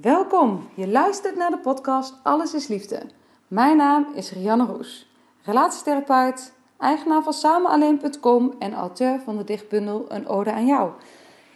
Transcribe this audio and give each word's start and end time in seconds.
Welkom, 0.00 0.68
je 0.74 0.88
luistert 0.88 1.36
naar 1.36 1.50
de 1.50 1.58
podcast 1.58 2.14
Alles 2.22 2.54
is 2.54 2.66
Liefde. 2.66 3.02
Mijn 3.48 3.76
naam 3.76 4.06
is 4.14 4.32
Rianne 4.32 4.64
Roes, 4.64 5.10
relatietherapeut, 5.42 6.52
eigenaar 6.78 7.22
van 7.22 7.32
samenalleen.com 7.32 8.54
en 8.58 8.74
auteur 8.74 9.20
van 9.24 9.36
de 9.36 9.44
dichtbundel 9.44 10.04
Een 10.08 10.28
Ode 10.28 10.52
aan 10.52 10.66
Jou. 10.66 10.90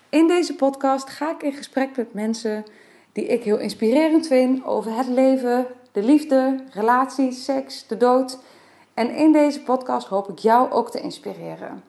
In 0.08 0.26
deze 0.26 0.54
podcast 0.54 1.08
ga 1.08 1.30
ik 1.30 1.42
in 1.42 1.52
gesprek 1.52 1.96
met 1.96 2.14
mensen 2.14 2.64
die 3.12 3.26
ik 3.26 3.42
heel 3.42 3.58
inspirerend 3.58 4.26
vind 4.26 4.64
over 4.64 4.96
het 4.96 5.08
leven, 5.08 5.66
de 5.92 6.02
liefde, 6.02 6.64
relaties, 6.70 7.44
seks, 7.44 7.86
de 7.86 7.96
dood. 7.96 8.38
En 8.94 9.10
in 9.14 9.32
deze 9.32 9.62
podcast 9.62 10.06
hoop 10.06 10.28
ik 10.28 10.38
jou 10.38 10.70
ook 10.70 10.90
te 10.90 11.00
inspireren. 11.00 11.82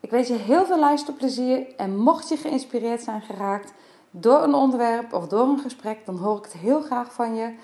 Ik 0.00 0.10
wens 0.10 0.28
je 0.28 0.34
heel 0.34 0.66
veel 0.66 0.78
luisterplezier 0.78 1.66
en 1.76 1.96
mocht 1.96 2.28
je 2.28 2.36
geïnspireerd 2.36 3.02
zijn 3.02 3.22
geraakt 3.22 3.72
door 4.20 4.42
een 4.42 4.54
onderwerp 4.54 5.12
of 5.12 5.26
door 5.26 5.48
een 5.48 5.58
gesprek, 5.58 5.98
dan 6.06 6.16
hoor 6.16 6.36
ik 6.36 6.44
het 6.44 6.52
heel 6.52 6.80
graag 6.80 7.12
van 7.12 7.34
je. 7.34 7.54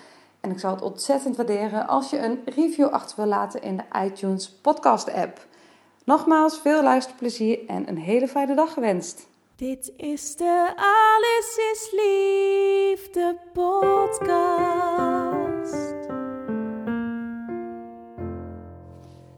En 0.41 0.51
ik 0.51 0.59
zou 0.59 0.73
het 0.73 0.83
ontzettend 0.83 1.35
waarderen 1.35 1.87
als 1.87 2.09
je 2.09 2.17
een 2.17 2.39
review 2.45 2.87
achter 2.87 3.15
wil 3.15 3.25
laten 3.25 3.61
in 3.61 3.77
de 3.77 3.83
iTunes 4.05 4.51
podcast 4.51 5.13
app. 5.13 5.45
Nogmaals, 6.03 6.59
veel 6.59 6.83
luisterplezier 6.83 7.59
en 7.67 7.87
een 7.89 7.97
hele 7.97 8.27
fijne 8.27 8.55
dag 8.55 8.73
gewenst. 8.73 9.27
Dit 9.55 9.91
is 9.97 10.35
de 10.35 10.73
Alles 10.75 11.57
is 11.71 11.91
Liefde 11.91 13.37
podcast. 13.53 14.53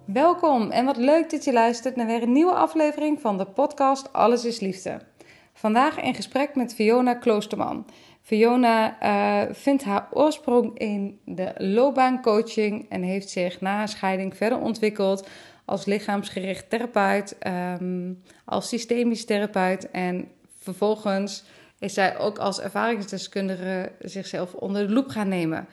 Welkom 0.06 0.72
en 0.72 0.86
wat 0.86 0.98
leuk 0.98 1.30
dat 1.30 1.44
je 1.44 1.54
luistert 1.54 1.96
naar 1.96 2.06
weer 2.06 2.22
een 2.22 2.32
nieuwe 2.32 2.54
aflevering 2.54 3.22
van 3.22 3.38
de 3.38 3.46
podcast 3.46 4.14
Alles 4.14 4.46
is 4.46 4.60
Liefde. 4.60 5.02
Vandaag 5.58 6.00
in 6.00 6.16
gesprek 6.16 6.56
met 6.56 6.73
Fiona 6.73 7.14
Kloosterman. 7.14 7.86
Fiona 8.22 8.98
uh, 9.03 9.53
vindt 9.53 9.84
haar 9.84 10.08
oorsprong 10.12 10.80
in 10.80 11.20
de 11.25 11.53
loopbaancoaching 11.58 12.86
en 12.89 13.02
heeft 13.02 13.30
zich 13.30 13.62
na 13.62 13.75
haar 13.75 13.89
scheiding 13.89 14.38
verder 14.38 14.59
ontwikkeld 14.59 15.28
als 15.66 15.86
lichaamsgericht 15.86 16.70
therapeut, 16.70 17.38
um, 17.81 18.22
als 18.45 18.67
systemisch 18.67 19.25
therapeut 19.25 19.92
en 19.92 20.28
vervolgens 20.59 21.44
is 21.80 21.94
zij 21.94 22.17
ook 22.17 22.38
als 22.38 22.62
ervaringsdeskundige 22.62 23.92
zichzelf 24.00 24.53
onder 24.53 24.88
de 24.88 24.94
loep 24.94 25.08
gaan 25.08 25.28
nemen. 25.28 25.67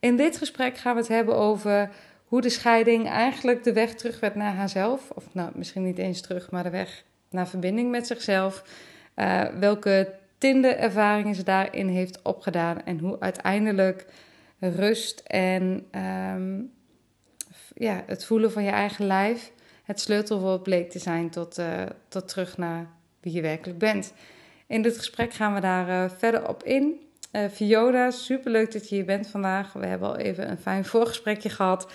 In 0.00 0.16
dit 0.16 0.36
gesprek 0.36 0.76
gaan 0.76 0.94
we 0.94 1.00
het 1.00 1.08
hebben 1.08 1.36
over 1.36 1.90
hoe 2.24 2.40
de 2.40 2.48
scheiding 2.48 3.08
eigenlijk 3.08 3.64
de 3.64 3.72
weg 3.72 3.94
terug 3.94 4.20
werd 4.20 4.34
naar 4.34 4.54
haarzelf. 4.54 5.10
Of 5.10 5.24
nou, 5.32 5.50
misschien 5.54 5.84
niet 5.84 5.98
eens 5.98 6.20
terug, 6.20 6.50
maar 6.50 6.62
de 6.62 6.70
weg 6.70 7.04
naar 7.30 7.48
verbinding 7.48 7.90
met 7.90 8.06
zichzelf. 8.06 8.62
Uh, 9.16 9.42
welke 9.42 10.14
ervaringen 10.62 11.34
ze 11.34 11.42
daarin 11.42 11.88
heeft 11.88 12.22
opgedaan. 12.22 12.84
En 12.84 12.98
hoe 12.98 13.20
uiteindelijk 13.20 14.06
rust 14.58 15.20
en 15.20 15.86
ehm, 15.90 16.60
ja, 17.74 18.02
het 18.06 18.24
voelen 18.24 18.52
van 18.52 18.64
je 18.64 18.70
eigen 18.70 19.06
lijf 19.06 19.52
het 19.86 20.00
sleutelwoord 20.00 20.62
bleek 20.62 20.90
te 20.90 20.98
zijn 20.98 21.30
tot, 21.30 21.58
uh, 21.58 21.82
tot 22.08 22.28
terug 22.28 22.56
naar 22.56 22.86
wie 23.20 23.32
je 23.32 23.40
werkelijk 23.40 23.78
bent. 23.78 24.12
In 24.66 24.82
dit 24.82 24.96
gesprek 24.96 25.32
gaan 25.32 25.54
we 25.54 25.60
daar 25.60 25.88
uh, 25.88 26.10
verder 26.18 26.48
op 26.48 26.62
in. 26.62 27.00
Uh, 27.32 27.48
Fiona, 27.48 28.10
superleuk 28.10 28.72
dat 28.72 28.88
je 28.88 28.94
hier 28.94 29.04
bent 29.04 29.26
vandaag. 29.26 29.72
We 29.72 29.86
hebben 29.86 30.08
al 30.08 30.16
even 30.16 30.50
een 30.50 30.58
fijn 30.58 30.84
voorgesprekje 30.84 31.48
gehad. 31.48 31.92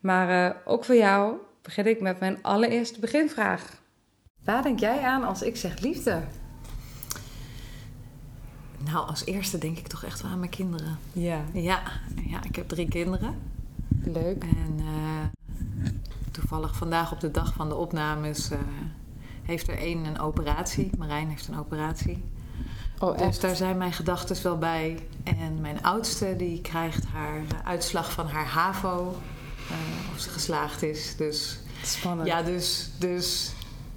Maar 0.00 0.56
ook 0.64 0.84
voor 0.84 0.94
jou 0.94 1.36
begin 1.62 1.86
ik 1.86 2.00
met 2.00 2.20
mijn 2.20 2.38
allereerste 2.42 3.00
beginvraag. 3.00 3.82
Waar 4.44 4.62
denk 4.62 4.78
jij 4.78 4.98
aan 4.98 5.24
als 5.24 5.42
ik 5.42 5.56
zeg 5.56 5.80
liefde? 5.80 6.22
Nou, 8.84 9.08
als 9.08 9.24
eerste 9.24 9.58
denk 9.58 9.78
ik 9.78 9.86
toch 9.86 10.04
echt 10.04 10.22
wel 10.22 10.30
aan 10.30 10.38
mijn 10.38 10.50
kinderen. 10.50 10.98
Ja. 11.12 11.40
Ja, 11.52 11.82
ja 12.28 12.44
ik 12.44 12.56
heb 12.56 12.68
drie 12.68 12.88
kinderen. 12.88 13.34
Leuk. 14.04 14.42
En 14.42 14.78
uh, 14.78 15.92
toevallig 16.30 16.76
vandaag 16.76 17.12
op 17.12 17.20
de 17.20 17.30
dag 17.30 17.52
van 17.52 17.68
de 17.68 17.74
opnames 17.74 18.50
uh, 18.50 18.58
heeft 19.42 19.68
er 19.68 19.78
één 19.78 20.04
een 20.04 20.18
operatie. 20.18 20.90
Marijn 20.98 21.28
heeft 21.28 21.48
een 21.48 21.58
operatie. 21.58 22.24
Oh, 22.98 23.18
dus 23.18 23.40
daar 23.40 23.56
zijn 23.56 23.76
mijn 23.76 23.92
gedachten 23.92 24.42
wel 24.42 24.58
bij. 24.58 24.98
En 25.22 25.60
mijn 25.60 25.82
oudste 25.82 26.36
die 26.36 26.60
krijgt 26.60 27.04
haar 27.04 27.42
uitslag 27.64 28.12
van 28.12 28.26
haar 28.26 28.46
HAVO. 28.46 29.16
Of 30.14 30.20
ze 30.20 30.28
geslaagd 30.28 30.82
is. 30.82 31.16
Dus, 31.16 31.58
Spannend. 31.82 32.28
Ja, 32.28 32.42
dus, 32.42 32.90
dus 32.98 33.52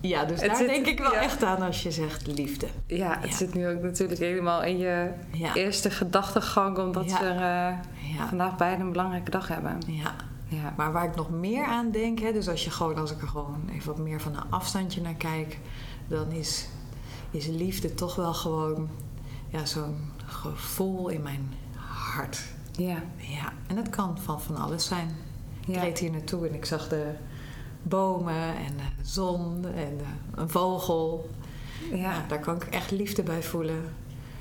ja, 0.07 0.25
dus 0.25 0.39
het 0.39 0.49
daar 0.49 0.57
zit, 0.57 0.67
denk 0.67 0.85
ik 0.85 0.99
wel 0.99 1.13
ja. 1.13 1.21
echt 1.21 1.43
aan 1.43 1.61
als 1.61 1.83
je 1.83 1.91
zegt 1.91 2.27
liefde. 2.27 2.67
Ja, 2.87 3.17
het 3.19 3.29
ja. 3.29 3.35
zit 3.35 3.53
nu 3.53 3.67
ook 3.67 3.81
natuurlijk 3.81 4.19
helemaal 4.19 4.63
in 4.63 4.77
je 4.77 5.11
ja. 5.31 5.53
eerste 5.53 5.89
gedachtegang... 5.89 6.77
omdat 6.77 7.19
we 7.19 7.33
uh, 8.19 8.27
vandaag 8.27 8.55
beide 8.55 8.83
een 8.83 8.91
belangrijke 8.91 9.31
dag 9.31 9.47
hebben. 9.47 9.77
Ja. 9.87 10.15
ja. 10.47 10.73
Maar 10.77 10.91
waar 10.91 11.05
ik 11.05 11.15
nog 11.15 11.29
meer 11.29 11.65
aan 11.65 11.91
denk... 11.91 12.19
Hè, 12.19 12.33
dus 12.33 12.47
als, 12.49 12.63
je 12.63 12.71
gewoon, 12.71 12.97
als 12.97 13.11
ik 13.11 13.21
er 13.21 13.27
gewoon 13.27 13.69
even 13.73 13.87
wat 13.87 13.97
meer 13.97 14.21
van 14.21 14.35
een 14.35 14.49
afstandje 14.51 15.01
naar 15.01 15.13
kijk... 15.13 15.59
dan 16.07 16.31
is, 16.31 16.67
is 17.31 17.47
liefde 17.47 17.93
toch 17.93 18.15
wel 18.15 18.33
gewoon 18.33 18.89
ja, 19.49 19.65
zo'n 19.65 20.11
gevoel 20.25 21.09
in 21.09 21.21
mijn 21.21 21.53
hart. 21.75 22.41
Ja. 22.71 23.03
ja. 23.17 23.53
En 23.67 23.75
dat 23.75 23.89
kan 23.89 24.17
van 24.19 24.41
van 24.41 24.55
alles 24.55 24.85
zijn. 24.85 25.15
Ik 25.67 25.75
reed 25.75 25.99
hier 25.99 26.11
naartoe 26.11 26.47
en 26.47 26.53
ik 26.53 26.65
zag 26.65 26.87
de 26.87 27.13
bomen 27.87 28.55
en 28.55 28.77
de 28.77 29.05
zon 29.05 29.65
en 29.75 29.99
een 30.35 30.49
vogel. 30.49 31.29
Ja. 31.91 31.97
ja. 31.97 32.25
daar 32.27 32.39
kan 32.39 32.55
ik 32.55 32.63
echt 32.63 32.91
liefde 32.91 33.23
bij 33.23 33.43
voelen. 33.43 33.83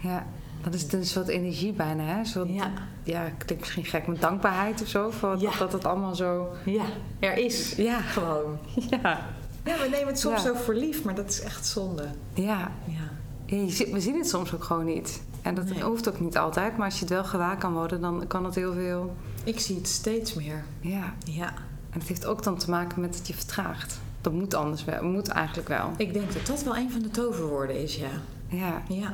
Ja, 0.00 0.26
dat 0.62 0.74
is 0.74 0.92
een 0.92 1.06
soort 1.06 1.28
energie 1.28 1.72
bijna, 1.72 2.02
hè? 2.02 2.24
Soort, 2.24 2.48
ja. 2.48 2.72
Ja, 3.02 3.22
klinkt 3.22 3.58
misschien 3.58 3.84
gek, 3.84 4.06
met 4.06 4.20
dankbaarheid 4.20 4.82
of 4.82 4.88
zo. 4.88 5.10
Voor 5.10 5.38
ja. 5.38 5.50
Dat 5.58 5.72
het 5.72 5.84
allemaal 5.84 6.14
zo... 6.14 6.48
Ja, 6.64 6.84
er 7.18 7.36
is. 7.36 7.74
Ja. 7.74 8.00
Gewoon. 8.00 8.58
Ja. 8.90 9.26
Ja, 9.64 9.78
we 9.78 9.88
nemen 9.90 10.06
het 10.06 10.20
soms 10.20 10.42
zo 10.42 10.54
voor 10.54 10.74
lief, 10.74 11.04
maar 11.04 11.14
dat 11.14 11.28
is 11.28 11.40
echt 11.40 11.66
zonde. 11.66 12.08
Ja. 12.34 12.72
ja. 12.84 13.56
we 13.92 14.00
zien 14.00 14.18
het 14.18 14.28
soms 14.28 14.54
ook 14.54 14.64
gewoon 14.64 14.84
niet. 14.84 15.22
En 15.42 15.54
dat 15.54 15.64
nee. 15.64 15.82
hoeft 15.82 16.08
ook 16.08 16.20
niet 16.20 16.36
altijd, 16.36 16.76
maar 16.76 16.86
als 16.86 16.94
je 16.94 17.00
het 17.00 17.14
wel 17.14 17.24
gewaar 17.24 17.56
kan 17.56 17.72
worden, 17.72 18.00
dan 18.00 18.26
kan 18.26 18.44
het 18.44 18.54
heel 18.54 18.72
veel... 18.72 19.14
Ik 19.44 19.60
zie 19.60 19.76
het 19.76 19.88
steeds 19.88 20.34
meer. 20.34 20.64
Ja. 20.80 21.14
Ja. 21.18 21.52
En 21.94 22.00
het 22.00 22.08
heeft 22.08 22.26
ook 22.26 22.42
dan 22.42 22.58
te 22.58 22.70
maken 22.70 23.00
met 23.00 23.12
dat 23.12 23.26
je 23.26 23.34
vertraagt. 23.34 24.00
Dat 24.20 24.32
moet 24.32 24.54
anders 24.54 24.84
wel. 24.84 25.02
Moet 25.02 25.28
eigenlijk 25.28 25.68
wel. 25.68 25.92
Ik 25.96 26.12
denk 26.12 26.32
dat 26.32 26.46
dat 26.46 26.62
wel 26.62 26.76
een 26.76 26.90
van 26.90 27.02
de 27.02 27.10
toverwoorden 27.10 27.82
is, 27.82 27.96
ja. 27.96 28.10
Ja. 28.48 28.82
Ja. 28.88 29.12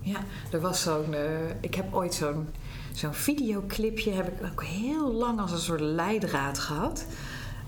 Ja. 0.00 0.18
Er 0.50 0.60
was 0.60 0.82
zo'n... 0.82 1.12
Uh, 1.12 1.20
ik 1.60 1.74
heb 1.74 1.94
ooit 1.94 2.14
zo'n 2.14 2.48
zo'n 2.92 3.14
videoclipje... 3.14 4.10
heb 4.10 4.26
ik 4.26 4.46
ook 4.52 4.64
heel 4.64 5.12
lang 5.12 5.40
als 5.40 5.52
een 5.52 5.58
soort 5.58 5.80
leidraad 5.80 6.58
gehad. 6.58 7.04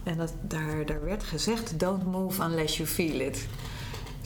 En 0.03 0.17
dat, 0.17 0.33
daar, 0.41 0.87
daar 0.87 1.05
werd 1.05 1.23
gezegd... 1.23 1.79
Don't 1.79 2.05
move 2.05 2.43
unless 2.43 2.77
you 2.77 2.89
feel 2.89 3.21
it. 3.21 3.47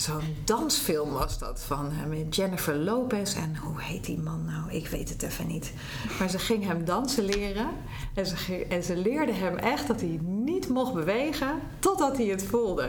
Zo'n 0.00 0.36
dansfilm 0.44 1.12
was 1.12 1.38
dat 1.38 1.60
van 1.60 1.92
met 2.08 2.36
Jennifer 2.36 2.76
Lopez 2.76 3.36
en 3.36 3.56
hoe 3.56 3.80
heet 3.80 4.04
die 4.04 4.18
man 4.18 4.44
nou? 4.44 4.76
Ik 4.76 4.88
weet 4.88 5.08
het 5.08 5.22
even 5.22 5.46
niet. 5.46 5.72
Maar 6.18 6.30
ze 6.30 6.38
ging 6.38 6.64
hem 6.64 6.84
dansen 6.84 7.24
leren 7.24 7.68
en 8.14 8.26
ze, 8.26 8.66
en 8.68 8.82
ze 8.82 8.96
leerde 8.96 9.32
hem 9.32 9.56
echt 9.56 9.86
dat 9.86 10.00
hij 10.00 10.18
niet 10.22 10.68
mocht 10.68 10.94
bewegen 10.94 11.60
totdat 11.78 12.16
hij 12.16 12.26
het 12.26 12.44
voelde. 12.44 12.88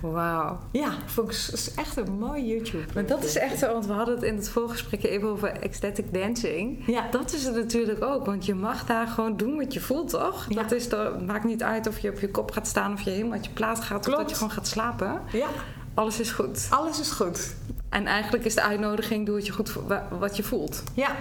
Wauw. 0.00 0.58
Ja, 0.70 0.92
vond 1.06 1.28
ik 1.30 1.52
is 1.52 1.74
echt 1.74 1.96
een 1.96 2.18
mooi 2.18 2.46
YouTube. 2.46 2.92
Maar 2.94 3.06
dat 3.06 3.24
is 3.24 3.36
echt 3.36 3.58
zo, 3.58 3.72
want 3.72 3.86
we 3.86 3.92
hadden 3.92 4.14
het 4.14 4.24
in 4.24 4.36
het 4.36 4.48
voorgesprek 4.48 5.02
even 5.02 5.28
over 5.28 5.48
ecstatic 5.48 6.14
dancing. 6.14 6.86
Ja. 6.86 7.10
Dat 7.10 7.32
is 7.32 7.44
het 7.44 7.54
natuurlijk 7.54 8.04
ook, 8.04 8.26
want 8.26 8.46
je 8.46 8.54
mag 8.54 8.86
daar 8.86 9.06
gewoon 9.06 9.36
doen 9.36 9.56
wat 9.56 9.72
je 9.72 9.80
voelt, 9.80 10.10
toch? 10.10 10.46
Ja. 10.48 10.62
Dat 10.62 10.72
is 10.72 10.88
maakt 11.26 11.44
niet 11.44 11.62
uit 11.62 11.86
of 11.86 11.98
je 11.98 12.10
op 12.10 12.18
je 12.18 12.30
kop 12.30 12.50
gaat 12.50 12.66
staan 12.66 12.92
of 12.92 13.00
je 13.00 13.10
helemaal 13.10 13.32
uit 13.32 13.44
je 13.44 13.52
plaat 13.52 13.80
gaat 13.80 14.04
Klopt. 14.04 14.08
of 14.08 14.22
dat 14.22 14.30
je 14.30 14.36
gewoon 14.36 14.52
gaat 14.52 14.66
slapen. 14.66 15.20
Ja. 15.32 15.48
Alles 15.96 16.20
is 16.20 16.30
goed. 16.30 16.66
Alles 16.70 17.00
is 17.00 17.10
goed. 17.10 17.54
En 17.88 18.06
eigenlijk 18.06 18.44
is 18.44 18.54
de 18.54 18.62
uitnodiging: 18.62 19.26
doe 19.26 19.34
wat 19.34 19.46
je, 19.46 19.52
goed, 19.52 19.72
wat 20.18 20.36
je 20.36 20.42
voelt. 20.42 20.82
Ja. 20.94 21.16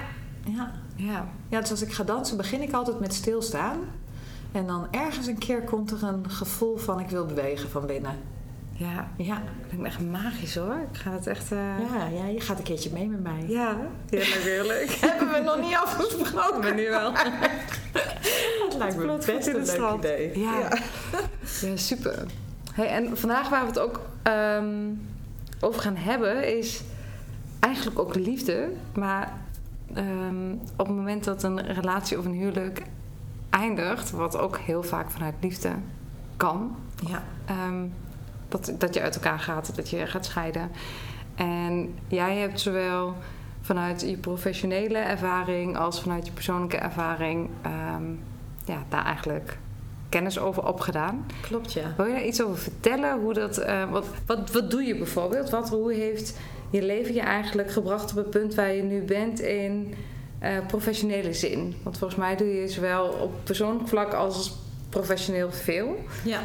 Ja. 0.45 0.71
Ja. 0.95 1.27
Ja, 1.49 1.59
dus 1.61 1.71
als 1.71 1.81
ik 1.81 1.91
ga 1.93 2.03
dansen, 2.03 2.37
begin 2.37 2.61
ik 2.61 2.73
altijd 2.73 2.99
met 2.99 3.13
stilstaan. 3.13 3.77
En 4.51 4.67
dan 4.67 4.87
ergens 4.91 5.27
een 5.27 5.37
keer 5.37 5.61
komt 5.61 5.91
er 5.91 6.03
een 6.03 6.29
gevoel 6.29 6.77
van: 6.77 6.99
ik 6.99 7.09
wil 7.09 7.25
bewegen 7.25 7.69
van 7.69 7.85
binnen. 7.85 8.17
Ja, 8.77 9.07
Ja. 9.17 9.35
ik 9.37 9.65
vind 9.69 9.81
het 9.81 9.91
echt 9.91 9.99
magisch 10.01 10.55
hoor. 10.55 10.75
Ik 10.91 10.97
ga 10.97 11.11
het 11.11 11.27
echt... 11.27 11.51
eh, 11.51 11.57
Ja, 11.93 12.05
ja, 12.13 12.25
je 12.25 12.41
gaat 12.41 12.57
een 12.57 12.63
keertje 12.63 12.89
mee 12.93 13.07
met 13.07 13.23
mij. 13.23 13.43
Ja, 13.47 13.77
heerlijk, 14.09 14.41
heerlijk. 14.43 14.89
Hebben 15.05 15.31
we 15.31 15.39
nog 15.39 15.59
niet 15.61 15.75
afgesproken. 15.75 16.59
Maar 16.59 16.75
nu 16.75 16.89
wel. 16.89 17.11
Dat 18.69 18.77
lijkt 18.77 18.97
me 18.97 19.05
best 19.25 19.47
een 19.47 19.59
het 19.59 19.77
leuk 19.77 19.93
idee. 19.97 20.39
Ja. 20.39 20.77
Ja, 21.61 21.75
super. 21.77 22.25
Hey, 22.75 22.87
en 22.87 23.17
vandaag 23.17 23.49
waar 23.49 23.61
we 23.61 23.67
het 23.67 23.79
ook 23.79 23.99
ehm, 24.23 24.93
over 25.59 25.81
gaan 25.81 25.95
hebben 25.95 26.57
is 26.57 26.83
eigenlijk 27.59 27.99
ook 27.99 28.15
liefde. 28.15 28.69
Maar 28.93 29.33
ehm, 29.93 30.51
op 30.75 30.87
het 30.87 30.95
moment 30.95 31.23
dat 31.23 31.43
een 31.43 31.73
relatie 31.73 32.19
of 32.19 32.25
een 32.25 32.33
huwelijk 32.33 32.81
eindigt, 33.49 34.11
wat 34.11 34.37
ook 34.37 34.57
heel 34.57 34.83
vaak 34.83 35.11
vanuit 35.11 35.33
liefde 35.41 35.71
kan, 36.37 36.75
Ja. 37.07 37.23
ehm, 37.45 37.85
dat, 38.47 38.73
dat 38.77 38.93
je 38.93 39.01
uit 39.01 39.15
elkaar 39.15 39.39
gaat, 39.39 39.75
dat 39.75 39.89
je 39.89 40.07
gaat 40.07 40.25
scheiden. 40.25 40.71
En 41.35 41.95
jij 42.07 42.37
hebt 42.37 42.59
zowel 42.59 43.15
vanuit 43.61 44.01
je 44.01 44.17
professionele 44.17 44.97
ervaring 44.97 45.77
als 45.77 46.01
vanuit 46.01 46.25
je 46.25 46.31
persoonlijke 46.31 46.77
ervaring 46.77 47.49
ja, 48.65 48.83
daar 48.89 49.05
eigenlijk 49.05 49.57
kennis 50.15 50.39
over 50.39 50.67
opgedaan. 50.67 51.25
Klopt, 51.41 51.73
ja. 51.73 51.93
Wil 51.97 52.05
je 52.05 52.13
daar 52.13 52.25
iets 52.25 52.41
over 52.41 52.57
vertellen? 52.57 53.19
Hoe 53.19 53.33
dat, 53.33 53.57
eh, 53.57 53.91
wat, 53.91 54.05
wat, 54.25 54.51
wat 54.51 54.71
doe 54.71 54.83
je 54.83 54.97
bijvoorbeeld? 54.97 55.49
Wat, 55.49 55.69
hoe 55.69 55.93
heeft 55.93 56.37
je 56.69 56.81
leven 56.83 57.13
je 57.13 57.21
eigenlijk 57.21 57.71
gebracht 57.71 58.11
op 58.11 58.17
het 58.17 58.29
punt 58.29 58.55
waar 58.55 58.73
je 58.73 58.83
nu 58.83 59.01
bent 59.01 59.39
in 59.39 59.93
eh, 60.39 60.51
professionele 60.67 61.33
zin? 61.33 61.75
Want 61.83 61.97
volgens 61.97 62.19
mij 62.19 62.35
doe 62.35 62.47
je 62.47 62.67
zowel 62.67 63.07
op 63.07 63.33
persoonlijk 63.43 63.87
vlak 63.87 64.13
als 64.13 64.55
professioneel 64.89 65.51
veel. 65.51 65.97
Ja, 66.23 66.39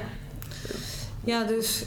ja 1.25 1.45
dus 1.45 1.85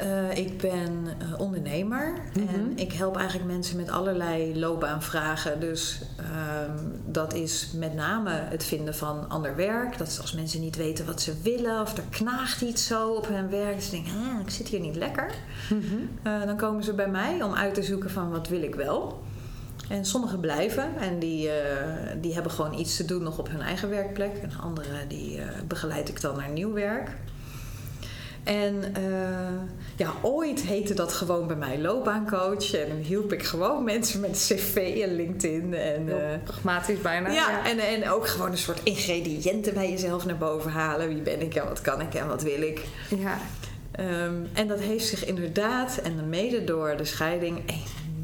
eh, 0.00 0.36
ik 0.36 0.58
ben 0.58 1.06
eh, 1.18 1.40
ondernemer 1.40 2.12
Mhm. 2.34 2.54
en 2.54 2.72
ik 2.76 2.92
help 2.92 3.16
eigenlijk 3.16 3.50
mensen 3.50 3.76
met 3.76 3.90
allerlei 3.90 4.58
loopbaanvragen. 4.58 5.60
Dus 5.60 6.00
ehm, 6.16 6.78
dat 7.06 7.34
is 7.34 7.70
met 7.76 7.94
name 7.94 8.30
het 8.30 8.64
vinden 8.64 8.94
van 8.94 9.28
ander 9.28 9.56
werk. 9.56 9.98
Dat 9.98 10.06
is 10.06 10.20
als 10.20 10.32
mensen 10.32 10.60
niet 10.60 10.76
weten 10.76 11.06
wat 11.06 11.20
ze 11.20 11.32
willen 11.42 11.80
of 11.80 11.96
er 11.96 12.02
knaagt 12.10 12.60
iets 12.60 12.86
zo 12.86 13.10
op 13.10 13.28
hun 13.28 13.50
werk. 13.50 13.74
Dus 13.74 13.84
ze 13.84 13.90
denken, 13.90 14.12
ah, 14.12 14.40
ik 14.40 14.50
zit 14.50 14.68
hier 14.68 14.80
niet 14.80 14.96
lekker. 14.96 15.30
Eh, 16.22 16.42
dan 16.44 16.56
komen 16.56 16.84
ze 16.84 16.92
bij 16.92 17.08
mij 17.08 17.42
om 17.42 17.54
uit 17.54 17.74
te 17.74 17.82
zoeken 17.82 18.10
van 18.10 18.30
wat 18.30 18.48
wil 18.48 18.62
ik 18.62 18.74
wel. 18.74 19.22
En 19.88 20.04
sommigen 20.04 20.40
blijven 20.40 20.96
en 21.00 21.18
die, 21.18 21.50
die 22.20 22.34
hebben 22.34 22.52
gewoon 22.52 22.78
iets 22.78 22.96
te 22.96 23.04
doen 23.04 23.22
nog 23.22 23.38
op 23.38 23.48
hun 23.48 23.60
eigen 23.60 23.88
werkplek. 23.90 24.36
En 24.42 24.50
anderen 24.60 25.08
die 25.08 25.40
begeleid 25.68 26.08
ik 26.08 26.20
dan 26.20 26.36
naar 26.36 26.50
nieuw 26.50 26.72
werk. 26.72 27.10
En 28.44 28.94
eh, 28.94 29.02
ja, 29.96 30.12
ooit 30.22 30.60
heette 30.60 30.94
dat 30.94 31.12
gewoon 31.12 31.46
bij 31.46 31.56
mij 31.56 31.80
loopbaancoach. 31.80 32.72
En 32.74 32.88
dan 32.88 32.96
hielp 32.96 33.32
ik 33.32 33.42
gewoon 33.42 33.84
mensen 33.84 34.20
met 34.20 34.30
cv 34.48 35.00
en 35.02 35.16
LinkedIn. 35.16 35.74
En, 35.74 36.08
eh, 36.32 36.38
pragmatisch 36.44 37.00
bijna. 37.00 37.30
ja, 37.30 37.66
En, 37.66 37.78
en 37.78 38.08
ook 38.10 38.28
gewoon 38.28 38.50
een 38.50 38.58
soort 38.58 38.80
ingrediënten 38.82 39.74
bij 39.74 39.90
jezelf 39.90 40.24
naar 40.26 40.36
boven 40.38 40.70
halen. 40.70 41.08
Wie 41.08 41.22
ben 41.22 41.40
ik 41.42 41.54
en 41.54 41.64
wat 41.64 41.80
kan 41.80 42.00
ik 42.00 42.14
en 42.14 42.26
wat 42.26 42.42
wil 42.42 42.62
ik. 42.62 42.84
ja. 43.18 43.38
Ehm, 43.90 44.34
en 44.52 44.68
dat 44.68 44.80
heeft 44.80 45.06
zich 45.06 45.24
inderdaad, 45.24 45.96
en 46.02 46.28
mede 46.28 46.64
door 46.64 46.96
de 46.96 47.04
scheiding, 47.04 47.60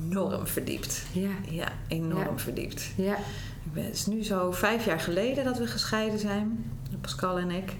enorm 0.08 0.46
verdiept. 0.46 1.02
ja. 1.12 1.28
Ja, 1.48 1.68
enorm 1.88 2.18
Ja. 2.36 2.38
verdiept. 2.38 2.90
ja. 2.96 3.16
Ik 3.64 3.72
ben, 3.72 3.84
het 3.84 3.94
is 3.94 4.06
nu 4.06 4.24
zo 4.24 4.52
vijf 4.52 4.84
jaar 4.84 5.00
geleden 5.00 5.44
dat 5.44 5.58
we 5.58 5.66
gescheiden 5.66 6.18
zijn, 6.18 6.70
Pascal 7.00 7.38
en 7.38 7.50
ik. 7.50 7.72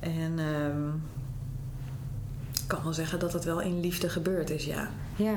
En 0.00 0.34
ehm, 0.38 0.88
kan 2.70 2.82
wel 2.82 2.92
zeggen 2.92 3.18
dat 3.18 3.32
het 3.32 3.44
wel 3.44 3.60
in 3.60 3.80
liefde 3.80 4.08
gebeurd 4.08 4.50
is, 4.50 4.64
ja. 4.64 4.88
ja. 5.16 5.34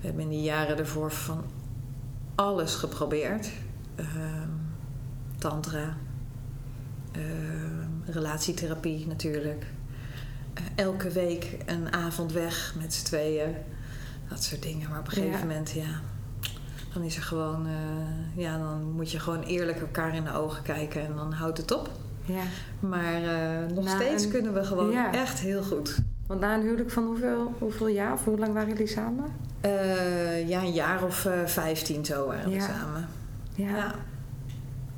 We 0.00 0.06
hebben 0.06 0.22
in 0.22 0.28
die 0.28 0.42
jaren 0.42 0.78
ervoor 0.78 1.12
van 1.12 1.44
alles 2.34 2.74
geprobeerd. 2.74 3.50
Ehm, 3.94 4.48
tantra, 5.38 5.96
ehm, 7.12 8.10
relatietherapie 8.12 9.06
natuurlijk. 9.06 9.66
Eh, 10.54 10.62
elke 10.74 11.10
week 11.10 11.56
een 11.66 11.92
avond 11.92 12.32
weg 12.32 12.74
met 12.80 12.94
z'n 12.94 13.04
tweeën. 13.04 13.54
Dat 14.28 14.42
soort 14.44 14.62
dingen. 14.62 14.90
Maar 14.90 14.98
op 14.98 15.06
een 15.06 15.12
gegeven 15.12 15.38
Ja. 15.38 15.44
moment, 15.44 15.70
ja, 15.70 16.00
dan 16.92 17.02
is 17.02 17.16
er 17.16 17.22
gewoon, 17.22 17.66
eh, 17.66 18.42
ja, 18.42 18.58
dan 18.58 18.92
moet 18.92 19.10
je 19.10 19.18
gewoon 19.20 19.42
eerlijk 19.42 19.80
elkaar 19.80 20.14
in 20.14 20.24
de 20.24 20.32
ogen 20.32 20.62
kijken 20.62 21.06
en 21.06 21.14
dan 21.16 21.32
houdt 21.32 21.58
het 21.58 21.70
op. 21.72 21.90
ja. 22.24 22.42
Maar 22.80 23.22
eh, 23.22 23.74
nog 23.74 23.88
steeds 23.88 24.28
kunnen 24.28 24.54
we 24.54 24.64
gewoon 24.64 24.90
Ja. 24.90 25.12
echt 25.12 25.38
heel 25.38 25.62
goed. 25.62 25.98
Want 26.28 26.40
na 26.40 26.54
een 26.54 26.62
huwelijk 26.62 26.90
van 26.90 27.04
hoeveel, 27.06 27.54
hoeveel 27.58 27.86
jaar 27.88 28.12
of 28.12 28.24
hoe 28.24 28.38
lang 28.38 28.52
waren 28.52 28.68
jullie 28.68 28.86
samen? 28.86 29.24
Eh, 29.60 30.48
ja, 30.48 30.60
een 30.60 30.72
jaar 30.72 31.02
of 31.04 31.24
eh, 31.24 31.32
vijftien 31.44 32.04
zo 32.04 32.26
waren 32.26 32.44
we 32.50 32.54
Ja. 32.54 32.66
samen. 32.66 33.08
Ja. 33.54 33.76
Ja. 33.76 33.94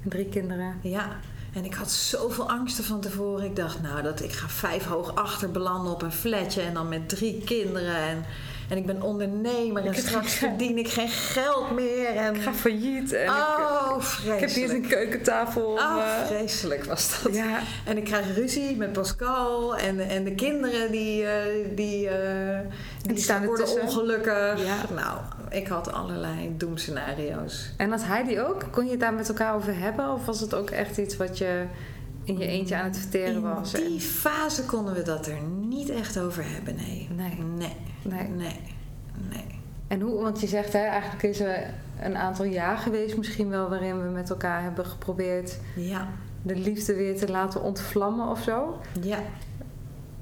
Drie 0.03 0.29
kinderen. 0.29 0.75
ja. 0.83 1.09
En 1.53 1.65
ik 1.65 1.75
had 1.75 1.91
zoveel 1.91 2.49
angsten 2.51 2.85
van 2.85 3.01
tevoren. 3.01 3.45
Ik 3.45 3.57
dacht, 3.57 3.83
nou, 3.83 4.03
dat 4.03 4.23
ik 4.23 4.33
ga 4.33 4.49
vijf 4.49 4.85
hoog 4.85 5.15
achter 5.15 5.51
belanden 5.51 5.93
op 5.93 6.03
een 6.03 6.13
flatje 6.13 6.61
en 6.63 6.75
dan 6.75 6.89
met 6.89 7.09
drie 7.09 7.43
kinderen. 7.45 7.97
En, 7.97 8.25
en 8.71 8.77
ik 8.77 8.87
ben 8.87 9.03
ondernemer 9.03 9.85
en 9.85 9.93
Ik 9.93 9.99
straks 9.99 10.35
verdien 10.45 10.79
ik 10.79 10.89
geen 10.89 11.09
geld 11.09 11.71
meer. 11.71 12.07
En, 12.07 12.35
Ik 12.35 12.43
ga 12.43 12.55
failliet 12.55 13.13
en 13.13 13.25
ik, 13.25 13.31
oh, 13.31 13.97
ik 13.97 14.03
vreselijk. 14.03 14.41
heb 14.41 14.51
hier 14.51 14.71
een 14.71 14.87
keukentafel. 14.89 15.63
Oh, 15.63 15.97
eh, 15.99 16.27
vreselijk 16.27 16.85
was 16.85 17.23
dat. 17.23 17.35
ja, 17.35 17.59
En 17.85 17.97
ik 17.97 18.05
krijg 18.05 18.35
ruzie 18.35 18.77
met 18.77 18.93
Pascal 18.93 19.77
en, 19.77 20.01
en 20.01 20.25
de 20.25 20.35
kinderen 20.35 20.91
die, 20.91 21.27
eh, 21.27 21.77
die, 21.77 22.09
eh, 22.09 22.59
die, 23.03 23.19
staan 23.19 23.45
worden 23.45 23.65
ertussen. 23.65 23.89
ongelukkig. 23.89 24.65
Ja. 24.65 24.95
Nou, 24.95 25.19
ik 25.51 25.67
had 25.67 25.93
allerlei 25.93 26.55
doemscenario's. 26.57 27.73
En 27.77 27.91
had 27.91 28.05
hij 28.05 28.25
die 28.25 28.47
ook? 28.47 28.65
Kon 28.71 28.85
je 28.85 28.91
het 28.91 29.01
daar 29.01 29.15
met 29.15 29.29
elkaar 29.29 29.55
over 29.55 29.79
hebben? 29.79 30.13
Of 30.13 30.27
was 30.27 30.41
het 30.41 30.55
ook 30.55 30.71
echt 30.71 30.99
iets 30.99 31.17
wat 31.17 31.39
je 31.39 31.65
in 32.31 32.39
je 32.39 32.47
eentje 32.47 32.77
aan 32.77 32.85
het 32.85 32.99
verteren 32.99 33.35
In 33.35 33.41
was? 33.43 33.73
die 33.73 33.85
En- 33.85 34.01
fase 34.01 34.65
konden 34.65 34.95
we 34.95 35.03
dat 35.03 35.27
er 35.27 35.39
niet 35.69 35.91
echt 35.91 36.19
over 36.19 36.45
hebben, 36.47 36.75
nee. 36.77 37.09
Nee. 37.17 37.39
Nee, 37.39 37.75
nee. 38.03 38.29
nee, 38.29 38.57
nee. 39.31 39.45
En 39.89 40.01
hoe, 40.01 40.23
want 40.23 40.41
je 40.41 40.47
zegt 40.47 40.73
hè, 40.73 40.79
eigenlijk 40.79 41.23
is 41.23 41.41
er 41.41 41.75
een 42.01 42.17
aantal 42.17 42.45
jaar 42.45 42.77
geweest 42.79 43.17
misschien 43.17 43.49
wel 43.49 43.69
waarin 43.69 44.03
we 44.03 44.09
met 44.11 44.31
elkaar 44.31 44.63
hebben 44.63 44.87
geprobeerd 44.87 45.59
Ja, 45.77 46.09
de 46.43 46.57
liefde 46.57 46.95
weer 46.95 47.19
te 47.19 47.31
laten 47.31 47.63
ontvlammen 47.63 48.29
of 48.29 48.43
zo. 48.43 48.81
ja. 49.01 49.19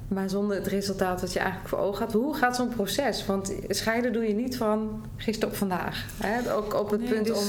Maar 0.09 0.31
zonder 0.31 0.57
het 0.57 0.67
resultaat 0.67 1.21
wat 1.21 1.33
je 1.33 1.38
eigenlijk 1.38 1.69
voor 1.69 1.79
ogen 1.79 2.05
had. 2.05 2.12
Hoe 2.12 2.35
gaat 2.37 2.57
zo'n 2.57 2.69
proces? 2.69 3.27
Want 3.27 3.53
scheiden 3.69 4.12
doe 4.12 4.29
je 4.29 4.35
niet 4.35 4.57
van 4.57 5.05
gisteren 5.17 5.49
op 5.49 5.57
vandaag. 5.57 6.07
Hè? 6.17 6.55
Ook 6.55 6.75
op 6.75 6.91
het 6.91 7.00
Nee, 7.00 7.09
punt 7.09 7.27
dus 7.27 7.37
om... 7.38 7.45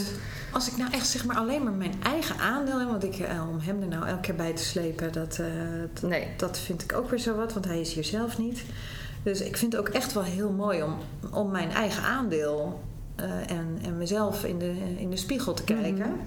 Als 0.51 0.71
ik 0.71 0.77
nou 0.77 0.91
echt 0.91 1.07
zeg 1.07 1.25
maar 1.25 1.35
alleen 1.35 1.63
maar 1.63 1.73
mijn 1.73 1.93
eigen 2.03 2.39
aandeel 2.39 2.79
heb, 2.79 2.89
want 2.89 3.03
ik, 3.03 3.19
eh, 3.19 3.49
om 3.49 3.59
hem 3.59 3.81
er 3.81 3.87
nou 3.87 4.05
elke 4.07 4.21
keer 4.21 4.35
bij 4.35 4.53
te 4.53 4.63
slepen, 4.63 5.11
dat, 5.11 5.39
eh, 5.39 5.45
dat, 5.93 6.09
Nee. 6.09 6.27
dat 6.37 6.59
vind 6.59 6.81
ik 6.81 6.93
ook 6.93 7.09
weer 7.09 7.19
zo 7.19 7.35
wat, 7.35 7.53
want 7.53 7.65
hij 7.65 7.79
is 7.81 7.93
hier 7.93 8.03
zelf 8.03 8.37
niet. 8.37 8.63
Dus 9.23 9.41
ik 9.41 9.57
vind 9.57 9.71
het 9.71 9.81
ook 9.81 9.89
echt 9.89 10.13
wel 10.13 10.23
heel 10.23 10.51
mooi 10.51 10.83
om, 10.83 10.95
om 11.31 11.51
mijn 11.51 11.71
eigen 11.71 12.03
aandeel 12.03 12.79
eh, 13.15 13.25
en, 13.49 13.79
en 13.83 13.97
mezelf 13.97 14.43
in 14.43 14.59
de, 14.59 14.73
in 14.97 15.09
de 15.09 15.17
spiegel 15.17 15.53
te 15.53 15.63
kijken. 15.63 16.09
Mhm. 16.09 16.19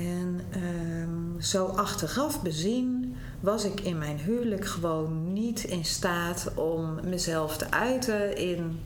En 0.00 0.40
ehm, 0.50 1.40
zo 1.40 1.66
achteraf 1.66 2.42
bezien 2.42 3.07
was 3.40 3.64
ik 3.64 3.80
in 3.80 3.98
mijn 3.98 4.18
huwelijk 4.18 4.66
gewoon 4.66 5.32
niet 5.32 5.64
in 5.64 5.84
staat 5.84 6.50
om 6.54 6.98
mezelf 7.08 7.56
te 7.56 7.70
uiten 7.70 8.36
in 8.36 8.80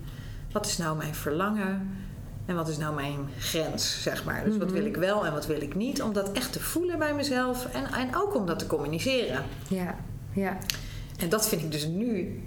wat 0.53 0.67
is 0.67 0.77
nou 0.79 0.97
mijn 0.97 1.15
verlangen 1.15 1.97
en 2.47 2.55
wat 2.55 2.69
is 2.69 2.77
nou 2.79 2.95
mijn 2.95 3.29
grens, 3.39 4.03
zeg 4.03 4.25
maar. 4.25 4.45
Dus 4.45 4.57
wat 4.57 4.67
Mhm. 4.67 4.77
wil 4.77 4.87
ik 4.87 4.97
wel 4.97 5.27
en 5.27 5.33
wat 5.33 5.47
wil 5.47 5.61
ik 5.61 5.75
niet, 5.75 6.03
om 6.03 6.13
dat 6.13 6.33
echt 6.33 6.53
te 6.53 6.61
voelen 6.61 6.99
bij 6.99 7.15
mezelf 7.15 7.67
en, 7.73 7.85
en 7.93 8.17
ook 8.17 8.35
om 8.35 8.47
dat 8.47 8.59
te 8.59 8.67
communiceren. 8.67 9.43
Ja, 9.69 9.97
ja. 10.33 10.59
En 11.19 11.29
dat 11.29 11.49
vind 11.49 11.63
ik 11.63 11.73
dus 11.73 11.87
nu, 11.87 12.43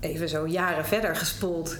even 0.00 0.28
zo 0.28 0.46
jaren 0.46 0.84
verder 0.84 1.16
gespoeld, 1.16 1.76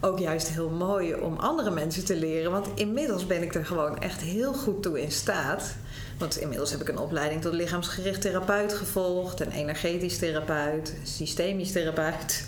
ook 0.00 0.18
juist 0.18 0.48
heel 0.48 0.70
mooi 0.70 1.14
om 1.14 1.36
andere 1.36 1.70
mensen 1.70 2.04
te 2.04 2.16
leren. 2.16 2.50
Want 2.50 2.66
inmiddels 2.74 3.26
ben 3.26 3.42
ik 3.42 3.54
er 3.54 3.66
gewoon 3.66 3.98
echt 4.00 4.20
heel 4.20 4.52
goed 4.52 4.82
toe 4.82 5.02
in 5.02 5.12
staat. 5.12 5.76
Want 6.18 6.38
inmiddels 6.40 6.70
heb 6.70 6.80
ik 6.80 6.88
een 6.88 6.98
opleiding 6.98 7.42
tot 7.42 7.52
lichaamsgericht 7.52 8.20
therapeut 8.20 8.72
gevolgd, 8.72 9.40
een 9.40 9.50
energetisch 9.50 10.18
therapeut, 10.18 10.94
systemisch 11.02 11.72
therapeut. 11.72 12.44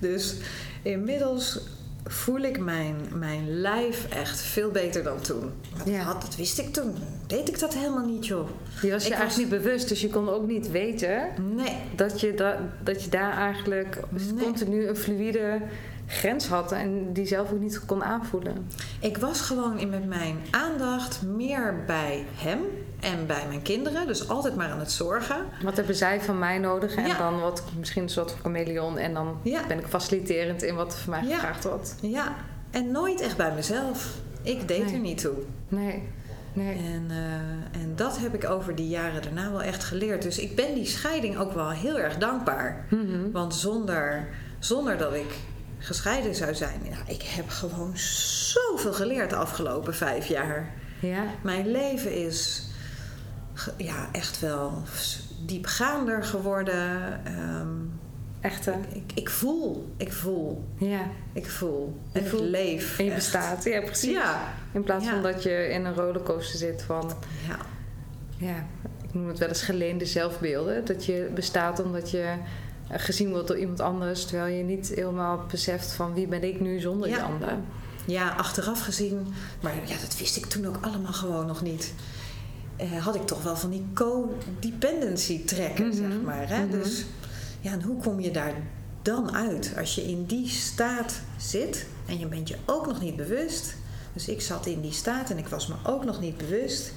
Dus 0.00 0.34
inmiddels 0.82 1.58
voel 2.04 2.38
ik 2.40 2.58
mijn, 2.58 2.96
mijn 3.14 3.60
lijf 3.60 4.06
echt 4.08 4.40
veel 4.40 4.70
beter 4.70 5.02
dan 5.02 5.20
toen. 5.20 5.50
Ja. 5.84 5.98
had- 5.98 6.20
dat 6.22 6.36
wist 6.36 6.58
ik 6.58 6.72
toen. 6.72 6.94
Deed 7.26 7.48
ik 7.48 7.58
dat 7.58 7.74
helemaal 7.74 8.04
niet, 8.06 8.26
joh. 8.26 8.48
Je 8.82 8.90
was 8.90 9.02
je 9.04 9.10
Ik 9.10 9.14
eigenlijk 9.16 9.22
was- 9.28 9.36
niet 9.36 9.48
bewust, 9.48 9.88
dus 9.88 10.00
je 10.00 10.08
kon 10.08 10.28
ook 10.28 10.46
niet 10.46 10.70
weten 10.70 11.28
Nee. 11.56 11.76
dat 11.96 12.20
je, 12.20 12.34
da 12.34 12.58
dat 12.84 13.04
je 13.04 13.10
daar 13.10 13.32
eigenlijk 13.36 13.98
Nee. 14.08 14.44
continu 14.44 14.86
een 14.88 14.96
fluïde 14.96 15.60
grens 16.12 16.46
had 16.48 16.72
en 16.72 17.12
die 17.12 17.26
zelf 17.26 17.52
ook 17.52 17.60
niet 17.60 17.84
kon 17.86 18.04
aanvoelen. 18.04 18.68
Ik 19.00 19.16
was 19.18 19.40
gewoon 19.40 19.78
in 19.78 19.88
met 19.90 20.06
mijn 20.06 20.36
aandacht 20.50 21.22
meer 21.22 21.82
bij 21.86 22.24
hem 22.34 22.58
en 23.00 23.26
bij 23.26 23.44
mijn 23.48 23.62
kinderen. 23.62 24.06
Dus 24.06 24.28
altijd 24.28 24.56
maar 24.56 24.70
aan 24.70 24.78
het 24.78 24.92
zorgen. 24.92 25.36
Wat 25.62 25.76
hebben 25.76 25.94
zij 25.94 26.20
van 26.20 26.38
mij 26.38 26.58
nodig? 26.58 26.94
En 26.94 27.06
Ja. 27.06 27.18
dan 27.18 27.40
wat, 27.40 27.62
misschien 27.78 28.02
een 28.02 28.08
soort 28.08 28.34
chameleon. 28.42 28.98
En 28.98 29.14
dan 29.14 29.36
Ja. 29.42 29.66
ben 29.66 29.78
ik 29.78 29.86
faciliterend 29.86 30.62
in 30.62 30.74
wat 30.74 30.96
van 30.98 31.10
mij 31.10 31.22
Ja. 31.24 31.34
gevraagd 31.34 31.64
wordt. 31.64 31.96
Ja, 32.00 32.34
en 32.70 32.90
nooit 32.90 33.20
echt 33.20 33.36
bij 33.36 33.54
mezelf. 33.54 34.14
Ik 34.42 34.68
deed 34.68 34.84
Nee. 34.84 34.94
er 34.94 35.00
niet 35.00 35.18
toe. 35.20 35.34
Nee, 35.68 36.02
nee. 36.52 36.76
En, 36.76 37.04
eh, 37.10 37.80
en 37.82 37.92
dat 37.96 38.18
heb 38.18 38.34
ik 38.34 38.50
over 38.50 38.74
die 38.74 38.88
jaren 38.88 39.22
daarna 39.22 39.50
wel 39.50 39.62
echt 39.62 39.84
geleerd. 39.84 40.22
Dus 40.22 40.38
ik 40.38 40.56
ben 40.56 40.74
die 40.74 40.86
scheiding 40.86 41.36
ook 41.38 41.52
wel 41.52 41.70
heel 41.70 41.98
erg 41.98 42.18
dankbaar. 42.18 42.86
Mhm. 42.90 43.30
Want 43.32 43.54
zonder, 43.54 44.28
zonder 44.58 44.98
dat 44.98 45.14
ik 45.14 45.34
gescheiden 45.80 46.34
zou 46.34 46.54
zijn... 46.54 46.80
Ja, 46.90 46.96
ik 47.06 47.22
heb 47.22 47.48
gewoon 47.48 47.92
zoveel 47.98 48.92
geleerd 48.92 49.30
de 49.30 49.36
afgelopen 49.36 49.94
vijf 49.94 50.26
jaar. 50.26 50.72
Ja, 51.00 51.24
Mijn 51.42 51.70
leven 51.70 52.14
is 52.14 52.62
ja, 53.76 54.08
echt 54.12 54.40
wel 54.40 54.82
diepgaander 55.46 56.24
geworden. 56.24 57.20
Ehm, 57.24 57.68
echt 58.40 58.64
hè? 58.64 58.72
ik, 58.92 59.12
ik 59.14 59.30
voel, 59.30 59.92
ik 59.96 60.12
voel, 60.12 60.64
Ja. 60.78 61.00
ik 61.32 61.50
voel. 61.50 62.00
En 62.12 62.24
ik 62.24 62.32
leef. 62.32 62.98
En 62.98 63.04
je 63.04 63.10
echt. 63.10 63.20
bestaat. 63.20 63.64
Ja, 63.64 63.80
precies. 63.80 64.10
Ja, 64.10 64.52
In 64.72 64.82
plaats 64.82 65.06
van 65.06 65.22
dat 65.22 65.42
je 65.42 65.68
in 65.68 65.84
een 65.84 65.94
rollercoaster 65.94 66.58
zit 66.58 66.82
van... 66.82 67.12
ja. 67.48 67.56
Ja, 68.36 68.66
ik 69.02 69.14
noem 69.14 69.28
het 69.28 69.38
wel 69.38 69.48
eens 69.48 69.62
geleende 69.62 70.06
zelfbeelden. 70.06 70.84
Dat 70.84 71.04
je 71.04 71.30
bestaat 71.34 71.82
omdat 71.82 72.10
je 72.10 72.34
gezien 72.90 73.30
wordt 73.30 73.48
door 73.48 73.58
iemand 73.58 73.80
anders... 73.80 74.24
terwijl 74.24 74.56
je 74.56 74.62
niet 74.64 74.88
helemaal 74.94 75.44
beseft 75.50 75.92
van 75.92 76.14
wie 76.14 76.26
ben 76.26 76.42
ik 76.44 76.60
nu 76.60 76.80
zonder 76.80 77.08
die 77.08 77.16
Ja. 77.16 77.22
ander. 77.22 77.54
Ja, 78.06 78.28
achteraf 78.30 78.80
gezien, 78.80 79.26
maar 79.60 79.74
ja, 79.74 79.94
dat 80.00 80.16
wist 80.18 80.36
ik 80.36 80.46
toen 80.46 80.66
ook 80.66 80.78
allemaal 80.80 81.12
gewoon 81.12 81.46
nog 81.46 81.62
niet. 81.62 81.92
Eh, 82.76 83.04
had 83.04 83.14
ik 83.14 83.26
toch 83.26 83.42
wel 83.42 83.56
van 83.56 83.70
die 83.70 83.86
codependency 83.94 85.44
trekken, 85.44 85.86
Mhm, 85.86 85.96
zeg 85.96 86.20
maar. 86.24 86.48
Hè? 86.48 86.64
mhm. 86.64 86.70
Dus 86.70 87.04
ja, 87.60 87.72
en 87.72 87.82
hoe 87.82 87.96
kom 88.02 88.20
je 88.20 88.30
daar 88.30 88.52
dan 89.02 89.34
uit 89.34 89.72
als 89.78 89.94
je 89.94 90.02
in 90.02 90.24
die 90.24 90.48
staat 90.48 91.20
zit 91.38 91.86
en 92.06 92.18
je 92.18 92.26
bent 92.26 92.48
je 92.48 92.56
ook 92.66 92.86
nog 92.86 93.00
niet 93.00 93.16
bewust? 93.16 93.74
Dus 94.12 94.28
ik 94.28 94.40
zat 94.40 94.66
in 94.66 94.80
die 94.80 94.92
staat 94.92 95.30
en 95.30 95.38
ik 95.38 95.46
was 95.48 95.66
me 95.66 95.74
ook 95.84 96.04
nog 96.04 96.20
niet 96.20 96.36
bewust. 96.36 96.92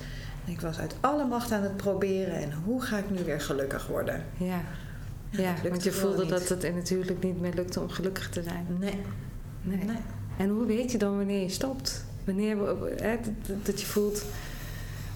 En 0.46 0.52
ik 0.52 0.62
was 0.62 0.80
uit 0.80 0.96
alle 1.00 1.26
macht 1.26 1.52
aan 1.52 1.64
het 1.64 1.78
proberen 1.78 2.36
en 2.36 2.54
hoe 2.66 2.82
ga 2.82 2.98
ik 2.98 3.10
nu 3.10 3.24
weer 3.24 3.42
gelukkig 3.42 3.88
worden? 3.88 4.26
Ja, 4.38 4.62
Ja, 5.38 5.54
want 5.70 5.84
je 5.84 5.92
voelde 5.92 6.26
dat 6.26 6.50
het 6.50 6.64
er 6.64 6.74
natuurlijk 6.74 7.24
niet 7.24 7.42
meer 7.42 7.54
lukte 7.54 7.80
om 7.80 7.90
gelukkig 7.90 8.30
te 8.30 8.44
zijn. 8.44 8.66
Nee, 8.80 9.00
Nee. 9.62 9.78
nee. 9.86 9.96
En 10.38 10.50
hoe 10.50 10.66
weet 10.66 10.92
je 10.92 10.98
dan 10.98 11.18
wanneer 11.18 11.42
je 11.42 11.50
stopt? 11.50 12.06
Wanneer 12.24 12.58
hè, 13.02 13.16
dat, 13.64 13.80
je 13.82 13.86
voelt. 13.88 14.24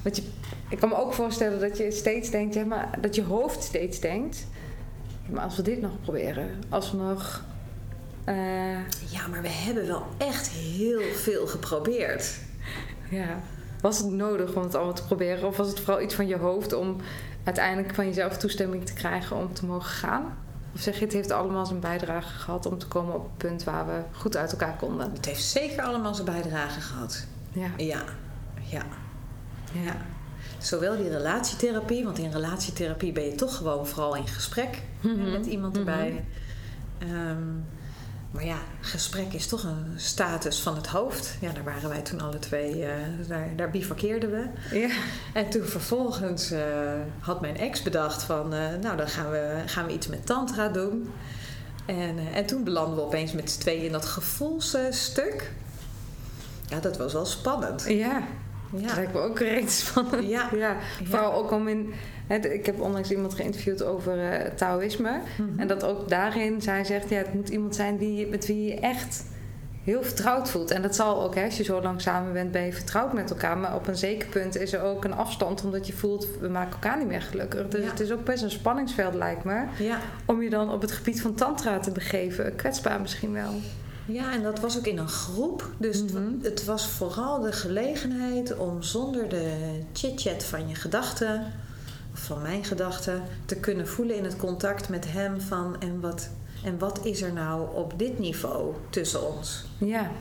Want 0.04 0.16
je, 0.16 0.24
ik 0.70 0.80
kan 0.80 0.90
me 0.90 0.96
ook 0.96 1.14
voorstellen 1.14 1.60
dat 1.60 1.78
je 1.78 1.92
steeds 1.92 2.30
denkt, 2.32 2.54
ja, 2.54 2.66
maar 2.66 2.98
dat 3.02 3.16
je 3.16 3.24
hoofd 3.24 3.64
steeds 3.64 4.00
denkt. 4.00 4.46
Ja, 5.26 5.34
maar 5.34 5.44
als 5.44 5.56
we 5.56 5.62
dit 5.62 5.82
nog 5.82 6.02
proberen, 6.02 6.50
als 6.70 6.92
we 6.92 6.98
nog. 6.98 7.44
eh, 8.24 8.36
Ja, 9.12 9.28
maar 9.32 9.42
we 9.42 9.50
hebben 9.50 9.88
wel 9.88 10.04
echt 10.18 10.48
heel 10.48 11.02
veel 11.02 11.48
geprobeerd. 11.48 12.36
ja, 13.10 13.40
was 13.82 13.98
het 13.98 14.12
nodig 14.12 14.54
om 14.56 14.64
het 14.64 14.76
allemaal 14.76 14.94
te 14.94 15.04
proberen? 15.06 15.48
Of 15.48 15.58
was 15.58 15.68
het 15.68 15.80
vooral 15.80 16.02
iets 16.04 16.14
van 16.16 16.28
je 16.28 16.38
hoofd 16.38 16.74
om 16.74 16.96
uiteindelijk 17.48 17.96
van 17.96 18.06
jezelf 18.06 18.38
toestemming 18.38 18.86
te 18.86 18.94
krijgen 18.94 19.36
om 19.38 19.54
te 19.54 19.66
mogen 19.66 19.90
gaan? 19.90 20.38
Of 20.76 20.82
zeg 20.82 21.00
je, 21.00 21.04
het 21.06 21.14
heeft 21.14 21.32
allemaal 21.32 21.66
zijn 21.66 21.80
bijdrage 21.80 22.34
gehad 22.40 22.66
om 22.66 22.78
te 22.78 22.88
komen 22.88 23.16
op 23.16 23.24
het 23.24 23.38
punt 23.38 23.64
waar 23.64 23.86
we 23.88 24.00
goed 24.12 24.38
uit 24.38 24.52
elkaar 24.52 24.76
konden? 24.76 25.12
Het 25.14 25.26
heeft 25.26 25.44
zeker 25.44 25.82
allemaal 25.84 26.14
zijn 26.16 26.26
bijdrage 26.26 26.82
gehad. 26.82 27.26
Ja, 27.52 27.70
Ja, 27.78 28.04
ja. 28.64 28.82
ja. 29.74 29.96
Zowel 30.58 30.98
die 30.98 31.10
relatietherapie, 31.10 32.04
want 32.04 32.18
in 32.18 32.32
relatietherapie 32.32 33.12
ben 33.12 33.24
je 33.24 33.36
toch 33.36 33.56
gewoon 33.58 33.88
vooral 33.88 34.16
in 34.16 34.28
gesprek 34.28 34.82
Mhm. 35.02 35.32
met 35.32 35.46
iemand 35.46 35.72
Mhm. 35.78 35.88
erbij. 35.88 36.26
Ehm, 36.98 37.44
maar 38.32 38.46
ja, 38.46 38.58
gesprek 38.82 39.34
is 39.34 39.48
toch 39.48 39.64
een 39.64 39.94
status 39.96 40.60
van 40.60 40.76
het 40.76 40.88
hoofd. 40.88 41.38
Ja, 41.42 41.52
daar 41.52 41.64
waren 41.64 41.90
wij 41.90 42.02
toen 42.02 42.22
alle 42.22 42.40
twee, 42.40 42.86
eh, 42.86 42.92
daar, 43.28 43.50
daar 43.56 43.70
bivakkeerden 43.70 44.32
we. 44.32 44.78
ja. 44.80 44.90
En 45.34 45.50
toen 45.50 45.66
vervolgens 45.66 46.52
eh, 46.52 46.62
had 47.20 47.42
mijn 47.42 47.58
ex 47.58 47.84
bedacht 47.84 48.24
van, 48.24 48.54
eh, 48.54 48.60
nou 48.82 48.98
dan 48.98 49.08
gaan 49.08 49.32
we, 49.32 49.62
gaan 49.66 49.86
we 49.86 49.94
iets 49.94 50.08
met 50.08 50.26
tantra 50.26 50.68
doen. 50.68 51.14
En, 51.86 52.18
en 52.34 52.46
toen 52.46 52.64
belanden 52.64 52.96
we 52.96 53.02
opeens 53.02 53.32
met 53.32 53.52
z'n 53.52 53.60
tweeën 53.60 53.84
in 53.84 53.92
dat 53.92 54.06
gevoelsstuk. 54.06 55.52
Ja, 56.70 56.80
dat 56.80 56.98
was 56.98 57.14
wel 57.14 57.26
spannend. 57.26 57.86
ja. 57.88 58.24
Ja. 58.76 58.88
Dat 58.88 58.96
lijkt 58.96 59.14
me 59.14 59.20
ook 59.20 59.40
recht 59.40 59.72
spannend. 59.72 60.28
Ja. 60.38 60.50
ja. 60.56 60.76
Vooral 61.04 61.34
ook 61.34 61.52
om 61.52 61.68
in... 61.68 61.94
ik 62.42 62.66
heb 62.66 62.82
onlangs 62.82 63.12
iemand 63.12 63.34
geïnterviewd 63.34 63.84
over 63.84 64.32
eh, 64.32 64.52
Taoïsme. 64.52 65.20
Mhm. 65.38 65.60
En 65.60 65.68
dat 65.68 65.84
ook 65.84 66.10
daarin 66.10 66.62
zij 66.62 66.84
zegt... 66.84 67.10
Ja, 67.10 67.18
het 67.18 67.34
moet 67.34 67.50
iemand 67.50 67.76
zijn 67.76 67.98
die, 67.98 68.28
met 68.28 68.48
wie 68.48 68.66
je 68.68 68.80
echt 68.80 69.26
heel 69.84 70.04
vertrouwd 70.04 70.50
voelt. 70.50 70.72
En 70.72 70.82
dat 70.82 70.96
zal 70.96 71.24
ook, 71.24 71.36
hè, 71.36 71.44
als 71.44 71.58
je 71.58 71.64
zo 71.64 71.82
lang 71.82 72.02
samen 72.02 72.34
bent, 72.34 72.52
ben 72.52 72.66
je 72.66 72.74
vertrouwd 72.74 73.14
met 73.14 73.30
elkaar. 73.30 73.58
Maar 73.58 73.76
op 73.76 73.88
een 73.88 73.98
zeker 73.98 74.30
punt 74.30 74.58
is 74.58 74.74
er 74.74 74.82
ook 74.82 75.04
een 75.06 75.14
afstand... 75.14 75.64
omdat 75.64 75.88
je 75.88 75.94
voelt, 75.94 76.28
we 76.40 76.48
maken 76.48 76.72
elkaar 76.72 76.98
niet 76.98 77.08
meer 77.08 77.22
gelukkig. 77.22 77.68
Dus 77.68 77.84
Ja. 77.84 77.90
het 77.90 78.00
is 78.00 78.12
ook 78.12 78.24
best 78.24 78.44
een 78.44 78.52
spanningsveld, 78.52 79.14
lijkt 79.14 79.44
me... 79.44 79.64
Ja. 79.80 80.00
om 80.26 80.42
je 80.42 80.50
dan 80.50 80.72
op 80.72 80.82
het 80.82 80.92
gebied 80.92 81.22
van 81.22 81.34
tantra 81.34 81.80
te 81.80 81.92
begeven. 81.92 82.56
Kwetsbaar 82.56 83.02
misschien 83.02 83.34
wel. 83.34 83.54
Ja, 84.08 84.34
en 84.34 84.44
dat 84.44 84.60
was 84.60 84.78
ook 84.78 84.86
in 84.88 84.98
een 84.98 85.08
groep. 85.10 85.70
Dus 85.78 86.04
Mhm. 86.04 86.24
het 86.42 86.66
was 86.66 86.88
vooral 86.88 87.42
de 87.42 87.52
gelegenheid 87.52 88.58
om 88.58 88.82
zonder 88.84 89.30
de 89.30 89.80
chit-chat 89.94 90.44
van 90.44 90.68
je 90.68 90.76
gedachten... 90.76 91.54
of 92.14 92.20
van 92.20 92.42
mijn 92.42 92.64
gedachten... 92.64 93.22
te 93.46 93.56
kunnen 93.56 93.88
voelen 93.88 94.16
in 94.16 94.24
het 94.24 94.36
contact 94.38 94.90
met 94.90 95.06
hem 95.12 95.42
van... 95.42 95.76
en 95.82 96.00
wat, 96.00 96.30
en 96.64 96.78
wat 96.80 97.00
is 97.06 97.22
er 97.22 97.34
nou 97.34 97.76
op 97.76 97.94
dit 98.00 98.20
niveau 98.20 98.74
tussen 98.90 99.36
ons? 99.36 99.66
Ja, 99.78 100.12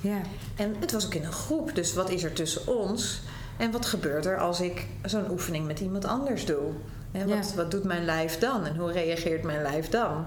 ja. 0.00 0.20
En 0.56 0.74
het 0.80 0.92
was 0.92 1.06
ook 1.06 1.14
in 1.14 1.24
een 1.24 1.32
groep, 1.32 1.74
dus 1.74 1.94
wat 1.94 2.10
is 2.10 2.22
er 2.22 2.32
tussen 2.32 2.66
ons? 2.66 3.20
En 3.58 3.70
wat 3.70 3.86
gebeurt 3.86 4.26
er 4.26 4.38
als 4.38 4.60
ik 4.60 4.86
zo'n 5.04 5.30
oefening 5.30 5.66
met 5.66 5.80
iemand 5.80 6.04
anders 6.04 6.44
doe? 6.44 6.70
Hè, 7.10 7.26
wat, 7.26 7.48
Ja. 7.50 7.54
wat 7.56 7.70
doet 7.70 7.84
mijn 7.84 8.04
lijf 8.04 8.38
dan 8.38 8.64
en 8.66 8.76
hoe 8.76 8.92
reageert 8.92 9.42
mijn 9.42 9.62
lijf 9.62 9.88
dan? 9.88 10.24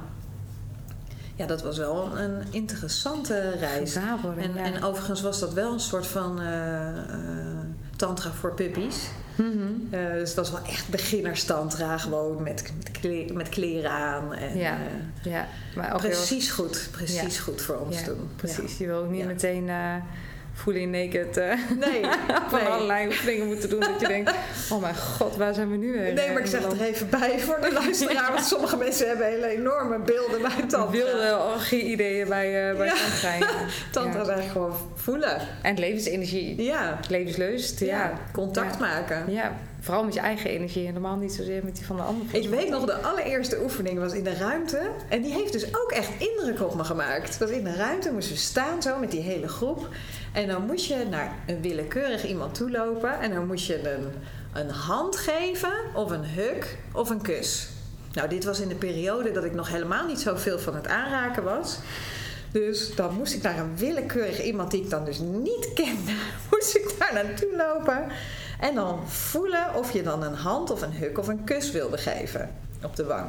Ja, 1.39 1.46
dat 1.46 1.62
was 1.62 1.77
wel 1.77 2.17
een 2.17 2.41
interessante 2.50 3.50
reis. 3.60 3.98
Worden, 4.22 4.43
En, 4.43 4.53
ja. 4.55 4.63
en 4.63 4.84
overigens 4.84 5.22
was 5.22 5.39
dat 5.39 5.53
wel 5.53 5.74
een 5.74 5.79
soort 5.79 6.08
van 6.08 6.41
eh, 6.41 6.88
eh, 6.88 6.96
tantra 7.96 8.31
voor 8.31 8.53
puppies. 8.53 8.96
Mhm. 9.36 9.50
Eh, 9.89 10.12
dus 10.13 10.27
het 10.29 10.36
was 10.38 10.51
wel 10.51 10.62
echt 10.67 10.89
beginnerstantra, 10.89 11.98
gewoon 11.98 12.43
met, 12.43 12.74
met, 12.77 12.91
kle- 12.91 13.34
met 13.34 13.50
kleren 13.50 13.91
aan. 13.91 14.34
En, 14.34 14.58
Ja. 14.58 14.77
Ja, 15.24 15.48
maar 15.75 15.93
ook 15.93 16.01
heel- 16.01 16.10
precies 16.10 16.51
goed, 16.51 16.88
precies 16.91 17.39
goed 17.39 17.62
voor 17.62 17.75
ons 17.77 18.00
ja, 18.00 18.05
toen. 18.05 18.29
Precies, 18.36 18.77
je 18.77 18.86
wil 18.86 18.98
ook 18.98 19.10
niet 19.10 19.25
meteen 19.25 19.69
fully 20.62 20.84
naked 20.86 21.38
eh, 21.38 21.46
Nee, 21.80 22.01
van 22.50 22.60
nee. 22.60 22.68
allerlei 22.70 23.08
oefeningen 23.08 23.48
moeten 23.48 23.70
doen. 23.70 23.80
dat 23.80 24.00
je 24.00 24.08
denkt, 24.08 24.32
oh 24.70 24.82
mijn 24.82 24.96
god, 24.96 25.36
waar 25.36 25.54
zijn 25.54 25.72
we 25.72 25.78
nu 25.78 25.92
weer? 25.92 26.13
Nee, 26.13 26.32
maar 26.32 26.42
ik 26.42 26.48
zeg 26.48 26.63
er 26.63 26.82
even 26.82 27.10
bij 27.10 27.39
voor 27.39 27.58
de 27.62 27.72
luisteraar. 27.74 28.32
Want 28.34 28.46
sommige 28.46 28.78
mensen 28.78 29.08
hebben 29.08 29.25
hele 29.28 29.48
enorme 29.48 30.00
beelden 30.00 30.42
bij 30.42 30.51
tantra. 30.68 30.89
wilde 30.89 31.38
orgie-ideeën 31.54 32.28
bij, 32.28 32.70
eh 32.72 32.78
bij 32.78 32.86
Ja. 32.88 32.94
tantra. 32.94 33.36
Ja. 33.48 33.66
Tantra 33.92 34.20
Ja. 34.20 34.25
daar 34.25 34.42
gewoon 34.51 34.74
voelen. 34.96 35.38
En 35.62 35.80
levensenergie, 35.80 36.63
Ja, 36.63 37.00
levenslust. 37.10 37.80
ja. 37.80 38.13
Contact 38.32 38.80
maken. 38.80 39.24
ja, 39.28 39.58
vooral 39.89 40.08
met 40.08 40.17
je 40.17 40.19
eigen 40.27 40.50
energie. 40.50 40.86
Helemaal 40.86 41.15
niet 41.15 41.34
zozeer 41.34 41.63
met 41.63 41.75
die 41.75 41.86
van 41.86 41.96
de 41.96 42.01
ander. 42.01 42.36
Ik 42.36 42.50
weet 42.50 42.69
nog, 42.69 42.86
de 42.86 43.01
allereerste 43.01 43.62
oefening 43.62 44.00
was 44.00 44.13
in 44.13 44.24
de 44.24 44.34
ruimte. 44.34 44.89
En 45.08 45.22
die 45.22 45.34
heeft 45.34 45.51
dus 45.51 45.65
ook 45.65 45.91
echt 45.91 46.10
indruk 46.17 46.62
op 46.62 46.75
me 46.75 46.84
gemaakt. 46.84 47.39
Dat 47.39 47.50
in 47.50 47.63
de 47.63 47.75
ruimte 47.75 48.12
moesten 48.12 48.34
we 48.34 48.39
staan 48.39 48.81
zo 48.81 49.00
met 49.00 49.12
die 49.12 49.22
hele 49.22 49.48
groep. 49.48 49.88
En 50.34 50.48
dan 50.48 50.65
moest 50.65 50.86
je 50.86 51.05
naar 51.10 51.31
een 51.48 51.62
willekeurig 51.62 52.27
iemand 52.27 52.55
toe 52.55 52.72
lopen. 52.72 53.19
En 53.19 53.34
dan 53.34 53.48
moest 53.48 53.67
je 53.67 53.89
een, 53.89 54.05
een 54.53 54.69
hand 54.69 55.15
geven, 55.15 55.74
of 55.93 56.12
een 56.12 56.25
huk, 56.25 56.77
of 56.93 57.10
een 57.10 57.22
kus. 57.22 57.69
Nou, 58.13 58.29
dit 58.29 58.43
was 58.43 58.60
in 58.60 58.67
de 58.67 58.75
periode 58.75 59.31
dat 59.31 59.43
ik 59.43 59.53
nog 59.53 59.69
helemaal 59.69 60.08
niet 60.08 60.19
zoveel 60.19 60.60
van 60.60 60.75
het 60.75 60.88
aanraken 60.88 61.43
was. 61.43 61.77
Dus 62.51 62.96
dan 62.96 63.15
moest 63.15 63.34
ik 63.34 63.41
naar 63.41 63.60
een 63.60 63.77
willekeurig 63.77 64.41
iemand 64.41 64.72
die 64.72 64.84
ik 64.84 64.89
dan 64.89 65.05
dus 65.05 65.19
niet 65.19 65.74
kende, 65.74 66.12
moest 66.51 66.75
ik 66.75 66.96
daar 67.00 67.13
naartoe 67.13 67.55
lopen. 67.58 68.12
En 68.60 68.75
dan 68.75 69.10
voelen 69.10 69.75
of 69.75 69.92
je 69.92 70.04
dan 70.04 70.24
een 70.24 70.36
hand 70.36 70.72
of 70.72 70.82
een 70.82 70.94
huk 70.94 71.18
of 71.18 71.28
een 71.28 71.44
kus 71.44 71.72
wilde 71.72 71.98
geven 71.98 72.56
op 72.84 72.96
de 72.96 73.06
wang. 73.06 73.28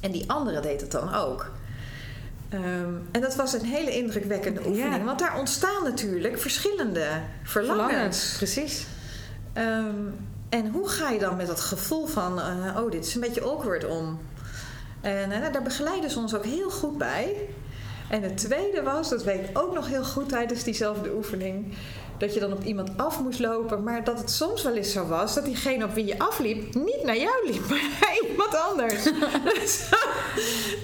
En 0.00 0.10
die 0.10 0.30
andere 0.30 0.60
deed 0.60 0.80
het 0.80 0.90
dan 0.90 1.14
ook. 1.14 1.50
Ehm, 2.48 2.92
en 3.10 3.20
dat 3.20 3.34
was 3.36 3.52
een 3.52 3.64
hele 3.64 3.90
indrukwekkende 3.90 4.60
oefening, 4.66 4.96
Ja. 4.96 5.04
want 5.04 5.18
daar 5.18 5.38
ontstaan 5.38 5.84
natuurlijk 5.84 6.38
verschillende 6.40 7.06
verlangens. 7.42 8.34
Precies. 8.36 8.86
Ehm, 9.52 9.94
en 10.48 10.70
hoe 10.70 10.88
ga 10.88 11.10
je 11.10 11.18
dan 11.18 11.36
met 11.36 11.46
dat 11.46 11.60
gevoel 11.60 12.06
van, 12.06 12.40
eh, 12.40 12.76
oh, 12.76 12.90
dit 12.90 13.06
is 13.06 13.14
een 13.14 13.20
beetje 13.20 13.42
awkward 13.42 13.84
om? 13.86 14.20
En 15.00 15.32
eh, 15.32 15.52
daar 15.52 15.62
begeleiden 15.62 16.10
ze 16.10 16.18
ons 16.18 16.34
ook 16.34 16.44
heel 16.44 16.70
goed 16.70 16.98
bij. 16.98 17.36
En 18.08 18.22
het 18.22 18.36
tweede 18.36 18.82
was, 18.82 19.08
dat 19.08 19.24
weet 19.24 19.48
ik 19.48 19.58
ook 19.58 19.74
nog 19.74 19.88
heel 19.88 20.04
goed 20.04 20.28
tijdens 20.28 20.62
diezelfde 20.64 21.14
oefening. 21.14 21.74
Dat 22.18 22.34
je 22.34 22.40
dan 22.40 22.52
op 22.52 22.64
iemand 22.64 22.90
af 22.96 23.20
moest 23.20 23.38
lopen. 23.38 23.82
Maar 23.82 24.04
dat 24.04 24.18
het 24.18 24.30
soms 24.30 24.62
wel 24.62 24.74
eens 24.76 24.92
zo 24.92 25.06
was 25.06 25.34
dat 25.34 25.44
diegene 25.44 25.84
op 25.84 25.94
wie 25.94 26.04
je 26.06 26.18
afliep 26.18 26.74
niet 26.74 27.02
naar 27.04 27.16
jou 27.16 27.50
liep, 27.50 27.68
maar 27.70 27.82
naar 28.00 28.18
iemand 28.30 28.54
anders. 28.70 29.02
dus 29.54 29.88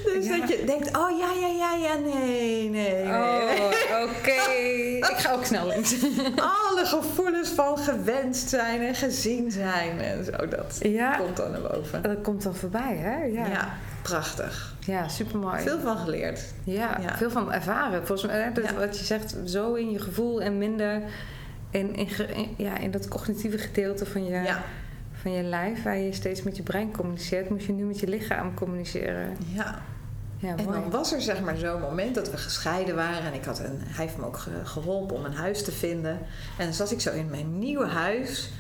dus 0.04 0.26
Ja. 0.26 0.38
dat 0.38 0.48
je 0.48 0.62
denkt, 0.66 0.96
oh 0.96 1.18
ja, 1.18 1.30
ja, 1.40 1.48
ja, 1.48 1.74
ja, 1.74 1.94
nee, 1.94 2.68
nee. 2.70 3.02
nee. 3.02 3.02
Oh, 3.04 3.42
oké. 4.02 4.52
Ik 5.14 5.16
ga 5.20 5.32
ook 5.32 5.44
snel 5.44 5.66
links. 5.66 5.94
Alle 6.36 6.84
gevoelens 6.86 7.48
van 7.48 7.78
gewenst 7.78 8.48
zijn 8.48 8.80
en 8.80 8.94
gezien 8.94 9.50
zijn 9.50 10.00
en 10.00 10.24
zo, 10.24 10.48
dat 10.48 10.76
Ja, 10.80 11.16
komt 11.16 11.36
dan 11.36 11.50
naar 11.50 11.60
boven. 11.60 12.02
dat 12.02 12.20
komt 12.22 12.42
dan 12.42 12.54
voorbij, 12.54 12.96
hè? 12.96 13.24
Ja, 13.24 13.46
Ja, 13.46 13.78
ja. 14.04 14.10
prachtig. 14.10 14.74
supermooi. 15.08 15.60
Veel 15.62 15.80
van 15.80 15.96
geleerd. 15.98 16.40
Ja, 16.64 16.98
Ja. 17.00 17.16
veel 17.16 17.30
van 17.30 17.52
ervaren. 17.52 18.06
Volgens 18.06 18.30
mij, 18.32 18.52
dat, 18.52 18.64
Ja. 18.64 18.74
wat 18.74 18.98
je 18.98 19.04
zegt, 19.04 19.36
zo 19.44 19.74
in 19.74 19.90
je 19.90 19.98
gevoel 20.00 20.42
en 20.42 20.58
minder 20.58 21.02
in, 21.70 21.94
in, 21.94 22.08
ja, 22.56 22.78
in 22.78 22.90
dat 22.90 23.08
cognitieve 23.08 23.58
gedeelte 23.58 24.06
van 24.06 24.24
je, 24.24 24.30
Ja, 24.42 24.62
van 25.22 25.32
je 25.32 25.42
lijf, 25.42 25.82
waar 25.82 25.96
je 25.98 26.12
steeds 26.12 26.42
met 26.42 26.56
je 26.56 26.62
brein 26.62 26.90
communiceert, 26.92 27.50
moet 27.50 27.64
je 27.64 27.72
nu 27.72 27.84
met 27.84 28.00
je 28.00 28.08
lichaam 28.08 28.54
communiceren. 28.54 29.36
ja. 29.54 29.82
Ja, 30.38 30.56
En 30.56 30.64
mooi. 30.64 30.80
dan 30.80 30.90
was 30.90 31.12
er 31.12 31.20
zeg 31.22 31.40
maar 31.40 31.56
zo'n 31.56 31.80
moment 31.80 32.14
dat 32.14 32.30
we 32.30 32.36
gescheiden 32.36 32.94
waren. 32.94 33.22
En 33.24 33.34
ik 33.34 33.44
had 33.44 33.58
een, 33.58 33.80
hij 33.84 34.04
heeft 34.04 34.16
me 34.16 34.26
ook 34.26 34.36
ge- 34.38 34.50
geholpen 34.64 35.16
om 35.16 35.24
een 35.24 35.34
huis 35.34 35.64
te 35.64 35.72
vinden. 35.72 36.18
En 36.58 36.64
dan 36.64 36.72
zat 36.74 36.90
ik 36.90 37.00
zo 37.00 37.12
in 37.12 37.30
mijn 37.30 37.58
nieuwe 37.58 37.86
huis 37.86 38.50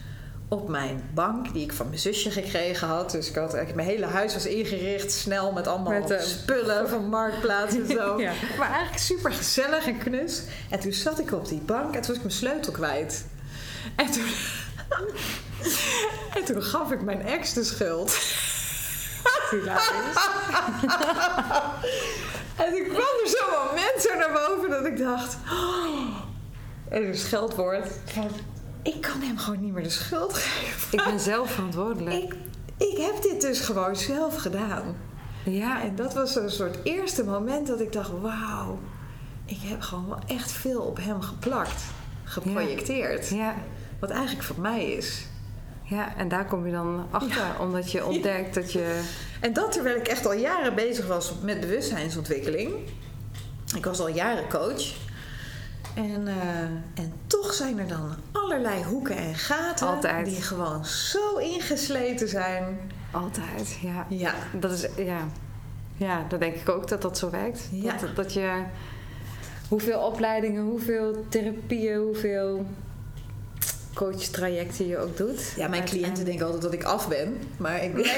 op 0.54 0.68
mijn 0.68 1.10
bank 1.14 1.52
die 1.52 1.62
ik 1.64 1.72
van 1.72 1.88
mijn 1.88 1.98
zusje 1.98 2.30
gekregen 2.30 2.88
had. 2.88 3.10
Dus 3.10 3.28
ik 3.28 3.34
had 3.34 3.54
eigenlijk, 3.54 3.74
mijn 3.74 3.88
hele 3.88 4.06
huis 4.06 4.32
was 4.32 4.46
ingericht 4.46 5.12
snel 5.12 5.52
met 5.52 5.66
allemaal 5.66 5.92
Met, 6.00 6.10
eh, 6.10 6.20
spullen 6.20 6.88
van 6.88 7.08
marktplaats 7.08 7.74
en 7.74 7.86
zo. 7.86 8.02
Ja. 8.20 8.32
Maar 8.58 8.68
eigenlijk 8.68 9.02
super 9.02 9.32
gezellig 9.32 9.86
en 9.86 9.98
knus. 9.98 10.42
En 10.70 10.80
toen 10.80 10.92
zat 10.92 11.18
ik 11.18 11.32
op 11.32 11.48
die 11.48 11.60
bank 11.60 11.94
en 11.94 12.00
toen 12.00 12.06
was 12.06 12.16
ik 12.16 12.22
mijn 12.22 12.34
sleutel 12.34 12.72
kwijt. 12.72 13.26
En 13.96 14.10
toen, 14.10 14.26
en 16.36 16.44
toen 16.44 16.62
gaf 16.62 16.92
ik 16.92 17.02
mijn 17.02 17.22
ex 17.22 17.52
de 17.52 17.64
schuld. 17.64 18.18
En 22.56 22.72
toen 22.74 22.84
kwam 22.88 23.14
er 23.24 23.28
zo'n 23.28 23.64
moment 23.64 24.02
zo 24.02 24.14
naar 24.18 24.32
boven 24.32 24.70
dat 24.70 24.86
ik 24.86 24.98
dacht... 24.98 25.36
Oh, 25.52 26.16
en 26.88 27.06
een 27.06 27.14
scheldwoord 27.14 27.88
van... 28.04 28.30
Ik 28.84 29.00
kan 29.00 29.20
hem 29.20 29.38
gewoon 29.38 29.60
niet 29.60 29.72
meer 29.72 29.82
de 29.82 29.90
schuld 29.90 30.34
geven. 30.34 30.98
Ik 30.98 31.04
ben 31.04 31.20
zelf 31.20 31.50
verantwoordelijk. 31.50 32.14
Ik, 32.16 32.34
ik 32.76 32.96
heb 32.96 33.22
dit 33.22 33.40
dus 33.40 33.60
gewoon 33.60 33.96
zelf 33.96 34.36
gedaan. 34.36 34.96
ja, 35.44 35.82
En 35.82 35.96
dat 35.96 36.14
was 36.14 36.36
een 36.36 36.50
soort 36.50 36.78
eerste 36.82 37.24
moment 37.24 37.66
dat 37.66 37.80
ik 37.80 37.92
dacht... 37.92 38.10
Wauw, 38.20 38.78
ik 39.44 39.58
heb 39.60 39.80
gewoon 39.80 40.08
wel 40.08 40.18
echt 40.26 40.52
veel 40.52 40.80
op 40.80 40.96
hem 40.96 41.20
geplakt. 41.20 41.82
Geprojecteerd. 42.24 43.28
ja, 43.28 43.54
Wat 44.00 44.10
eigenlijk 44.10 44.44
van 44.44 44.60
mij 44.60 44.84
is. 44.84 45.26
ja, 45.82 46.16
en 46.16 46.28
daar 46.28 46.46
kom 46.46 46.66
je 46.66 46.72
dan 46.72 47.06
achter, 47.10 47.60
omdat 47.60 47.90
je 47.90 48.04
ontdekt 48.06 48.54
dat 48.54 48.72
je... 48.72 49.02
En 49.40 49.52
dat 49.52 49.72
terwijl 49.72 49.96
ik 49.96 50.08
echt 50.08 50.26
al 50.26 50.32
jaren 50.34 50.74
bezig 50.74 51.06
was 51.06 51.32
met 51.42 51.60
bewustzijnsontwikkeling. 51.60 52.72
Ik 53.76 53.84
was 53.84 54.00
al 54.00 54.08
jaren 54.08 54.48
coach. 54.48 54.92
En, 55.94 56.28
eh, 56.28 56.58
en 56.94 57.12
toch 57.26 57.52
zijn 57.52 57.78
er 57.78 57.88
dan 57.88 58.14
allerlei 58.32 58.84
hoeken 58.84 59.16
en 59.16 59.34
gaten 59.34 59.86
Altijd. 59.86 60.26
die 60.26 60.42
gewoon 60.42 60.84
zo 60.84 61.36
ingesleten 61.36 62.28
zijn. 62.28 62.90
Altijd, 63.10 63.78
ja. 63.82 64.06
Ja, 64.08 64.34
Dat 64.52 64.72
is, 64.72 64.86
ja. 65.04 65.26
Ja, 65.96 66.24
dat 66.28 66.40
denk 66.40 66.54
ik 66.54 66.68
ook 66.68 66.88
dat 66.88 67.02
dat 67.02 67.18
zo 67.18 67.30
werkt. 67.30 67.68
Ja. 67.70 67.96
Dat, 67.96 68.16
dat 68.16 68.32
je 68.32 68.62
hoeveel 69.68 70.00
opleidingen, 70.00 70.62
hoeveel 70.62 71.26
therapieën, 71.28 71.96
hoeveel 71.98 72.66
coachtrajecten 73.94 74.86
je 74.86 74.98
ook 74.98 75.16
doet. 75.16 75.52
ja 75.56 75.68
mijn 75.68 75.84
cliënten 75.84 76.24
denken 76.24 76.44
altijd 76.44 76.62
dat 76.62 76.72
ik 76.72 76.84
af 76.84 77.08
ben. 77.08 77.38
Maar 77.56 77.84
ik 77.84 77.94
ben, 77.94 78.04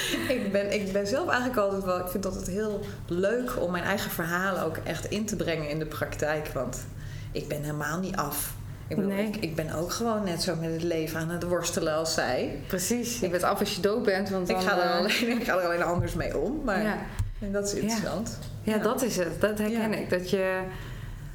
ik 0.36 0.52
ben, 0.52 0.72
ik 0.72 0.92
ben 0.92 1.06
zelf 1.06 1.28
eigenlijk 1.28 1.58
altijd 1.58 1.84
wel... 1.84 1.98
Ik 1.98 2.08
vind 2.08 2.24
het 2.24 2.32
altijd 2.34 2.56
heel 2.56 2.80
leuk 3.06 3.60
om 3.60 3.70
mijn 3.70 3.84
eigen 3.84 4.10
verhalen 4.10 4.62
ook 4.64 4.76
echt 4.76 5.10
in 5.10 5.26
te 5.26 5.36
brengen 5.36 5.68
in 5.68 5.78
de 5.78 5.86
praktijk. 5.86 6.48
Want 6.48 6.86
ik 7.32 7.48
ben 7.48 7.62
helemaal 7.62 7.98
niet 7.98 8.16
af. 8.16 8.54
Ik, 8.86 8.96
bedoel, 8.96 9.12
Nee. 9.12 9.26
ik, 9.26 9.36
ik 9.36 9.54
ben 9.54 9.72
ook 9.74 9.92
gewoon 9.92 10.24
net 10.24 10.42
zo 10.42 10.54
met 10.56 10.72
het 10.72 10.82
leven 10.82 11.20
aan 11.20 11.28
het 11.30 11.42
worstelen 11.42 11.94
als 11.94 12.14
zij. 12.14 12.58
Precies, 12.66 13.20
je 13.20 13.28
bent 13.28 13.42
af 13.42 13.60
als 13.60 13.74
je 13.74 13.80
dood 13.80 14.02
bent. 14.02 14.28
Want 14.28 14.48
Ik 14.48 14.54
dan, 14.54 14.64
ga, 14.64 14.78
er 14.78 14.90
eh, 14.90 14.96
alleen, 14.96 15.28
ik 15.40 15.44
ga 15.44 15.58
er 15.58 15.64
alleen 15.64 15.82
anders 15.82 16.14
mee 16.14 16.38
om. 16.38 16.60
Maar 16.64 16.82
ja. 16.82 16.98
en 17.40 17.52
dat 17.52 17.66
is 17.66 17.74
interessant. 17.74 18.38
ja, 18.62 18.78
dat 18.78 19.02
is 19.02 19.16
het. 19.16 19.40
Dat 19.40 19.58
herken 19.58 19.94
ik. 19.94 20.10
Dat 20.10 20.30
je 20.30 20.60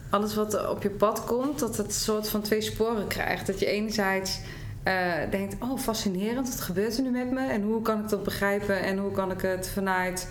alles 0.09 0.35
wat 0.35 0.69
op 0.69 0.83
je 0.83 0.89
pad 0.89 1.25
komt, 1.25 1.59
dat 1.59 1.77
het 1.77 1.85
een 1.85 1.91
soort 1.93 2.29
van 2.29 2.41
twee 2.41 2.61
sporen 2.61 3.07
krijgt. 3.07 3.47
Dat 3.47 3.59
je 3.59 3.65
enerzijds 3.65 4.39
eh, 4.87 5.31
denkt, 5.31 5.55
oh 5.59 5.79
fascinerend, 5.79 6.49
wat 6.49 6.61
gebeurt 6.61 6.97
er 6.97 7.03
nu 7.03 7.09
met 7.09 7.31
me? 7.31 7.47
En 7.47 7.61
hoe 7.61 7.81
kan 7.81 7.99
ik 7.99 8.09
dat 8.09 8.23
begrijpen? 8.23 8.79
En 8.81 8.97
hoe 8.97 9.11
kan 9.11 9.31
ik 9.31 9.41
het 9.41 9.69
vanuit 9.69 10.29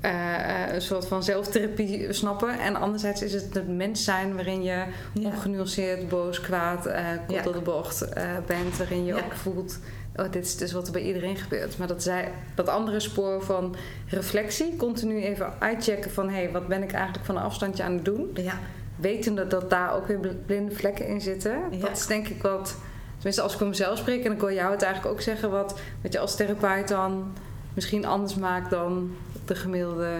eh, 0.00 0.64
eh, 0.64 0.74
een 0.74 0.80
soort 0.82 1.06
van 1.06 1.22
zelftherapie 1.22 2.12
snappen? 2.12 2.58
En 2.60 2.76
anderzijds 2.76 3.22
is 3.22 3.32
het 3.32 3.54
het 3.54 3.68
mens 3.68 4.04
zijn 4.04 4.34
waarin 4.34 4.62
je 4.62 4.84
Ja. 5.12 5.26
ongenuanceerd, 5.26 6.08
boos, 6.08 6.40
kwaad, 6.40 6.82
kort 6.82 6.92
Ja. 7.38 7.42
door 7.42 7.52
de 7.52 7.60
bocht 7.60 8.08
bent. 8.46 8.76
Waarin 8.76 9.04
je 9.04 9.14
Ja. 9.14 9.18
ook 9.24 9.32
voelt, 9.32 9.78
oh, 10.16 10.30
dit 10.30 10.44
is 10.44 10.56
dus 10.56 10.72
wat 10.72 10.86
er 10.86 10.92
bij 10.92 11.02
iedereen 11.02 11.36
gebeurt. 11.36 11.78
Maar 11.78 11.86
dat, 11.88 12.02
zij, 12.02 12.28
dat 12.54 12.68
andere 12.68 13.00
spoor 13.00 13.42
van 13.42 13.76
reflectie, 14.06 14.76
continu 14.76 15.22
even 15.22 15.52
uitchecken 15.58 16.10
van... 16.10 16.28
hé, 16.28 16.34
hey, 16.42 16.50
wat 16.50 16.66
ben 16.68 16.82
ik 16.82 16.92
eigenlijk 16.92 17.24
van 17.24 17.36
een 17.36 17.42
afstandje 17.42 17.82
aan 17.82 17.92
het 17.94 18.04
doen? 18.04 18.30
Ja, 18.34 18.58
Wetende 18.96 19.46
dat 19.46 19.70
daar 19.70 19.94
ook 19.94 20.06
weer 20.06 20.18
blinde 20.46 20.74
vlekken 20.74 21.06
in 21.06 21.20
zitten. 21.20 21.58
Dat 21.80 21.96
is 21.96 22.06
denk 22.06 22.28
ik 22.28 22.42
wat... 22.42 22.76
Tenminste, 23.18 23.42
als 23.42 23.52
ik 23.52 23.58
voor 23.58 23.68
mezelf 23.68 23.98
spreek, 23.98 24.24
en 24.24 24.32
ik 24.32 24.40
wil 24.40 24.52
jou 24.52 24.70
het 24.72 24.82
eigenlijk 24.82 25.14
ook 25.14 25.20
zeggen... 25.20 25.50
wat, 25.50 25.78
wat 26.02 26.12
je 26.12 26.18
als 26.18 26.36
therapeut 26.36 26.88
dan 26.88 27.32
misschien 27.74 28.04
anders 28.04 28.34
maakt 28.34 28.70
dan 28.70 29.14
de 29.44 29.54
gemiddelde 29.54 30.16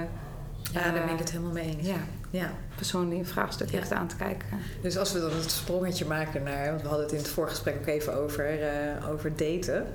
ja 0.72 0.80
Eh, 0.86 0.92
daar 0.94 1.04
ben 1.04 1.12
ik 1.12 1.18
het 1.18 1.30
helemaal 1.30 1.52
mee 1.52 1.76
eens. 1.78 1.86
ja, 1.86 1.96
Ja. 2.30 2.50
persoon 2.76 3.08
die 3.08 3.18
een 3.18 3.26
vraagstuk 3.26 3.70
Ja. 3.70 3.78
heeft 3.78 3.92
aan 3.92 4.06
te 4.06 4.16
kijken. 4.16 4.46
Dus 4.82 4.98
als 4.98 5.12
we 5.12 5.20
dan 5.20 5.30
het 5.30 5.50
sprongetje 5.50 6.04
maken 6.04 6.42
naar... 6.42 6.68
Want 6.68 6.82
we 6.82 6.86
hadden 6.88 7.04
het 7.06 7.14
in 7.14 7.20
het 7.22 7.28
voorgesprek 7.28 7.76
ook 7.80 7.86
even 7.86 8.14
over, 8.16 8.60
eh, 8.62 9.10
over 9.10 9.30
daten. 9.36 9.86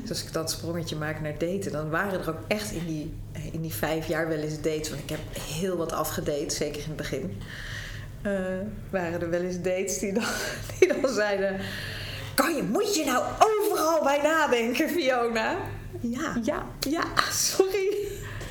Dus 0.00 0.08
als 0.10 0.24
ik 0.24 0.32
dat 0.32 0.50
sprongetje 0.50 0.96
maak 0.96 1.20
naar 1.20 1.38
daten... 1.38 1.72
dan 1.72 1.90
waren 1.90 2.20
er 2.20 2.28
ook 2.28 2.38
echt 2.46 2.70
in 2.72 2.86
die, 2.86 3.14
in 3.52 3.60
die 3.60 3.74
vijf 3.74 4.06
jaar 4.06 4.28
wel 4.28 4.38
eens 4.38 4.60
dates... 4.60 4.88
want 4.90 5.02
ik 5.02 5.08
heb 5.10 5.20
heel 5.38 5.76
wat 5.76 5.92
afgedate, 5.92 6.54
zeker 6.54 6.80
in 6.82 6.86
het 6.88 6.96
begin... 6.96 7.40
eh, 8.22 8.32
waren 8.90 9.20
er 9.20 9.30
wel 9.30 9.40
eens 9.42 9.60
dates 9.60 9.98
die 9.98 10.12
dan, 10.12 10.24
die 10.78 11.00
dan 11.00 11.12
zeiden... 11.12 11.56
Kan 12.34 12.54
je, 12.54 12.62
moet 12.62 12.94
je 12.94 13.04
nou 13.04 13.24
overal 13.38 14.02
bij 14.02 14.20
nadenken, 14.22 14.88
Fiona? 14.88 15.56
Ja, 16.00 16.36
Ja, 16.42 16.66
ja, 16.80 17.02
sorry. 17.32 17.96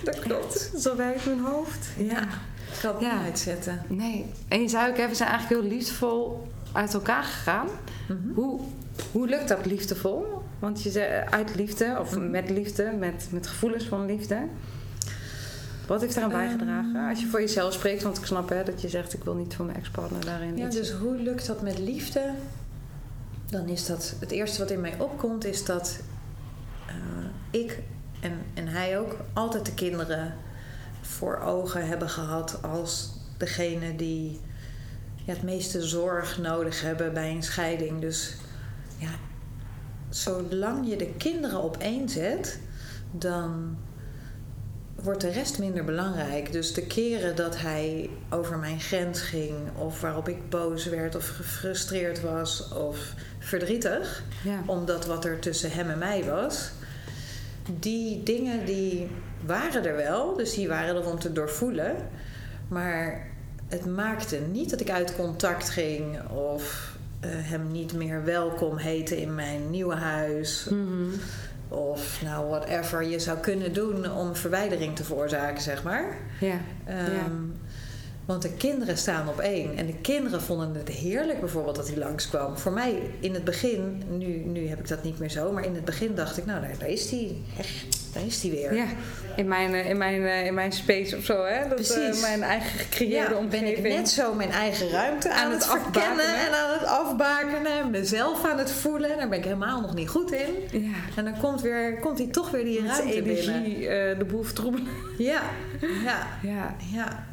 Dat 0.04 0.20
klopt. 0.20 0.72
zo 0.80 0.96
werkt 0.96 1.26
mijn 1.26 1.40
hoofd. 1.40 1.88
Ja, 1.98 2.22
ik 2.22 2.80
kan 2.82 2.92
het 2.94 3.02
Ja. 3.04 3.16
niet 3.16 3.26
uitzetten. 3.26 3.82
Nee. 3.88 4.26
En 4.48 4.62
je 4.62 4.68
zou 4.68 4.90
ook 4.90 4.98
even, 4.98 5.10
we 5.10 5.16
zijn 5.16 5.30
eigenlijk 5.30 5.62
heel 5.62 5.72
liefdevol 5.72 6.48
uit 6.72 6.94
elkaar 6.94 7.24
gegaan. 7.24 7.68
Mhm. 8.08 8.34
Hoe, 8.34 8.60
hoe 9.12 9.28
lukt 9.28 9.48
dat 9.48 9.66
liefdevol? 9.66 10.26
Want 10.60 10.84
je 10.84 10.90
zei 10.90 11.24
uit 11.30 11.56
liefde, 11.56 11.98
of 12.00 12.16
Mhm. 12.16 12.30
met 12.30 12.50
liefde, 12.50 12.92
met, 13.00 13.28
met 13.32 13.48
gevoelens 13.48 13.84
van 13.86 14.06
liefde. 14.06 14.38
Wat 15.88 16.02
heeft 16.02 16.28
bijgedragen? 16.30 16.96
Ehm. 16.96 17.10
Als 17.10 17.20
je 17.20 17.28
voor 17.28 17.40
jezelf 17.42 17.74
spreekt, 17.74 18.04
want 18.04 18.18
ik 18.18 18.26
snap 18.26 18.50
hè, 18.50 18.64
dat 18.64 18.82
je 18.82 18.90
zegt... 18.90 19.14
ik 19.14 19.24
wil 19.24 19.34
niet 19.34 19.56
voor 19.56 19.66
mijn 19.66 19.78
ex-partner 19.78 20.26
daarin 20.26 20.58
Ja, 20.58 20.70
dus 20.70 20.92
hoe 20.92 21.16
lukt 21.16 21.48
dat 21.48 21.62
met 21.62 21.80
liefde? 21.80 22.32
Dan 23.54 23.68
is 23.68 23.86
dat 23.86 24.16
het 24.20 24.32
eerste 24.32 24.60
wat 24.60 24.72
in 24.72 24.82
mij 24.82 25.00
opkomt, 25.00 25.46
is 25.46 25.66
dat 25.66 26.00
eh, 26.88 26.96
ik 27.62 27.80
en, 28.20 28.40
en 28.54 28.68
hij 28.68 29.00
ook 29.00 29.18
altijd 29.34 29.66
de 29.66 29.74
kinderen 29.74 30.34
voor 31.02 31.40
ogen 31.40 31.88
hebben 31.88 32.10
gehad 32.10 32.60
als 32.62 33.12
degene 33.38 33.96
die 33.96 34.42
ja, 35.16 35.34
het 35.34 35.44
meeste 35.44 35.82
zorg 35.82 36.38
nodig 36.38 36.82
hebben 36.82 37.14
bij 37.14 37.32
een 37.32 37.44
scheiding. 37.44 38.02
Dus 38.02 38.36
ja, 38.98 39.12
zolang 40.10 40.90
je 40.90 40.96
de 40.96 41.14
kinderen 41.18 41.64
op 41.64 41.78
één 41.78 42.10
zet, 42.10 42.60
dan 43.12 43.78
wordt 45.04 45.22
de 45.22 45.30
rest 45.32 45.60
minder 45.60 45.84
belangrijk. 45.86 46.52
Dus 46.52 46.74
de 46.74 46.86
keren 46.86 47.36
dat 47.36 47.58
hij 47.58 48.10
over 48.30 48.58
mijn 48.58 48.80
grens 48.80 49.22
ging, 49.22 49.54
of 49.78 50.02
waarop 50.02 50.28
ik 50.30 50.50
boos 50.50 50.86
werd, 50.86 51.16
of 51.16 51.28
gefrustreerd 51.28 52.22
was, 52.22 52.68
of 52.74 53.14
verdrietig, 53.40 54.24
Ja. 54.44 54.64
omdat 54.66 55.06
wat 55.06 55.26
er 55.26 55.40
tussen 55.40 55.72
hem 55.72 55.90
en 55.90 55.98
mij 55.98 56.24
was, 56.24 56.72
die 57.80 58.24
dingen 58.24 58.66
die 58.66 59.10
waren 59.46 59.86
er 59.86 59.96
wel, 59.96 60.36
dus 60.38 60.54
die 60.54 60.68
waren 60.68 60.96
er 60.96 61.08
om 61.12 61.20
te 61.20 61.34
doorvoelen, 61.34 61.96
maar 62.68 63.28
het 63.68 63.86
maakte 63.86 64.40
niet 64.52 64.70
dat 64.70 64.80
ik 64.82 64.90
uit 64.90 65.16
contact 65.16 65.70
ging 65.70 66.30
of 66.30 66.96
eh, 67.20 67.30
hem 67.34 67.72
niet 67.72 67.94
meer 67.94 68.24
welkom 68.24 68.78
heette 68.78 69.22
in 69.22 69.36
mijn 69.36 69.70
nieuwe 69.70 69.96
huis. 69.96 70.68
Mhm. 70.70 71.10
Of 71.74 72.22
nou, 72.24 72.50
whatever 72.50 73.04
je 73.04 73.20
zou 73.20 73.38
kunnen 73.38 73.74
doen 73.74 74.12
om 74.12 74.36
verwijdering 74.36 74.96
te 74.96 75.04
veroorzaken, 75.04 75.62
zeg 75.62 75.84
maar. 75.84 76.18
ja. 76.40 76.58
Ehm, 76.86 77.46
Want 78.26 78.42
de 78.42 78.54
kinderen 78.54 78.98
staan 78.98 79.28
op 79.30 79.40
één. 79.40 79.78
En 79.78 79.86
de 79.86 79.96
kinderen 80.02 80.42
vonden 80.42 80.74
het 80.76 80.90
heerlijk 80.90 81.40
bijvoorbeeld 81.40 81.76
dat 81.76 81.88
hij 81.88 81.98
langskwam. 81.98 82.58
Voor 82.58 82.72
mij 82.72 82.96
in 83.20 83.34
het 83.34 83.44
begin, 83.44 84.04
nu, 84.10 84.26
nu 84.46 84.68
heb 84.68 84.80
ik 84.80 84.88
dat 84.88 85.04
niet 85.04 85.20
meer 85.20 85.30
zo, 85.30 85.52
maar 85.52 85.66
in 85.66 85.76
het 85.76 85.86
begin 85.86 86.16
dacht 86.16 86.38
ik, 86.38 86.46
nou 86.46 86.62
daar, 86.62 86.78
daar 86.80 86.90
is 86.90 87.12
hij. 87.12 87.36
Daar 88.14 88.26
is 88.26 88.42
hij 88.42 88.52
weer. 88.52 88.76
Ja, 88.76 88.86
in 89.36 89.48
mijn, 89.48 89.74
eh, 89.74 89.90
in 89.90 89.98
mijn, 89.98 90.26
eh, 90.26 90.46
in 90.46 90.54
mijn 90.54 90.72
space 90.72 91.18
of 91.18 91.24
zo, 91.24 91.44
hè? 91.46 91.70
Dat, 91.70 91.80
eh, 91.80 91.94
Precies. 91.96 92.22
mijn 92.22 92.44
eigen 92.44 92.80
gecreëerde 92.80 93.34
Ja, 93.34 93.38
omgeving. 93.40 93.82
ben 93.82 93.92
ik 93.92 93.98
net 93.98 94.10
zo 94.10 94.34
mijn 94.34 94.52
eigen 94.52 94.90
ruimte 94.90 95.32
aan, 95.32 95.46
Aan 95.46 95.52
het, 95.52 95.64
het 95.64 95.82
verkennen 95.82 96.12
afbakenen. 96.26 96.46
en 96.48 96.54
aan 96.54 96.74
het 96.80 96.88
afbakenen. 96.88 97.92
Mezelf 97.92 98.46
aan 98.46 98.58
het 98.58 98.72
voelen. 98.72 99.18
Daar 99.18 99.30
ben 99.30 99.38
ik 99.38 99.44
helemaal 99.44 99.82
nog 99.82 99.94
niet 99.94 100.10
goed 100.10 100.32
in. 100.32 100.82
Ja. 100.82 100.96
En 101.16 101.24
dan 101.26 101.38
komt, 101.40 101.62
weer, 101.62 102.00
komt 102.00 102.18
hij 102.18 102.28
toch 102.28 102.52
weer 102.52 102.64
die 102.64 102.82
Met 102.82 102.92
ruimte 102.92 103.22
binnen. 103.22 103.36
energie 103.64 103.88
eh, 103.88 104.18
de 104.20 104.26
boel 104.26 104.44
vertroebelen. 104.44 104.88
Ja, 105.18 105.42
ja, 106.04 106.28
Ja. 106.42 106.76
ja, 106.94 107.26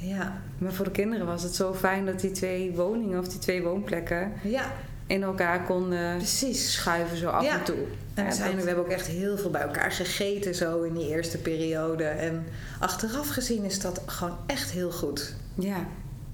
ja, 0.00 0.40
Maar 0.58 0.72
voor 0.72 0.84
de 0.84 0.90
kinderen 0.90 1.26
was 1.26 1.42
het 1.42 1.54
zo 1.54 1.74
fijn 1.74 2.06
dat 2.06 2.20
die 2.20 2.30
twee 2.30 2.72
woningen 2.74 3.18
of 3.18 3.28
die 3.28 3.38
twee 3.38 3.62
woonplekken 3.62 4.32
ja, 4.42 4.72
in 5.06 5.22
elkaar 5.22 5.62
konden 5.64 6.16
precies. 6.16 6.72
schuiven 6.72 7.16
zo 7.16 7.28
af 7.28 7.44
Ja. 7.44 7.58
en 7.58 7.64
toe. 7.64 7.76
En 7.76 7.84
we, 8.14 8.30
Ja, 8.30 8.30
zijn, 8.30 8.50
dat- 8.52 8.60
we 8.60 8.66
hebben 8.66 8.84
ook 8.84 8.90
echt 8.90 9.06
heel 9.06 9.38
veel 9.38 9.50
bij 9.50 9.60
elkaar 9.60 9.92
gegeten 9.92 10.54
zo 10.54 10.82
in 10.82 10.94
die 10.94 11.08
eerste 11.08 11.38
periode. 11.38 12.04
En 12.04 12.44
achteraf 12.80 13.28
gezien 13.28 13.64
is 13.64 13.80
dat 13.80 14.02
gewoon 14.06 14.36
echt 14.46 14.70
heel 14.70 14.90
goed. 14.90 15.34
Ja. 15.54 15.86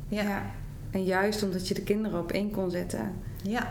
Ja, 0.08 0.22
ja. 0.22 0.42
En 0.90 1.04
juist 1.04 1.42
omdat 1.42 1.68
je 1.68 1.74
de 1.74 1.82
kinderen 1.82 2.18
op 2.20 2.32
één 2.32 2.50
kon 2.50 2.70
zetten. 2.70 3.12
ja, 3.42 3.68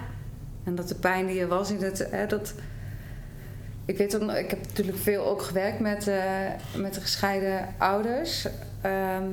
En 0.64 0.76
dat 0.76 0.88
de 0.88 0.96
pijn 0.96 1.26
die 1.28 1.40
er 1.42 1.48
was 1.48 1.72
in 1.72 1.82
het. 1.84 2.08
Hè, 2.12 2.26
dat, 2.28 2.54
ik 3.86 3.98
weet 3.98 4.16
ook 4.16 4.22
nog, 4.22 4.36
ik 4.36 4.50
heb 4.50 4.60
natuurlijk 4.68 4.98
veel 4.98 5.26
ook 5.26 5.42
gewerkt 5.42 5.80
met, 5.80 6.08
eh, 6.08 6.24
met 6.76 6.94
de 6.94 7.02
gescheiden 7.02 7.68
ouders. 7.78 8.48
Ehm, 8.82 9.24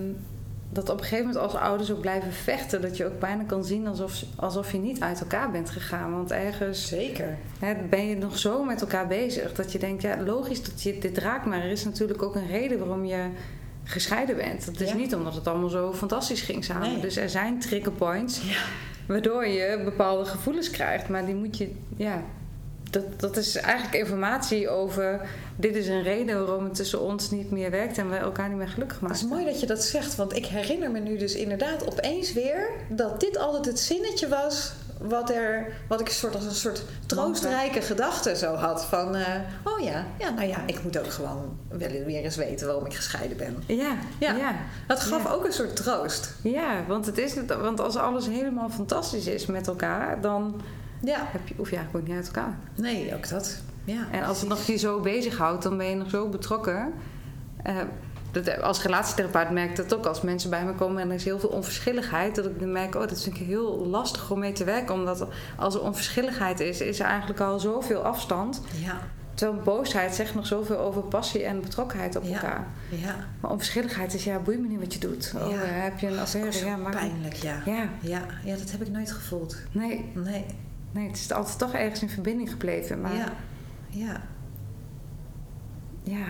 dat 0.72 0.88
op 0.88 0.96
een 0.98 1.02
gegeven 1.04 1.26
moment 1.26 1.44
als 1.44 1.54
ouders 1.54 1.90
ook 1.92 2.00
blijven 2.00 2.32
vechten, 2.32 2.80
dat 2.82 2.96
je 2.96 3.06
ook 3.06 3.18
bijna 3.18 3.42
kan 3.44 3.64
zien 3.64 3.86
alsof, 3.86 4.22
alsof 4.36 4.72
je 4.72 4.78
niet 4.78 5.00
uit 5.00 5.20
elkaar 5.20 5.50
bent 5.50 5.70
gegaan. 5.70 6.12
Want 6.12 6.30
ergens 6.30 6.88
zeker. 6.88 7.36
hè, 7.58 7.74
ben 7.90 8.06
je 8.06 8.16
nog 8.16 8.38
zo 8.38 8.64
met 8.64 8.80
elkaar 8.80 9.06
bezig 9.06 9.52
dat 9.54 9.72
je 9.72 9.78
denkt, 9.78 10.02
ja, 10.02 10.20
logisch 10.22 10.62
dat 10.62 10.82
je 10.82 10.98
dit 10.98 11.18
raakt, 11.18 11.46
maar 11.46 11.58
er 11.62 11.70
is 11.70 11.84
natuurlijk 11.84 12.22
ook 12.22 12.34
een 12.34 12.46
reden 12.46 12.78
waarom 12.78 13.04
je 13.04 13.24
gescheiden 13.84 14.36
bent. 14.36 14.64
Het 14.66 14.80
is 14.80 14.88
Ja. 14.90 14.96
niet 14.96 15.14
omdat 15.14 15.34
het 15.34 15.46
allemaal 15.46 15.68
zo 15.68 15.92
fantastisch 15.92 16.40
ging 16.40 16.64
samen. 16.64 16.92
Nee. 16.92 17.00
Dus 17.00 17.16
er 17.16 17.30
zijn 17.30 17.58
trigger 17.58 17.92
points 17.92 18.40
Ja. 18.42 18.58
waardoor 19.06 19.46
je 19.46 19.80
bepaalde 19.84 20.24
gevoelens 20.24 20.70
krijgt. 20.70 21.08
Maar 21.08 21.26
die 21.26 21.34
moet 21.34 21.58
je, 21.58 21.72
ja, 21.96 22.22
dat, 22.90 23.20
dat 23.20 23.36
is 23.36 23.56
eigenlijk 23.56 23.94
informatie 23.94 24.68
over. 24.68 25.28
Dit 25.56 25.76
is 25.76 25.88
een 25.88 26.02
reden 26.02 26.46
waarom 26.46 26.64
het 26.64 26.74
tussen 26.74 27.00
ons 27.00 27.30
niet 27.30 27.50
meer 27.50 27.70
werkt 27.70 27.98
en 27.98 28.10
we 28.10 28.16
elkaar 28.16 28.48
niet 28.48 28.58
meer 28.58 28.68
gelukkig 28.68 29.00
Het 29.00 29.10
is 29.10 29.22
maken. 29.22 29.28
mooi 29.36 29.44
dat 29.44 29.60
je 29.60 29.66
dat 29.66 29.82
zegt, 29.84 30.16
want 30.16 30.36
ik 30.36 30.46
herinner 30.46 30.90
me 30.90 30.98
nu 30.98 31.16
dus 31.18 31.34
inderdaad 31.34 31.86
opeens 31.90 32.32
weer 32.32 32.68
dat 32.88 33.20
dit 33.20 33.38
altijd 33.38 33.64
het 33.66 33.80
zinnetje 33.80 34.28
was 34.28 34.72
wat, 35.00 35.30
er, 35.30 35.72
wat 35.88 36.00
ik 36.00 36.06
een 36.08 36.14
soort, 36.14 36.34
als 36.34 36.44
een 36.44 36.54
soort 36.54 36.82
troostrijke 37.06 37.80
gedachte 37.80 38.36
zo 38.36 38.54
had. 38.54 38.84
Van, 38.84 39.14
eh, 39.16 39.26
oh 39.64 39.80
ja, 39.84 40.06
ja, 40.18 40.30
nou 40.30 40.48
ja, 40.48 40.56
ik 40.66 40.82
moet 40.82 40.98
ook 40.98 41.10
gewoon 41.10 41.58
wel 41.68 41.88
weer 41.88 42.24
eens 42.24 42.36
weten 42.36 42.66
waarom 42.66 42.86
ik 42.86 42.94
gescheiden 42.94 43.36
ben. 43.36 43.62
Ja, 43.66 43.76
Ja. 43.76 43.96
ja. 44.18 44.36
ja. 44.36 44.54
Dat 44.86 45.00
gaf 45.00 45.24
Ja. 45.24 45.30
ook 45.30 45.44
een 45.44 45.52
soort 45.52 45.76
troost. 45.76 46.32
want, 46.86 47.06
het 47.06 47.18
is, 47.18 47.34
want 47.60 47.80
als 47.80 47.96
alles 47.96 48.26
helemaal 48.26 48.70
fantastisch 48.70 49.26
is 49.26 49.46
met 49.46 49.66
elkaar, 49.66 50.20
dan 50.20 50.60
Ja, 51.00 51.26
heb 51.30 51.48
je, 51.48 51.54
hoef 51.56 51.70
je 51.70 51.76
eigenlijk 51.76 52.04
ook 52.04 52.14
niet 52.14 52.24
uit 52.24 52.34
elkaar. 52.36 52.58
nee, 52.74 53.14
ook 53.14 53.28
dat. 53.28 53.62
Ja, 53.84 54.06
En 54.10 54.22
als 54.24 54.40
het 54.40 54.48
nog 54.48 54.62
je 54.62 54.76
zo 54.76 55.00
bezighoudt, 55.00 55.62
dan 55.62 55.76
ben 55.76 55.86
je 55.86 55.94
nog 55.96 56.10
zo 56.10 56.28
betrokken. 56.28 56.92
Eh, 57.62 57.76
dat, 58.30 58.60
als 58.62 58.82
relatietherapeut 58.82 59.50
merk 59.50 59.70
ik 59.70 59.76
dat 59.76 59.94
ook. 59.94 60.06
Als 60.06 60.20
mensen 60.20 60.50
bij 60.50 60.64
me 60.64 60.72
komen 60.74 61.02
en 61.02 61.08
er 61.08 61.14
is 61.14 61.24
heel 61.24 61.38
veel 61.38 61.48
onverschilligheid, 61.48 62.34
dat 62.34 62.44
ik 62.44 62.60
dan 62.60 62.72
merk, 62.72 62.94
oh, 62.94 63.00
dat 63.08 63.22
vind 63.22 63.36
ik 63.40 63.46
heel 63.46 63.86
lastig 63.86 64.30
om 64.30 64.38
mee 64.38 64.52
te 64.52 64.64
werken. 64.64 64.94
Omdat 64.94 65.26
als 65.56 65.74
er 65.74 65.80
onverschilligheid 65.82 66.60
is, 66.60 66.80
is 66.80 67.00
er 67.00 67.06
eigenlijk 67.06 67.40
al 67.40 67.60
zoveel 67.60 68.02
afstand. 68.04 68.62
Ja, 68.84 69.00
Terwijl 69.34 69.62
boosheid 69.62 70.14
zegt 70.14 70.34
nog 70.34 70.46
zoveel 70.46 70.78
over 70.78 71.02
passie 71.02 71.44
en 71.44 71.60
betrokkenheid 71.60 72.16
op 72.16 72.24
Ja. 72.24 72.32
elkaar. 72.32 72.66
ja. 72.88 73.14
Maar 73.40 73.50
onverschilligheid 73.50 74.14
is, 74.14 74.24
ja, 74.24 74.38
boeit 74.38 74.60
me 74.60 74.66
niet 74.68 74.80
wat 74.80 74.92
je 74.92 75.00
doet. 75.00 75.32
Oh, 75.36 75.50
Ja. 75.50 75.56
eh, 75.62 75.82
heb 75.82 75.98
je 75.98 76.06
een 76.06 76.12
ook 76.12 76.18
affaire? 76.18 76.64
Ja, 76.64 76.76
maar... 76.76 76.92
pijnlijk, 76.92 77.34
ja. 77.34 77.62
Ja, 77.64 77.88
ja. 78.00 78.20
Ja, 78.44 78.56
dat 78.56 78.70
heb 78.70 78.80
ik 78.82 78.88
nooit 78.88 79.12
gevoeld. 79.12 79.56
nee, 79.72 80.10
Nee, 80.14 80.44
nee, 80.92 81.06
het 81.06 81.16
is 81.16 81.32
altijd 81.32 81.58
toch 81.58 81.72
ergens 81.74 82.02
in 82.02 82.08
verbinding 82.08 82.50
gebleven. 82.50 83.00
Maar 83.00 83.14
ja, 83.16 83.32
ja. 83.88 84.22
Ja, 86.02 86.24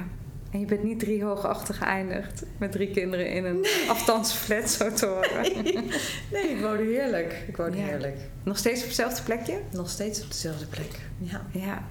en 0.50 0.60
je 0.60 0.66
bent 0.66 0.82
niet 0.82 0.98
drie 0.98 1.24
hoog 1.24 1.44
achter 1.46 1.74
geëindigd 1.74 2.42
met 2.58 2.72
drie 2.72 2.90
kinderen 2.90 3.30
in 3.30 3.44
een 3.44 3.66
afstandsflat 3.88 4.70
zo 4.70 4.92
te 4.92 5.06
horen. 5.06 5.52
Nee, 6.32 6.48
ik 6.48 6.60
woonde 6.60 6.82
heerlijk. 6.82 7.44
Ik 7.48 7.56
woonde 7.56 7.76
Ja. 7.76 7.84
heerlijk. 7.84 8.16
Nog 8.42 8.58
steeds 8.58 8.80
op 8.80 8.86
hetzelfde 8.86 9.22
plekje? 9.22 9.60
Nog 9.72 9.90
steeds 9.90 10.22
op 10.24 10.30
dezelfde 10.30 10.66
plek. 10.66 11.00
Ja. 11.18 11.40
Ja. 11.50 11.82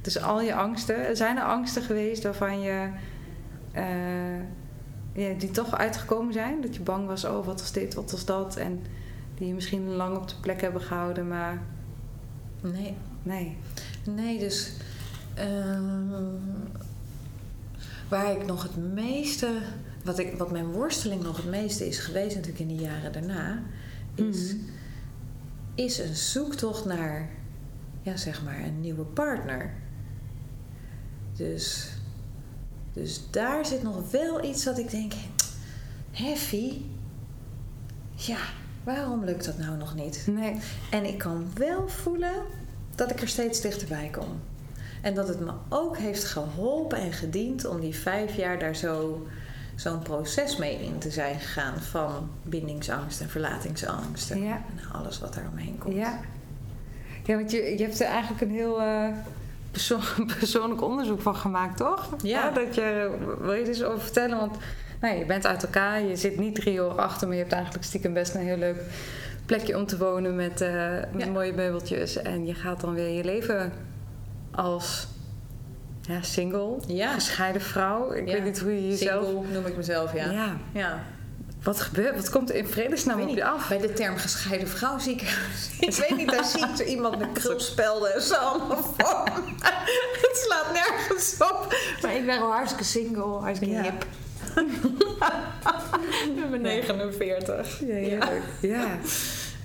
Dus 0.00 0.20
al 0.22 0.40
je 0.42 0.54
angsten, 0.54 1.16
zijn 1.16 1.36
er 1.36 1.42
angsten 1.44 1.82
geweest 1.82 2.22
waarvan 2.22 2.60
je 2.60 2.88
eh, 3.72 3.84
ja, 5.12 5.34
die 5.38 5.50
toch 5.50 5.78
uitgekomen 5.78 6.32
zijn? 6.32 6.60
Dat 6.60 6.74
je 6.74 6.82
bang 6.82 7.06
was, 7.06 7.24
oh 7.24 7.46
wat 7.46 7.60
was 7.60 7.72
dit, 7.72 7.94
wat 7.94 8.10
was 8.10 8.24
dat? 8.24 8.56
En 8.56 8.82
die 9.34 9.46
je 9.46 9.54
misschien 9.54 9.88
lang 9.88 10.16
op 10.16 10.28
de 10.28 10.34
plek 10.40 10.60
hebben 10.60 10.80
gehouden, 10.82 11.28
maar 11.28 11.62
Nee. 12.62 12.94
nee. 13.22 13.56
Nee, 14.04 14.38
dus 14.38 14.72
ehm, 15.34 16.08
waar 18.08 18.32
ik 18.40 18.46
nog 18.46 18.62
het 18.62 18.76
meeste, 18.94 19.58
wat, 20.04 20.18
ik, 20.18 20.36
wat 20.38 20.50
mijn 20.50 20.66
worsteling 20.66 21.22
nog 21.22 21.36
het 21.36 21.46
meeste 21.50 21.86
is 21.86 21.98
geweest, 21.98 22.34
natuurlijk 22.34 22.70
in 22.70 22.76
de 22.76 22.82
jaren 22.82 23.12
daarna, 23.12 23.62
is, 24.14 24.52
Mhm. 24.54 24.62
is 25.74 25.98
een 25.98 26.14
zoektocht 26.14 26.84
naar, 26.84 27.28
ja, 28.02 28.16
zeg 28.16 28.44
maar, 28.44 28.60
een 28.60 28.80
nieuwe 28.80 29.04
partner. 29.04 29.74
Dus, 31.36 31.88
dus 32.92 33.20
daar 33.30 33.66
zit 33.66 33.82
nog 33.82 34.10
wel 34.10 34.44
iets 34.44 34.64
dat 34.64 34.78
ik 34.78 34.90
denk, 34.90 35.12
heavy, 36.10 36.80
ja, 38.14 38.38
waarom 38.84 39.24
lukt 39.24 39.44
dat 39.44 39.58
nou 39.58 39.76
nog 39.76 39.94
niet? 39.94 40.22
Nee. 40.26 40.56
En 40.90 41.04
ik 41.04 41.18
kan 41.18 41.46
wel 41.54 41.88
voelen 41.88 42.32
dat 42.94 43.10
ik 43.10 43.20
er 43.20 43.28
steeds 43.28 43.60
dichterbij 43.60 44.08
kom. 44.12 44.40
En 45.00 45.14
dat 45.14 45.28
het 45.28 45.40
me 45.40 45.50
ook 45.68 45.96
heeft 45.96 46.24
geholpen 46.24 46.98
en 46.98 47.12
gediend 47.12 47.64
om 47.66 47.80
die 47.80 47.94
vijf 47.96 48.34
jaar 48.36 48.58
daar 48.58 48.76
zo, 48.76 49.26
zo'n 49.74 50.02
proces 50.02 50.56
mee 50.56 50.82
in 50.84 50.98
te 50.98 51.10
zijn 51.10 51.40
gegaan. 51.40 51.78
Van 51.80 52.30
bindingsangst 52.42 53.20
en 53.20 53.28
verlatingsangst 53.28 54.30
en 54.30 54.42
Ja. 54.42 54.60
alles 54.92 55.18
wat 55.18 55.34
daar 55.34 55.48
omheen 55.52 55.78
komt. 55.78 55.94
Ja. 55.94 56.18
Ja, 57.24 57.34
want 57.36 57.50
je, 57.50 57.74
je 57.78 57.82
hebt 57.84 58.00
er 58.00 58.06
eigenlijk 58.06 58.40
een 58.42 58.50
heel 58.50 58.80
persoon- 59.70 60.26
persoonlijk 60.38 60.82
onderzoek 60.82 61.20
van 61.20 61.36
gemaakt, 61.36 61.76
toch? 61.76 62.08
Ja. 62.22 62.50
dat 62.50 62.74
je, 62.74 63.10
wil 63.40 63.52
je 63.52 63.62
er 63.62 63.68
eens 63.68 63.82
over 63.82 64.00
vertellen? 64.00 64.38
Want 64.38 64.56
nou, 65.02 65.16
je 65.18 65.24
bent 65.24 65.46
uit 65.46 65.62
elkaar, 65.62 66.02
je 66.02 66.16
zit 66.16 66.38
niet 66.38 66.54
drie 66.54 66.72
jaar 66.74 66.90
achter, 67.00 67.26
maar 67.26 67.36
je 67.36 67.42
hebt 67.42 67.54
eigenlijk 67.54 67.84
stiekem 67.84 68.12
best 68.12 68.34
een 68.34 68.40
heel 68.40 68.56
leuk 68.56 68.76
plekje 69.46 69.76
om 69.76 69.86
te 69.86 69.98
wonen 69.98 70.36
met, 70.36 70.60
eh, 70.60 70.90
met 71.12 71.24
Ja. 71.24 71.30
mooie 71.30 71.52
meubeltjes. 71.52 72.16
En 72.16 72.46
je 72.46 72.54
gaat 72.54 72.80
dan 72.80 72.94
weer 72.94 73.08
je 73.08 73.24
leven 73.24 73.72
als 74.50 75.06
ja, 76.02 76.22
single, 76.22 76.76
Ja. 76.86 77.12
gescheiden 77.12 77.62
vrouw. 77.62 78.12
Ik 78.12 78.26
Ja. 78.26 78.32
weet 78.32 78.44
niet 78.44 78.60
hoe 78.60 78.74
je 78.74 78.88
jezelf... 78.88 79.24
Single 79.26 79.52
noem 79.52 79.66
ik 79.66 79.76
mezelf, 79.76 80.14
ja. 80.14 80.30
Ja. 80.30 80.56
ja. 80.72 81.02
Wat 81.62 81.80
gebeurt? 81.80 82.16
Wat 82.16 82.30
komt 82.30 82.50
er 82.50 82.56
in 82.56 82.66
vredesnaam 82.66 83.20
op 83.20 83.28
je 83.28 83.34
niet, 83.34 83.42
af? 83.42 83.68
Bij 83.68 83.78
de 83.78 83.92
term 83.92 84.16
gescheiden 84.16 84.68
vrouw 84.68 84.98
zie 84.98 85.12
ik... 85.12 85.20
ik 85.88 85.94
weet 85.94 86.16
niet, 86.16 86.30
daar 86.30 86.44
zie 86.44 86.60
ik 86.68 86.76
zo 86.76 86.82
iemand 86.82 87.18
met 87.18 87.32
krulspelden 87.32 88.14
en 88.14 88.22
zo 88.22 88.34
allemaal. 88.34 88.94
Het 90.22 90.46
slaat 90.48 90.72
nergens 90.72 91.34
op. 91.38 91.74
Maar 92.02 92.14
ik 92.16 92.26
ben 92.26 92.38
wel 92.40 92.52
hartstikke 92.52 92.84
single, 92.84 93.22
hartstikke 93.40 93.74
Ja. 93.74 93.82
hip. 93.82 94.06
Ik 96.36 96.50
ben 96.50 96.60
49. 96.60 97.80
Ja, 97.80 97.86
heerlijk. 97.86 98.42
Ja. 98.60 98.98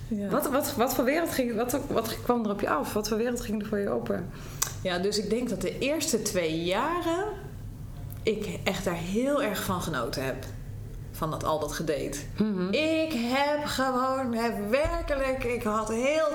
Ja. 0.08 0.28
Wat, 0.28 0.50
wat, 0.50 0.74
wat 0.76 0.94
voor 0.94 1.04
wereld 1.04 1.30
ging, 1.30 1.54
wat, 1.54 1.78
wat 1.90 2.22
kwam 2.22 2.44
er 2.44 2.50
op 2.50 2.60
je 2.60 2.70
af? 2.70 2.92
Wat 2.92 3.08
voor 3.08 3.16
wereld 3.16 3.40
ging 3.40 3.62
er 3.62 3.68
voor 3.68 3.78
je 3.78 3.90
open? 3.90 4.30
Ja, 4.82 4.98
dus 4.98 5.18
ik 5.18 5.30
denk 5.30 5.48
dat 5.48 5.60
de 5.60 5.78
eerste 5.78 6.22
twee 6.22 6.64
jaren 6.64 7.24
ik 8.22 8.58
echt 8.64 8.84
daar 8.84 8.94
heel 8.94 9.42
erg 9.42 9.64
van 9.64 9.82
genoten 9.82 10.24
heb. 10.24 10.44
Van 11.12 11.30
dat 11.30 11.44
al 11.44 11.58
dat 11.58 11.72
gedate. 11.72 12.18
Ik 12.70 13.12
heb 13.12 13.64
gewoon, 13.64 14.34
heb 14.34 14.70
werkelijk, 14.70 15.44
ik 15.44 15.62
had 15.62 15.88
heel 15.88 16.28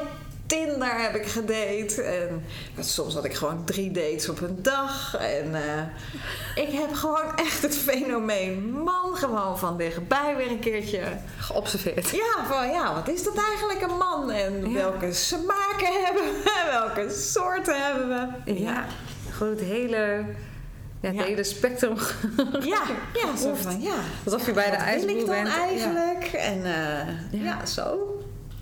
Tinder 0.53 1.01
heb 1.01 1.15
ik 1.15 1.25
gedate. 1.25 2.01
En 2.03 2.83
soms 2.83 3.13
had 3.13 3.25
ik 3.25 3.33
gewoon 3.33 3.65
drie 3.65 3.91
dates 3.91 4.29
op 4.29 4.41
een 4.41 4.57
dag. 4.61 5.15
En 5.17 5.55
eh, 5.55 6.63
ik 6.63 6.71
heb 6.71 6.93
gewoon 6.93 7.35
echt 7.35 7.61
het 7.61 7.77
fenomeen 7.77 8.71
man 8.71 9.15
gewoon 9.15 9.57
van 9.59 9.77
dichtbij 9.77 10.35
weer 10.37 10.51
een 10.51 10.59
keertje 10.59 11.01
Geobserveerd. 11.37 12.09
ja, 12.09 12.45
van 12.47 12.67
ja, 12.71 12.93
wat 12.93 13.07
is 13.09 13.23
dat 13.23 13.37
eigenlijk 13.37 13.81
een 13.91 13.97
man? 13.97 14.31
En 14.31 14.69
Ja. 14.69 14.73
welke 14.73 15.13
smaken 15.13 16.03
hebben 16.03 16.23
we? 16.23 16.51
Welke 16.79 17.09
soorten 17.13 17.81
hebben 17.85 18.07
we? 18.45 18.53
Ja. 18.59 18.85
Gewoon 19.31 19.53
het 19.55 19.61
hele 19.65 20.25
ja, 21.01 21.07
het 21.09 21.15
Ja. 21.17 21.23
hele 21.23 21.43
spectrum. 21.43 21.95
Ja, 22.59 22.81
ja, 23.13 23.35
zo 23.37 23.53
van 23.55 23.81
ja. 23.81 23.95
Alsof 24.25 24.45
je 24.45 24.51
bij 24.53 24.69
de 24.69 24.75
ijsboer 24.75 25.25
bent. 25.25 25.47
Ja. 25.47 25.57
eigenlijk? 25.61 26.23
En 26.23 26.65
eh, 26.65 27.41
ja. 27.43 27.65
zo. 27.65 28.17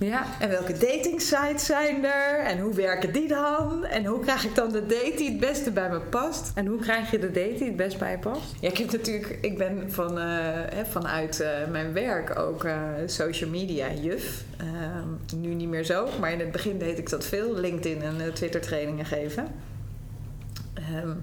Ja. 0.06 0.26
En 0.40 0.50
welke 0.50 0.74
dating 0.74 1.22
sites 1.22 1.66
zijn 1.66 2.06
er? 2.06 2.40
En 2.40 2.60
hoe 2.60 2.74
werken 2.74 3.14
die 3.14 3.28
dan? 3.28 3.86
En 3.86 4.06
hoe 4.06 4.20
krijg 4.20 4.46
ik 4.46 4.56
dan 4.56 4.72
de 4.72 4.86
date 4.86 5.14
die 5.18 5.30
het 5.30 5.40
beste 5.40 5.72
bij 5.72 5.90
me 5.90 6.00
past? 6.00 6.52
En 6.56 6.66
hoe 6.66 6.80
krijg 6.80 7.12
je 7.12 7.20
de 7.20 7.32
date 7.32 7.56
die 7.58 7.68
het 7.68 7.76
best 7.76 7.98
bij 7.98 8.12
je 8.12 8.18
past? 8.18 8.56
Ja, 8.60 8.70
ik 8.70 8.78
heb 8.78 8.92
natuurlijk, 8.92 9.38
ik 9.42 9.58
ben 9.58 9.92
van, 9.92 10.20
eh, 10.20 10.84
vanuit 10.90 11.40
eh, 11.40 11.50
mijn 11.70 11.94
werk 11.94 12.40
ook 12.40 12.64
eh, 12.64 12.80
social 13.06 13.50
media 13.50 13.94
juf. 13.94 14.44
Ehm, 14.58 15.40
nu 15.42 15.54
niet 15.54 15.70
meer 15.70 15.84
zo, 15.84 16.08
maar 16.20 16.32
in 16.32 16.40
het 16.40 16.52
begin 16.52 16.78
deed 16.78 16.98
ik 16.98 17.10
dat 17.10 17.26
veel. 17.26 17.56
LinkedIn 17.56 18.02
en 18.02 18.34
Twitter 18.34 18.62
trainingen 18.62 19.06
geven. 19.06 19.48
Ehm, 20.74 21.14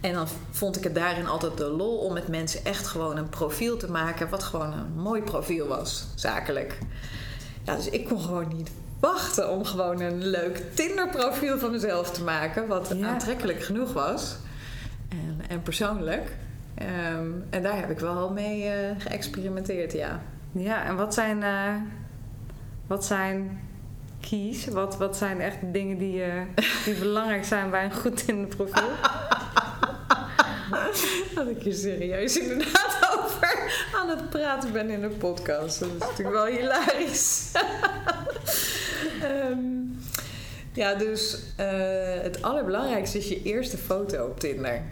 en 0.00 0.12
dan 0.12 0.26
vond 0.50 0.76
ik 0.76 0.84
het 0.84 0.94
daarin 0.94 1.26
altijd 1.26 1.56
de 1.56 1.68
lol 1.70 1.96
om 1.98 2.12
met 2.12 2.28
mensen 2.28 2.64
echt 2.64 2.86
gewoon 2.86 3.16
een 3.16 3.28
profiel 3.28 3.76
te 3.76 3.90
maken. 3.90 4.28
Wat 4.28 4.42
gewoon 4.42 4.72
een 4.72 4.92
mooi 5.02 5.22
profiel 5.22 5.66
was, 5.66 6.06
zakelijk. 6.14 6.78
Ja, 7.66 7.74
dus 7.76 7.88
ik 7.90 8.04
kon 8.08 8.20
gewoon 8.20 8.48
niet 8.56 8.70
wachten 9.00 9.50
om 9.50 9.64
gewoon 9.64 10.00
een 10.00 10.26
leuk 10.26 10.62
Tinder 10.74 11.08
profiel 11.08 11.58
van 11.58 11.70
mezelf 11.70 12.10
te 12.10 12.22
maken. 12.24 12.66
Wat 12.66 12.92
Ja. 12.96 13.08
aantrekkelijk 13.08 13.62
genoeg 13.62 13.92
was. 13.92 14.36
En, 15.08 15.40
en 15.48 15.62
persoonlijk. 15.62 16.36
Ehm, 16.74 17.26
en 17.50 17.62
daar 17.62 17.76
heb 17.76 17.90
ik 17.90 17.98
wel 17.98 18.30
mee 18.32 18.64
eh, 18.68 18.90
geëxperimenteerd, 18.98 19.92
ja. 19.92 20.20
Ja, 20.52 20.84
en 20.84 20.96
wat 20.96 21.14
zijn, 21.14 21.42
eh, 21.42 21.74
wat 22.86 23.04
zijn 23.04 23.60
keys? 24.20 24.66
Wat, 24.66 24.96
wat 24.96 25.16
zijn 25.16 25.40
echt 25.40 25.56
dingen 25.62 25.98
die, 25.98 26.22
eh, 26.22 26.42
die 26.84 26.94
belangrijk 27.08 27.44
zijn 27.44 27.70
bij 27.70 27.84
een 27.84 27.94
goed 27.94 28.24
Tinder-profiel? 28.26 28.88
Dat 31.34 31.48
ik 31.48 31.62
hier 31.62 31.74
serieus 31.74 32.38
inderdaad 32.38 33.18
over 33.18 33.88
aan 33.94 34.08
het 34.08 34.30
praten 34.30 34.72
ben 34.72 34.90
in 34.90 35.00
de 35.00 35.08
podcast. 35.08 35.80
Dat 35.80 35.88
is 35.88 35.98
natuurlijk 35.98 36.36
wel 36.36 36.46
hilarisch. 36.46 37.50
Ehm, 39.22 39.58
ja, 40.72 40.94
dus 40.94 41.42
eh, 41.56 42.22
het 42.22 42.42
allerbelangrijkste 42.42 43.18
is 43.18 43.28
je 43.28 43.42
eerste 43.42 43.78
foto 43.78 44.26
op 44.26 44.40
Tinder. 44.40 44.82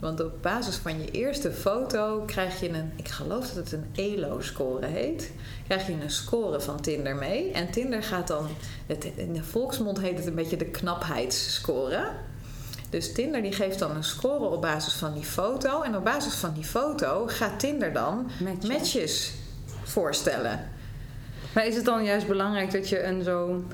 Want 0.00 0.20
op 0.20 0.42
basis 0.42 0.76
van 0.76 1.00
je 1.00 1.10
eerste 1.10 1.52
foto 1.52 2.22
krijg 2.26 2.60
je 2.60 2.68
een, 2.68 2.92
ik 2.96 3.08
geloof 3.08 3.46
dat 3.46 3.56
het 3.56 3.72
een 3.72 3.86
ELO-score 3.94 4.86
heet. 4.86 5.32
Krijg 5.66 5.86
je 5.86 5.92
een 5.92 6.10
score 6.10 6.60
van 6.60 6.80
Tinder 6.80 7.16
mee. 7.16 7.52
En 7.52 7.70
Tinder 7.70 8.02
gaat 8.02 8.28
dan, 8.28 8.48
het, 8.86 9.04
in 9.16 9.32
de 9.32 9.42
volksmond 9.42 10.00
heet 10.00 10.18
het 10.18 10.26
een 10.26 10.34
beetje 10.34 10.56
de 10.56 10.70
knapheidsscore. 10.70 12.10
Dus 12.90 13.12
Tinder 13.12 13.42
die 13.42 13.52
geeft 13.52 13.78
dan 13.78 13.96
een 13.96 14.04
score 14.04 14.44
op 14.44 14.62
basis 14.62 14.92
van 14.92 15.14
die 15.14 15.24
foto. 15.24 15.82
En 15.82 15.96
op 15.96 16.04
basis 16.04 16.34
van 16.34 16.52
die 16.54 16.64
foto 16.64 17.26
gaat 17.26 17.60
Tinder 17.60 17.92
dan 17.92 18.30
matches 18.66 19.32
voorstellen. 19.82 20.70
Maar 21.52 21.66
is 21.66 21.76
het 21.76 21.84
dan 21.84 22.04
juist 22.04 22.26
belangrijk 22.26 22.70
dat 22.70 22.88
je 22.88 23.02
een 23.02 23.22
zo 23.22 23.64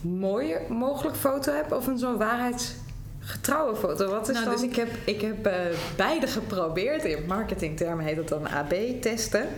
mooie 0.00 0.60
mogelijk 0.68 1.16
foto 1.16 1.52
hebt 1.52 1.72
of 1.72 1.86
een 1.86 1.98
zo'n 1.98 2.16
waarheidsgetrouwe 2.16 3.76
foto? 3.76 4.10
Wat 4.10 4.28
is 4.28 4.34
Nou, 4.34 4.46
dan... 4.46 4.54
dus 4.54 4.64
ik 4.64 4.76
heb, 4.76 4.88
ik 5.04 5.20
heb 5.20 5.46
eh, 5.46 5.54
beide 5.96 6.26
geprobeerd. 6.26 7.04
In 7.04 7.26
marketingtermen 7.26 8.04
heet 8.04 8.16
dat 8.16 8.28
dan 8.28 8.48
AB-testen. 8.48 9.48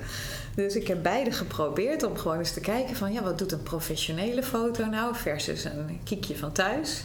Dus 0.55 0.75
ik 0.77 0.89
heb 0.89 1.03
beide 1.03 1.31
geprobeerd 1.31 2.03
om 2.03 2.17
gewoon 2.17 2.39
eens 2.39 2.53
te 2.53 2.61
kijken 2.61 2.97
van... 2.97 3.13
ja, 3.13 3.23
wat 3.23 3.39
doet 3.39 3.53
een 3.53 3.63
professionele 3.63 4.43
foto 4.43 4.85
nou 4.85 5.15
versus 5.15 5.65
een 5.65 6.01
kiekje 6.05 6.37
van 6.37 6.53
thuis? 6.53 7.05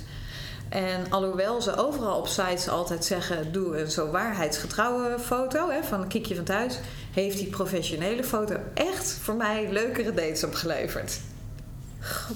En 0.74 1.06
alhoewel 1.10 1.62
ze 1.62 1.76
overal 1.76 2.18
op 2.18 2.28
sites 2.28 2.70
altijd 2.70 3.06
zeggen... 3.06 3.52
doe 3.52 3.78
een 3.78 3.92
zo 3.92 4.12
waarheidsgetrouwe 4.12 5.20
foto 5.20 5.70
hè, 5.70 5.84
van 5.84 6.02
een 6.02 6.08
kiekje 6.08 6.36
van 6.36 6.44
thuis... 6.44 6.80
heeft 7.12 7.38
die 7.38 7.48
professionele 7.48 8.24
foto 8.24 8.56
echt 8.74 9.18
voor 9.22 9.36
mij 9.36 9.68
leukere 9.72 10.14
dates 10.14 10.44
opgeleverd. 10.44 11.20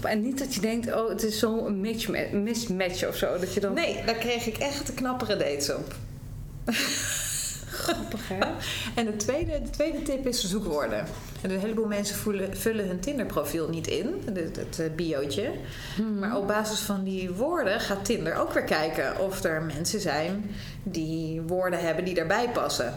En 0.02 0.21
niet 0.21 0.39
dat 0.39 0.54
je 0.54 0.62
denkt, 0.62 0.93
oh, 0.93 1.10
het 1.10 1.23
is 1.23 1.39
zo'n 1.39 1.82
mismatch, 2.43 3.08
of 3.08 3.15
zo. 3.15 3.39
Dat 3.39 3.54
je 3.54 3.60
dan... 3.60 3.73
Nee, 3.73 4.04
daar 4.06 4.15
kreeg 4.15 4.45
ik 4.45 4.58
echt 4.58 4.93
knappere 4.93 5.38
dates 5.38 5.73
op. 5.73 5.93
Grappig, 7.93 8.28
hè? 8.28 8.39
En 8.95 9.06
de 9.06 9.15
tweede, 9.15 9.62
de 9.62 9.69
tweede 9.69 10.02
tip 10.02 10.28
is 10.28 10.43
zoekwoorden. 10.43 11.06
En 11.41 11.52
een 11.52 11.60
heleboel 11.60 11.86
mensen 11.86 12.15
voelen, 12.15 12.58
vullen 12.58 12.88
hun 12.88 13.00
Tinder-profiel 13.00 13.69
niet 13.69 13.88
in, 13.88 14.21
het, 14.34 14.56
het 14.56 14.80
eh, 14.80 14.86
biootje. 14.95 15.52
Maar 16.19 16.38
op 16.38 16.47
basis 16.47 16.80
van 16.80 17.04
die 17.04 17.32
woorden 17.32 17.80
gaat 17.80 18.06
Tinder 18.06 18.36
ook 18.36 18.54
weer 18.54 18.63
kijken 18.63 19.19
of 19.19 19.43
er 19.43 19.62
mensen 19.62 20.00
zijn 20.00 20.52
die 20.84 21.41
woorden 21.41 21.80
hebben 21.80 22.06
die 22.06 22.13
daarbij 22.13 22.50
passen. 22.50 22.93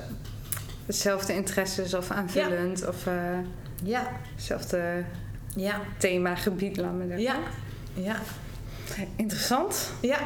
Hetzelfde 0.87 1.35
interesses 1.35 1.95
of 1.95 2.11
aanvullend 2.11 2.89
of 2.89 3.07
eh, 3.07 3.15
Ja, 3.83 4.11
hetzelfde 4.35 5.05
ja, 5.57 5.81
themagebied, 5.99 6.77
laat 6.77 6.93
me 6.93 7.07
zeggen. 7.07 7.23
ja, 7.23 7.37
ja, 7.95 8.17
Interessant. 9.17 9.91
ja, 10.01 10.19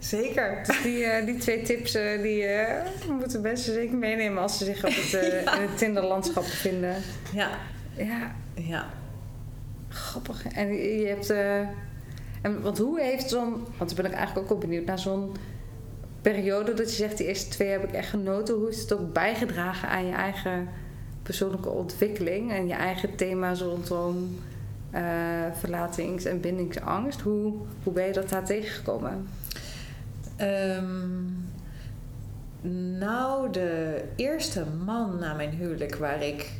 zeker. 0.00 0.60
Dus 0.66 0.82
die, 0.82 1.04
eh, 1.04 1.26
die 1.26 1.36
twee 1.36 1.62
tips 1.62 1.94
eh, 1.94 2.22
die 2.22 2.44
eh, 2.44 2.86
moeten 3.08 3.40
mensen 3.40 3.74
zeker 3.74 3.96
meenemen 3.96 4.42
als 4.42 4.58
ze 4.58 4.64
zich 4.64 4.84
op 4.84 4.92
het, 4.94 5.14
eh, 5.14 5.54
in 5.56 5.68
het 5.68 5.78
Tinder-landschap 5.78 6.42
bevinden. 6.42 6.94
Ja, 7.32 7.50
Ja, 7.96 8.34
ja. 8.54 8.86
grappig. 9.88 10.46
En 10.46 10.72
je 10.74 11.06
hebt... 11.06 11.30
en, 12.42 12.62
want 12.62 12.78
hoe 12.78 13.00
heeft 13.00 13.30
zo'n... 13.30 13.66
Want 13.76 13.90
daar 13.90 14.02
ben 14.02 14.10
ik 14.10 14.16
eigenlijk 14.18 14.38
ook 14.38 14.48
wel 14.48 14.68
benieuwd 14.68 14.86
naar 14.86 14.98
zo'n 14.98 15.36
periode 16.22 16.74
dat 16.74 16.90
je 16.90 16.96
zegt... 16.96 17.16
die 17.16 17.26
eerste 17.26 17.50
twee 17.50 17.68
heb 17.68 17.84
ik 17.84 17.92
echt 17.92 18.08
genoten. 18.08 18.54
Hoe 18.54 18.68
is 18.68 18.80
het 18.80 18.92
ook 18.92 19.12
bijgedragen 19.12 19.88
aan 19.88 20.06
je 20.06 20.12
eigen 20.14 20.68
persoonlijke 21.22 21.68
ontwikkeling... 21.68 22.52
en 22.52 22.66
je 22.66 22.74
eigen 22.74 23.16
thema's 23.16 23.60
rondom 23.60 24.38
verlatings- 25.58 26.24
en 26.24 26.40
bindingsangst? 26.40 27.20
Hoe, 27.20 27.52
hoe 27.82 27.92
ben 27.92 28.06
je 28.06 28.12
dat 28.12 28.28
daar 28.28 28.44
tegengekomen? 28.44 29.28
Ehm, 30.40 31.28
nou, 32.98 33.52
de 33.52 34.02
eerste 34.16 34.64
man 34.84 35.18
na 35.18 35.34
mijn 35.34 35.50
huwelijk 35.50 35.94
waar 35.94 36.22
ik 36.22 36.50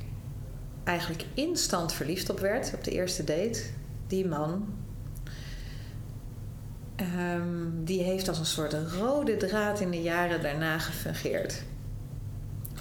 eigenlijk 0.84 1.24
instant 1.34 1.92
verliefd 1.92 2.30
op 2.30 2.38
werd, 2.38 2.74
op 2.74 2.84
de 2.84 2.90
eerste 2.90 3.24
date, 3.24 3.62
die 4.06 4.26
man, 4.26 4.74
ehm, 6.96 7.84
die 7.84 8.02
heeft 8.02 8.28
als 8.28 8.38
een 8.38 8.46
soort 8.46 8.76
rode 8.98 9.36
draad 9.36 9.80
in 9.80 9.90
de 9.90 10.02
jaren 10.02 10.42
daarna 10.42 10.78
gefungeerd. 10.78 11.62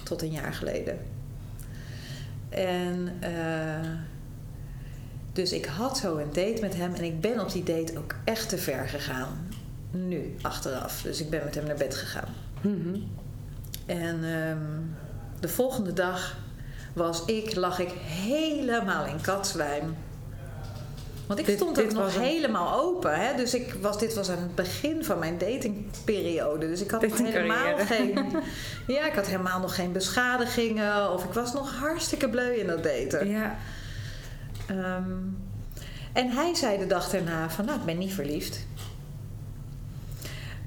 Tot 0.02 0.22
een 0.22 0.32
jaar 0.32 0.54
geleden. 0.54 0.98
En 2.48 3.12
eh, 3.20 3.90
dus 5.32 5.52
ik 5.52 5.64
had 5.64 5.98
zo 5.98 6.16
een 6.16 6.32
date 6.32 6.58
met 6.60 6.76
hem 6.76 6.94
en 6.94 7.04
ik 7.04 7.20
ben 7.20 7.40
op 7.40 7.52
die 7.52 7.62
date 7.62 7.98
ook 7.98 8.14
echt 8.24 8.48
te 8.48 8.58
ver 8.58 8.88
gegaan. 8.88 9.49
Nu, 9.90 10.34
achteraf. 10.42 11.02
Dus 11.02 11.20
ik 11.20 11.30
ben 11.30 11.40
met 11.44 11.54
hem 11.54 11.66
naar 11.66 11.76
bed 11.76 11.94
gegaan. 11.94 12.34
Mhm. 12.60 12.96
En 13.86 14.14
ehm, 14.24 14.58
de 15.40 15.48
volgende 15.48 15.92
dag 15.92 16.36
was 16.92 17.24
ik, 17.24 17.54
lag 17.54 17.78
ik 17.78 17.90
helemaal 18.04 19.04
in 19.06 19.20
katzwijm. 19.20 19.96
Want 21.26 21.40
ik 21.42 21.46
Dit- 21.46 21.56
stond 21.56 21.82
ook 21.82 21.92
nog 21.92 22.14
een- 22.14 22.20
helemaal 22.22 22.80
open. 22.80 23.14
Hè? 23.20 23.36
Dus 23.36 23.54
ik 23.54 23.74
was, 23.80 23.98
dit 23.98 24.14
was 24.14 24.30
aan 24.30 24.38
het 24.38 24.54
begin 24.54 25.04
van 25.04 25.18
mijn 25.18 25.38
datingperiode. 25.38 26.68
Dus 26.68 26.80
ik 26.80 26.90
had 26.90 27.02
nog 27.06 27.18
helemaal 27.18 27.76
geen... 27.86 28.18
Ja, 28.86 29.06
ik 29.06 29.14
had 29.14 29.26
helemaal 29.26 29.60
nog 29.60 29.74
geen 29.74 29.92
beschadigingen. 29.92 31.12
Of 31.12 31.24
ik 31.24 31.32
was 31.32 31.52
nog 31.52 31.74
hartstikke 31.78 32.28
bleu 32.28 32.52
in 32.52 32.66
dat 32.66 32.82
daten. 32.82 33.28
Ja. 33.28 33.56
Ehm, 34.66 35.10
en 36.12 36.30
hij 36.30 36.54
zei 36.54 36.78
de 36.78 36.86
dag 36.86 37.10
daarna 37.10 37.50
van, 37.50 37.64
nou, 37.64 37.78
ik 37.78 37.84
ben 37.84 37.98
niet 37.98 38.12
verliefd. 38.14 38.66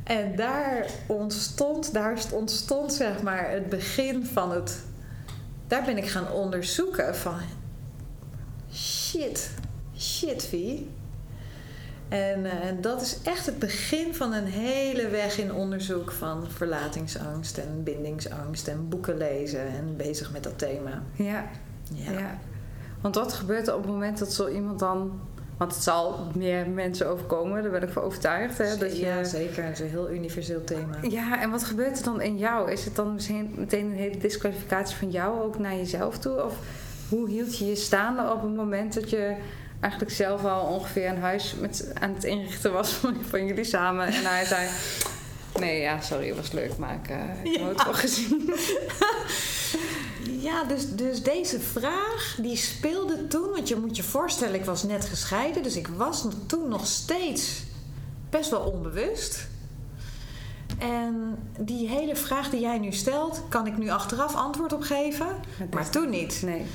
En 0.03 0.35
daar 0.35 0.85
ontstond, 1.07 1.93
daar 1.93 2.17
ontstond 2.31 2.93
zeg 2.93 3.21
maar 3.21 3.49
het 3.49 3.69
begin 3.69 4.25
van 4.25 4.51
het... 4.51 4.79
Daar 5.67 5.83
ben 5.85 5.97
ik 5.97 6.07
gaan 6.07 6.31
onderzoeken 6.31 7.15
van... 7.15 7.35
Shit, 8.73 9.51
shit 9.97 10.49
wie. 10.49 10.89
En, 12.09 12.45
eh, 12.45 12.67
en 12.67 12.81
dat 12.81 13.01
is 13.01 13.17
echt 13.23 13.45
het 13.45 13.59
begin 13.59 14.15
van 14.15 14.33
een 14.33 14.45
hele 14.45 15.09
weg 15.09 15.37
in 15.37 15.53
onderzoek 15.53 16.11
van 16.11 16.51
verlatingsangst 16.51 17.57
en 17.57 17.83
bindingsangst 17.83 18.67
en 18.67 18.89
boeken 18.89 19.17
lezen 19.17 19.67
en 19.67 19.95
bezig 19.97 20.31
met 20.31 20.43
dat 20.43 20.57
thema. 20.57 21.03
Ja. 21.13 21.45
Ja. 21.93 22.11
Ja. 22.11 22.37
Want 23.01 23.15
wat 23.15 23.33
gebeurt 23.33 23.67
er 23.67 23.75
op 23.75 23.81
het 23.81 23.91
moment 23.91 24.17
dat 24.17 24.33
zo 24.33 24.47
iemand 24.47 24.79
dan... 24.79 25.21
Want 25.57 25.73
het 25.73 25.83
zal 25.83 26.27
meer 26.35 26.69
mensen 26.69 27.07
overkomen, 27.07 27.61
daar 27.61 27.71
ben 27.71 27.83
ik 27.83 27.89
van 27.89 28.03
overtuigd. 28.03 28.57
Hè, 28.57 28.77
dat 28.77 28.97
je, 28.97 29.05
ja 29.05 29.23
zeker. 29.23 29.63
Het 29.63 29.73
is 29.73 29.79
een 29.79 29.89
heel 29.89 30.11
universeel 30.11 30.63
thema. 30.63 30.97
Ja, 31.09 31.41
en 31.41 31.49
wat 31.49 31.63
gebeurt 31.63 31.97
er 31.97 32.03
dan 32.03 32.21
in 32.21 32.37
jou? 32.37 32.71
Is 32.71 32.85
het 32.85 32.95
dan 32.95 33.13
misschien 33.13 33.53
meteen 33.57 33.85
een 33.85 33.95
hele 33.97 34.17
disqualificatie 34.17 34.95
van 34.97 35.11
jou 35.11 35.41
ook 35.43 35.59
naar 35.59 35.75
jezelf 35.75 36.17
toe? 36.19 36.43
Of 36.43 36.53
hoe 37.09 37.29
hield 37.29 37.57
je 37.57 37.65
je 37.65 37.75
staande 37.75 38.31
op 38.33 38.41
het 38.41 38.55
moment 38.55 38.93
dat 38.93 39.09
je 39.09 39.35
eigenlijk 39.79 40.13
zelf 40.13 40.45
al 40.45 40.65
ongeveer 40.65 41.07
een 41.09 41.19
huis 41.21 41.55
met, 41.59 41.91
aan 41.99 42.13
het 42.13 42.23
inrichten 42.23 42.71
was 42.73 42.89
van, 43.01 43.15
van 43.29 43.45
jullie 43.45 43.63
samen? 43.63 44.05
En 44.05 44.13
hij 44.25 44.45
zei: 44.45 44.67
Nee, 45.59 45.81
ja, 45.81 46.01
sorry, 46.01 46.27
het 46.27 46.35
was 46.37 46.51
leuk, 46.51 46.77
maar 46.77 46.93
ik, 47.03 47.09
uh, 47.09 47.17
ik 47.43 47.55
Ja. 47.57 47.65
heb 47.65 47.75
het 47.75 47.83
wel 47.83 47.93
gezien. 47.93 48.49
Ja, 50.43 50.63
dus, 50.63 50.95
dus 50.95 51.23
deze 51.23 51.59
vraag 51.59 52.37
die 52.41 52.55
speelde 52.55 53.27
toen, 53.27 53.49
want 53.49 53.67
je 53.67 53.75
moet 53.75 53.95
je 53.95 54.03
voorstellen, 54.03 54.55
ik 54.55 54.65
was 54.65 54.83
net 54.83 55.05
gescheiden, 55.05 55.63
dus 55.63 55.75
ik 55.75 55.87
was 55.87 56.27
toen 56.45 56.67
nog 56.69 56.85
steeds 56.85 57.63
best 58.29 58.49
wel 58.49 58.59
onbewust. 58.59 59.47
En 60.79 61.37
die 61.59 61.89
hele 61.89 62.15
vraag 62.15 62.49
die 62.49 62.59
jij 62.59 62.79
nu 62.79 62.91
stelt, 62.91 63.41
kan 63.49 63.67
ik 63.67 63.77
nu 63.77 63.89
achteraf 63.89 64.35
antwoord 64.35 64.73
op 64.73 64.81
geven, 64.81 65.27
maar 65.73 65.89
toen 65.89 66.09
niet. 66.09 66.41
Nee. 66.45 66.65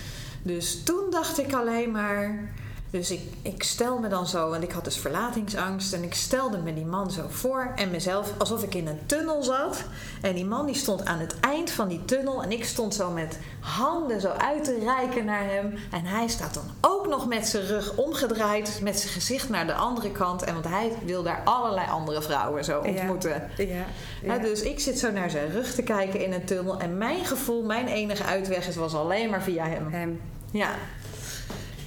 Dus 0.43 0.83
toen 0.83 1.11
dacht 1.11 1.39
ik 1.39 1.53
alleen 1.53 1.91
maar. 1.91 2.53
Dus 2.91 3.11
ik, 3.11 3.21
ik 3.43 3.63
stel 3.63 3.99
me 3.99 4.09
dan 4.09 4.27
zo, 4.27 4.51
want 4.51 4.63
ik 4.63 4.73
had 4.73 4.85
dus 4.85 4.97
verlatingsangst. 4.97 5.93
En 5.93 6.03
ik 6.03 6.15
stelde 6.15 6.59
me 6.59 6.75
die 6.75 6.85
man 6.85 7.11
zo 7.11 7.23
voor 7.29 7.73
en 7.77 7.91
mezelf 7.91 8.33
alsof 8.39 8.63
ik 8.63 8.75
in 8.75 8.87
een 8.87 9.07
tunnel 9.07 9.43
zat. 9.43 9.85
En 10.23 10.35
die 10.35 10.45
man 10.45 10.67
die 10.67 10.75
stond 10.75 11.05
aan 11.05 11.19
het 11.19 11.41
eind 11.41 11.71
van 11.71 11.89
die 11.89 12.05
tunnel. 12.05 12.43
En 12.43 12.53
ik 12.53 12.65
stond 12.65 12.95
zo 12.95 13.11
met 13.11 13.39
handen 13.61 14.21
zo 14.21 14.29
uit 14.29 14.65
te 14.65 14.79
reiken 14.79 15.25
naar 15.25 15.45
hem. 15.45 15.75
En 15.91 16.05
hij 16.05 16.29
staat 16.29 16.55
dan 16.55 16.65
ook 16.81 17.09
nog 17.09 17.27
met 17.27 17.47
zijn 17.47 17.67
rug 17.67 17.97
omgedraaid. 17.97 18.81
Met 18.83 18.99
zijn 18.99 19.13
gezicht 19.13 19.49
naar 19.49 19.67
de 19.67 19.75
andere 19.75 20.11
kant. 20.11 20.43
En 20.43 20.53
want 20.53 20.69
hij 20.69 20.93
wil 21.05 21.23
daar 21.23 21.43
allerlei 21.45 21.89
andere 21.91 22.23
vrouwen 22.23 22.65
zo 22.65 22.81
ontmoeten. 22.81 23.51
Ja. 23.57 23.65
Ja, 23.65 23.85
ja. 24.23 24.39
dus 24.39 24.63
ik 24.63 24.81
zit 24.81 24.99
zo 24.99 25.11
naar 25.11 25.31
zijn 25.31 25.51
rug 25.51 25.75
te 25.75 25.83
kijken 25.83 26.25
in 26.25 26.33
een 26.33 26.45
tunnel. 26.45 26.79
En 26.81 26.99
mijn 26.99 27.25
gevoel, 27.25 27.63
mijn 27.63 27.87
enige 27.87 28.25
uitweg 28.25 28.69
is, 28.69 28.77
was 28.77 28.95
alleen 28.95 29.31
maar 29.31 29.43
via 29.43 29.67
hem. 29.67 29.93
Hem. 29.93 30.21
Ja. 30.51 30.71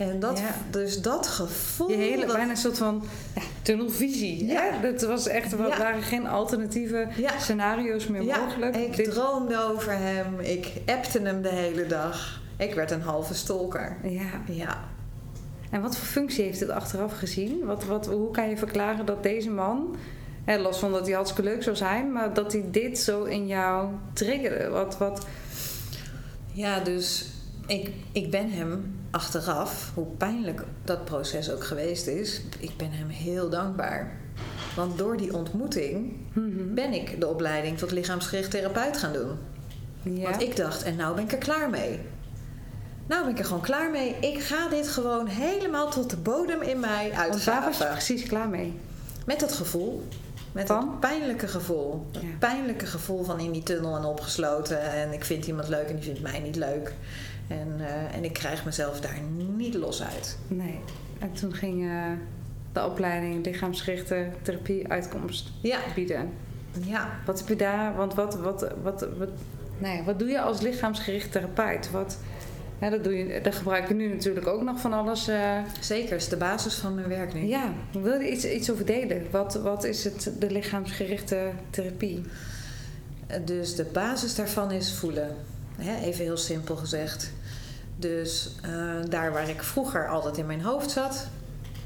En 0.10 0.20
dat, 0.20 0.40
Ja. 0.40 0.56
dus 0.70 1.02
dat 1.02 1.28
gevoel. 1.28 1.90
Je 1.90 1.96
hele, 1.96 2.26
dat- 2.26 2.36
bijna 2.36 2.50
een 2.52 2.58
soort 2.58 2.78
van 2.78 3.04
ja, 3.36 3.42
tunnelvisie. 3.62 4.46
Ja. 4.46 4.78
Dat 4.82 5.02
was 5.02 5.28
echt, 5.28 5.52
er 5.52 5.58
waren 5.58 6.02
geen 6.02 6.28
alternatieve 6.28 7.08
scenario's 7.40 8.08
meer 8.08 8.22
ja, 8.24 8.38
mogelijk. 8.40 8.76
ik 8.76 8.96
Dit- 8.96 9.12
droomde 9.12 9.64
over 9.64 9.92
hem. 9.98 10.40
Ik 10.40 10.72
appte 10.86 11.20
hem 11.22 11.42
de 11.42 11.50
hele 11.50 11.88
dag. 11.88 12.40
Ik 12.58 12.74
werd 12.74 12.92
een 12.92 13.02
halve 13.02 13.34
stalker. 13.34 13.98
ja. 14.04 14.42
Ja. 14.48 14.78
En 15.70 15.82
wat 15.82 15.98
voor 15.98 16.08
functie 16.08 16.44
heeft 16.44 16.60
het 16.60 16.70
achteraf 16.70 17.18
gezien? 17.18 17.66
Wat, 17.66 17.84
wat, 17.86 18.06
hoe 18.08 18.32
kan 18.32 18.50
je 18.50 18.58
verklaren 18.58 19.06
dat 19.06 19.24
deze 19.24 19.50
man, 19.50 19.96
hè, 20.46 20.58
los 20.58 20.78
van 20.80 20.92
dat 20.92 21.06
hij 21.06 21.16
hartstikke 21.16 21.50
leuk 21.50 21.64
zou 21.64 21.76
zijn, 21.76 22.12
maar 22.12 22.34
dat 22.34 22.52
hij 22.52 22.64
dit 22.72 23.00
zo 23.00 23.24
in 23.24 23.48
jou 23.48 23.90
triggerde? 24.14 24.70
Wat, 24.70 24.98
wat, 24.98 25.26
Ja, 26.54 26.80
dus 26.80 27.26
ik, 27.68 27.92
ik 28.12 28.32
ben 28.32 28.52
hem 28.52 28.96
achteraf, 29.12 29.92
hoe 29.94 30.06
pijnlijk 30.06 30.64
dat 30.84 31.06
proces 31.06 31.52
ook 31.52 31.64
geweest 31.64 32.08
is, 32.08 32.42
ik 32.60 32.78
ben 32.78 32.92
hem 32.92 33.10
heel 33.10 33.50
dankbaar. 33.50 34.12
Want 34.76 34.98
door 34.98 35.18
die 35.18 35.34
ontmoeting 35.36 36.14
Mhm. 36.34 36.74
ben 36.74 36.94
ik 36.94 37.20
de 37.20 37.28
opleiding 37.28 37.78
tot 37.78 37.92
lichaamsgericht 37.92 38.52
therapeut 38.52 38.98
gaan 38.98 39.14
doen. 39.14 39.38
ja. 40.04 40.30
Want 40.30 40.42
ik 40.42 40.56
dacht, 40.56 40.84
en 40.84 40.96
nou 40.96 41.16
ben 41.16 41.24
ik 41.24 41.32
er 41.32 41.38
klaar 41.38 41.70
mee. 41.70 42.00
Nou 43.08 43.24
ben 43.24 43.32
ik 43.34 43.40
er 43.40 43.46
gewoon 43.46 43.62
klaar 43.62 43.92
mee. 43.92 44.16
Ik 44.20 44.40
ga 44.40 44.70
dit 44.70 44.88
gewoon 44.88 45.28
helemaal 45.28 45.90
tot 45.90 46.10
de 46.10 46.18
bodem 46.18 46.62
in 46.62 46.80
mij 46.80 47.04
Want 47.04 47.16
daar 47.16 47.30
was 47.32 47.44
je 47.46 47.52
uitgraven. 47.52 47.88
precies 47.88 48.24
klaar 48.24 48.50
mee. 48.50 48.74
Met 49.26 49.40
dat 49.40 49.54
gevoel. 49.54 50.08
Met 50.52 50.68
Van? 50.68 50.86
dat 50.86 51.00
pijnlijke 51.00 51.48
gevoel. 51.48 52.06
Dat 52.12 52.22
Ja. 52.22 52.28
pijnlijke 52.40 52.86
gevoel 52.86 53.24
van 53.24 53.40
in 53.40 53.52
die 53.52 53.64
tunnel 53.64 53.98
en 53.98 54.04
opgesloten. 54.06 54.82
En 54.92 55.12
ik 55.14 55.24
vind 55.26 55.46
iemand 55.48 55.68
leuk 55.68 55.88
en 55.88 55.96
die 55.96 56.04
vindt 56.04 56.22
mij 56.22 56.40
niet 56.40 56.56
leuk. 56.56 56.94
En, 57.52 57.76
eh, 57.80 58.16
en 58.18 58.24
ik 58.24 58.34
krijg 58.34 58.66
mezelf 58.66 59.00
daar 59.02 59.20
niet 59.56 59.74
los 59.74 60.04
uit. 60.04 60.38
Nee. 60.48 60.80
En 61.20 61.32
toen 61.34 61.54
ging 61.54 61.90
eh, 61.90 62.04
de 62.74 62.86
opleiding 62.86 63.46
lichaamsgerichte 63.46 64.28
therapie 64.42 64.88
uitkomst 64.88 65.52
Ja, 65.62 65.80
bieden. 65.96 66.30
ja. 66.86 67.10
Wat 67.26 67.40
heb 67.40 67.48
je 67.48 67.56
daar, 67.56 67.96
want 67.96 68.14
wat, 68.14 68.36
wat, 68.40 68.68
wat, 68.84 69.08
wat, 69.18 69.30
nou 69.78 69.96
ja, 69.98 70.04
wat 70.04 70.20
doe 70.20 70.28
je 70.30 70.42
als 70.42 70.62
lichaamsgericht 70.62 71.32
therapeut? 71.32 71.92
Wat, 71.92 72.18
hè, 72.80 72.90
dat 72.90 73.04
doe 73.04 73.14
je, 73.18 73.42
daar 73.42 73.54
gebruik 73.54 73.88
je 73.88 73.94
nu 73.94 74.08
natuurlijk 74.08 74.48
ook 74.48 74.62
nog 74.62 74.80
van 74.80 74.94
alles. 74.94 75.28
eh, 75.28 75.58
Zeker, 75.80 76.16
is 76.16 76.28
de 76.30 76.38
basis 76.38 76.76
van 76.76 76.96
mijn 76.96 77.08
werk 77.08 77.34
nu. 77.34 77.40
Ja, 77.42 77.74
wil 77.92 78.20
je 78.20 78.32
iets, 78.32 78.46
iets 78.46 78.72
over 78.72 78.86
delen? 78.86 79.28
Wat, 79.32 79.54
wat 79.56 79.84
is 79.84 80.04
het, 80.04 80.32
de 80.40 80.52
lichaamsgerichte 80.52 81.50
therapie? 81.70 82.22
Dus 83.46 83.76
de 83.76 83.86
basis 83.94 84.36
daarvan 84.36 84.72
is 84.72 84.94
voelen. 84.94 85.36
Even 86.04 86.24
heel 86.24 86.38
simpel 86.38 86.76
gezegd. 86.76 87.32
Dus 88.02 88.56
eh, 88.62 88.72
daar 89.10 89.32
waar 89.32 89.50
ik 89.50 89.64
vroeger 89.64 90.08
altijd 90.08 90.38
in 90.38 90.46
mijn 90.46 90.62
hoofd 90.62 90.92
zat, 90.92 91.28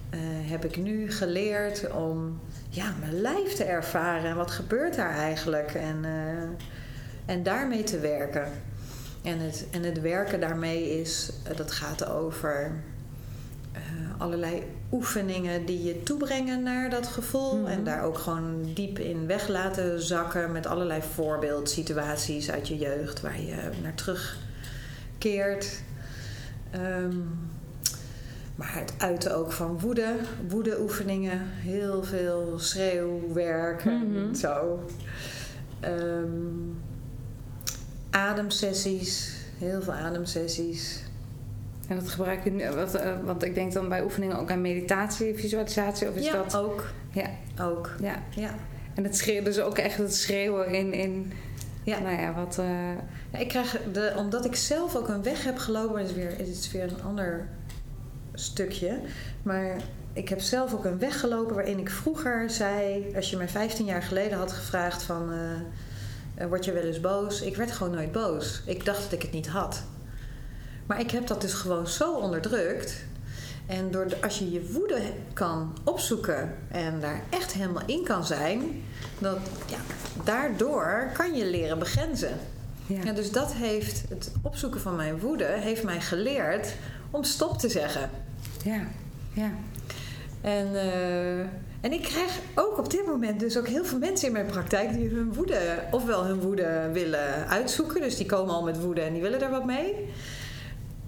eh, 0.10 0.20
heb 0.24 0.66
ik 0.66 0.78
nu 0.78 1.12
geleerd 1.12 1.92
om 1.92 2.40
ja, 2.70 2.94
mijn 3.00 3.22
lijf 3.22 3.54
te 3.54 3.64
ervaren. 3.64 4.30
En 4.30 4.36
wat 4.36 4.52
gebeurt 4.52 4.96
daar 4.96 5.16
eigenlijk? 5.16 5.74
En, 5.74 6.06
eh, 6.06 7.34
en 7.36 7.44
daarmee 7.44 7.84
te 7.84 8.00
werken. 8.00 8.48
En 9.24 9.40
het, 9.40 9.66
en 9.72 9.84
het 9.84 10.02
werken 10.02 10.40
daarmee 10.40 11.00
is, 11.00 11.30
dat 11.56 11.72
gaat 11.72 12.06
over 12.06 12.72
allerlei 14.18 14.64
oefeningen 14.92 15.66
die 15.66 15.84
je 15.84 16.04
toebrengen 16.04 16.64
naar 16.64 16.90
dat 16.90 17.08
gevoel. 17.08 17.58
Mhm. 17.58 17.72
En 17.72 17.84
daar 17.84 18.04
ook 18.04 18.18
gewoon 18.18 18.74
diep 18.74 19.00
in 19.00 19.28
weg 19.28 19.48
laten 19.48 20.02
zakken 20.02 20.52
met 20.52 20.68
allerlei 20.68 21.02
voorbeeldsituaties 21.14 22.52
uit 22.52 22.68
je 22.68 22.78
jeugd 22.78 23.22
waar 23.22 23.42
je 23.42 23.70
naar 23.82 23.94
terugkeert. 23.96 25.84
Ehm, 26.76 27.16
maar 28.56 28.74
het 28.76 28.94
uiten 28.98 29.36
ook 29.36 29.52
van 29.52 29.80
woede, 29.80 30.16
woedeoefeningen, 30.50 31.42
heel 31.46 32.04
veel 32.04 32.54
schreeuwwerk 32.60 33.86
en 33.86 34.12
Mhm. 34.12 34.34
zo. 34.34 34.86
Ehm, 35.80 36.30
ademsessies, 38.10 39.36
heel 39.58 39.82
veel 39.82 39.94
ademsessies. 39.94 41.04
En 41.88 41.96
dat 41.96 42.10
gebruik 42.10 42.44
je 42.44 42.52
nu, 42.52 42.70
wat, 42.70 42.96
eh, 42.96 43.12
want 43.24 43.44
ik 43.44 43.56
denk 43.56 43.74
dan 43.74 43.90
bij 43.90 44.04
oefeningen 44.04 44.40
ook 44.40 44.52
aan 44.52 44.62
meditatie, 44.62 45.36
visualisatie, 45.36 46.10
of 46.10 46.16
is 46.16 46.26
ja, 46.26 46.32
dat? 46.34 46.56
ook. 46.58 46.84
Ja, 47.12 47.30
Ook. 47.62 47.90
ja. 48.02 48.24
Ja. 48.30 48.56
En 48.94 49.04
het 49.04 49.18
schreeuwen, 49.18 49.44
dus 49.44 49.60
ook 49.60 49.78
echt 49.78 49.98
het 49.98 50.16
schreeuwen 50.16 50.74
in, 50.74 50.94
in 50.94 51.32
Ja. 51.86 52.00
nou 52.00 52.22
ja, 52.22 52.34
wat... 52.34 52.58
eh, 52.58 53.42
ik 53.42 53.48
krijg 53.48 53.78
de, 53.92 54.14
omdat 54.18 54.46
ik 54.46 54.56
zelf 54.56 54.96
ook 54.96 55.08
een 55.08 55.24
weg 55.24 55.44
heb 55.44 55.58
gelopen, 55.58 56.02
is 56.02 56.14
weer, 56.14 56.40
is 56.40 56.48
het 56.56 56.72
weer 56.72 56.84
een 56.84 57.04
ander 57.04 57.48
stukje. 58.34 59.00
Maar 59.44 59.76
ik 60.14 60.30
heb 60.30 60.40
zelf 60.40 60.74
ook 60.74 60.86
een 60.86 61.00
weg 61.00 61.20
gelopen 61.20 61.56
waarin 61.56 61.80
ik 61.80 61.90
vroeger 61.90 62.50
zei, 62.50 63.12
als 63.16 63.30
je 63.30 63.38
mij 63.38 63.50
15 63.50 63.86
jaar 63.86 64.02
geleden 64.02 64.38
had 64.38 64.52
gevraagd 64.52 65.04
van, 65.04 65.32
eh, 66.36 66.48
word 66.48 66.66
je 66.66 66.72
wel 66.72 66.84
eens 66.84 67.00
boos? 67.00 67.42
Ik 67.42 67.56
werd 67.56 67.72
gewoon 67.72 67.94
nooit 67.94 68.12
boos. 68.12 68.62
Ik 68.66 68.86
dacht 68.86 69.04
dat 69.04 69.12
ik 69.12 69.22
het 69.22 69.32
niet 69.32 69.48
had. 69.48 69.84
Maar 70.86 71.00
ik 71.00 71.12
heb 71.12 71.28
dat 71.28 71.42
dus 71.42 71.54
gewoon 71.54 71.88
zo 71.88 72.14
onderdrukt. 72.14 73.06
En 73.66 73.92
door 73.92 74.08
als 74.22 74.40
je 74.40 74.52
je 74.52 74.72
woede 74.72 75.02
kan 75.34 75.78
opzoeken 75.84 76.56
en 76.72 77.00
daar 77.00 77.22
echt 77.30 77.54
helemaal 77.54 77.84
in 77.86 78.04
kan 78.04 78.26
zijn, 78.26 78.84
dat, 79.20 79.38
ja, 79.68 79.78
daardoor 80.24 81.10
kan 81.14 81.34
je 81.34 81.46
leren 81.46 81.80
begrenzen. 81.80 82.40
ja. 82.86 83.04
Ja, 83.04 83.12
dus 83.12 83.32
dat 83.32 83.54
heeft 83.54 84.04
het 84.10 84.32
opzoeken 84.42 84.82
van 84.82 84.96
mijn 84.96 85.20
woede 85.20 85.46
heeft 85.46 85.84
mij 85.84 86.02
geleerd 86.02 86.76
om 87.12 87.24
stop 87.24 87.58
te 87.58 87.70
zeggen. 87.70 88.10
ja, 88.64 88.82
ja. 89.34 89.52
En, 90.42 90.76
eh, 90.76 91.40
en 91.82 91.94
ik 91.94 92.02
krijg 92.02 92.40
ook 92.56 92.78
op 92.78 92.90
dit 92.90 93.06
moment 93.06 93.40
dus 93.40 93.58
ook 93.58 93.68
heel 93.68 93.86
veel 93.86 93.98
mensen 93.98 94.28
in 94.28 94.34
mijn 94.34 94.46
praktijk 94.46 94.94
die 94.94 95.10
hun 95.10 95.34
woede, 95.34 95.80
ofwel 95.92 96.26
hun 96.26 96.40
woede 96.40 96.90
willen 96.94 97.48
uitzoeken, 97.48 98.02
dus 98.02 98.18
die 98.18 98.26
komen 98.26 98.54
al 98.54 98.64
met 98.64 98.82
woede 98.82 99.02
en 99.02 99.14
die 99.14 99.22
willen 99.22 99.42
er 99.42 99.50
wat 99.50 99.66
mee. 99.66 100.10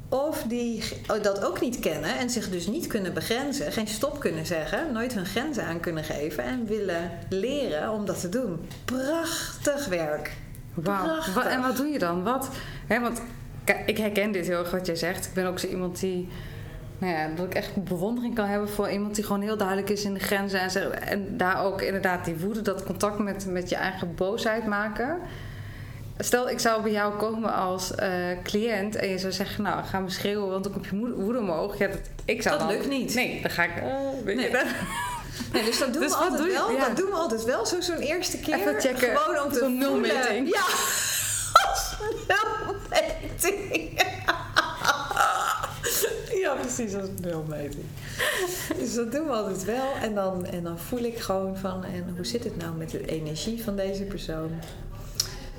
Of 0.09 0.43
die 0.47 0.83
dat 1.21 1.45
ook 1.45 1.61
niet 1.61 1.79
kennen 1.79 2.17
en 2.17 2.29
zich 2.29 2.49
dus 2.49 2.67
niet 2.67 2.87
kunnen 2.87 3.13
begrenzen, 3.13 3.71
geen 3.71 3.87
stop 3.87 4.19
kunnen 4.19 4.45
zeggen, 4.45 4.91
nooit 4.93 5.13
hun 5.13 5.25
grenzen 5.25 5.63
aan 5.63 5.79
kunnen 5.79 6.03
geven 6.03 6.43
en 6.43 6.65
willen 6.65 7.11
leren 7.29 7.91
om 7.91 8.05
dat 8.05 8.19
te 8.19 8.29
doen. 8.29 8.67
Prachtig 8.85 9.85
werk. 9.85 10.31
Wauw. 10.73 11.41
En 11.41 11.61
wat 11.61 11.77
doe 11.77 11.87
je 11.87 11.99
dan? 11.99 12.23
Wat, 12.23 12.49
hè, 12.87 12.99
want 12.99 13.21
ik 13.85 13.97
herken 13.97 14.31
dit 14.31 14.47
heel 14.47 14.59
erg 14.59 14.71
wat 14.71 14.85
jij 14.85 14.95
zegt. 14.95 15.25
Ik 15.25 15.33
ben 15.33 15.45
ook 15.45 15.59
zo 15.59 15.67
iemand 15.67 15.99
die... 15.99 16.27
Nou 16.99 17.13
ja, 17.13 17.27
dat 17.35 17.45
ik 17.45 17.53
echt 17.53 17.83
bewondering 17.83 18.35
kan 18.35 18.47
hebben 18.47 18.69
voor 18.69 18.89
iemand 18.89 19.15
die 19.15 19.23
gewoon 19.23 19.41
heel 19.41 19.57
duidelijk 19.57 19.89
is 19.89 20.03
in 20.03 20.13
de 20.13 20.19
grenzen. 20.19 20.59
En, 20.59 21.01
en 21.01 21.37
daar 21.37 21.63
ook 21.63 21.81
inderdaad 21.81 22.25
die 22.25 22.37
woede, 22.37 22.61
dat 22.61 22.83
contact 22.83 23.19
met, 23.19 23.45
met 23.45 23.69
je 23.69 23.75
eigen 23.75 24.15
boosheid 24.15 24.65
maken. 24.65 25.19
Stel, 26.19 26.49
ik 26.49 26.59
zou 26.59 26.81
bij 26.81 26.91
jou 26.91 27.13
komen 27.17 27.53
als 27.53 27.95
eh, 27.95 28.09
cliënt 28.43 28.95
en 28.95 29.09
je 29.09 29.17
zou 29.17 29.33
zeggen... 29.33 29.63
Nou, 29.63 29.83
ga 29.85 29.99
me 29.99 30.09
schreeuwen, 30.09 30.49
want 30.49 30.63
dan 30.63 30.73
komt 30.73 30.85
je 30.85 31.13
woede 31.15 31.39
omhoog. 31.39 31.77
Ja, 31.77 31.87
dat, 31.87 31.99
ik 32.25 32.41
zou 32.41 32.57
Dat 32.57 32.67
dan- 32.67 32.77
lukt 32.77 32.89
niet. 32.89 33.13
Nee, 33.13 33.41
dan 33.41 33.51
ga 33.51 33.63
ik... 33.63 33.71
weet 34.23 34.35
Nee. 34.35 34.51
Nee, 35.53 35.63
dus 35.63 35.79
dat 35.79 35.93
doen 35.93 36.01
Dus 36.01 36.11
we 36.11 36.17
altijd 36.17 36.41
doe 36.41 36.51
wel. 36.51 36.71
Ja. 36.71 36.87
Dat 36.87 36.97
doen 36.97 37.05
we 37.09 37.15
altijd 37.15 37.43
wel. 37.43 37.65
Zo 37.65 37.81
zo'n 37.81 37.97
eerste 37.97 38.37
keer. 38.39 38.53
Even 38.55 38.79
checken. 38.81 39.17
Gewoon 39.17 39.43
om 39.43 39.51
te 39.51 39.59
Zo'n 39.59 39.77
nulmeting. 39.77 40.49
Ja. 40.53 40.63
Nulmeting. 42.27 44.01
Ja, 46.41 46.53
precies 46.53 46.95
als 46.95 47.09
nulmeting. 47.21 47.85
Dus 48.77 48.93
dat 48.93 49.11
doen 49.11 49.25
we 49.25 49.31
altijd 49.31 49.63
wel. 49.65 49.93
En 50.01 50.15
dan, 50.15 50.45
en 50.45 50.63
dan 50.63 50.79
voel 50.79 50.99
ik 50.99 51.19
gewoon 51.19 51.57
van, 51.57 51.83
en 51.83 52.13
hoe 52.15 52.25
zit 52.25 52.43
het 52.43 52.57
nou 52.57 52.75
met 52.75 52.89
de 52.89 53.05
energie 53.05 53.63
van 53.63 53.75
deze 53.75 54.03
persoon? 54.03 54.51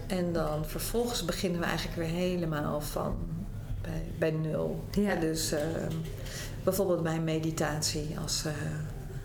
En 0.09 0.33
dan 0.33 0.67
vervolgens 0.67 1.25
beginnen 1.25 1.61
we 1.61 1.67
eigenlijk 1.67 1.97
weer 1.97 2.19
helemaal 2.19 2.81
van 2.81 3.17
bij, 3.83 4.03
bij 4.19 4.31
nul. 4.31 4.85
Ja. 4.91 5.11
En 5.11 5.21
dus 5.21 5.53
eh, 5.53 5.61
bijvoorbeeld 6.65 7.03
bij 7.03 7.21
meditatie, 7.21 8.17
als, 8.23 8.45
eh, 8.45 8.53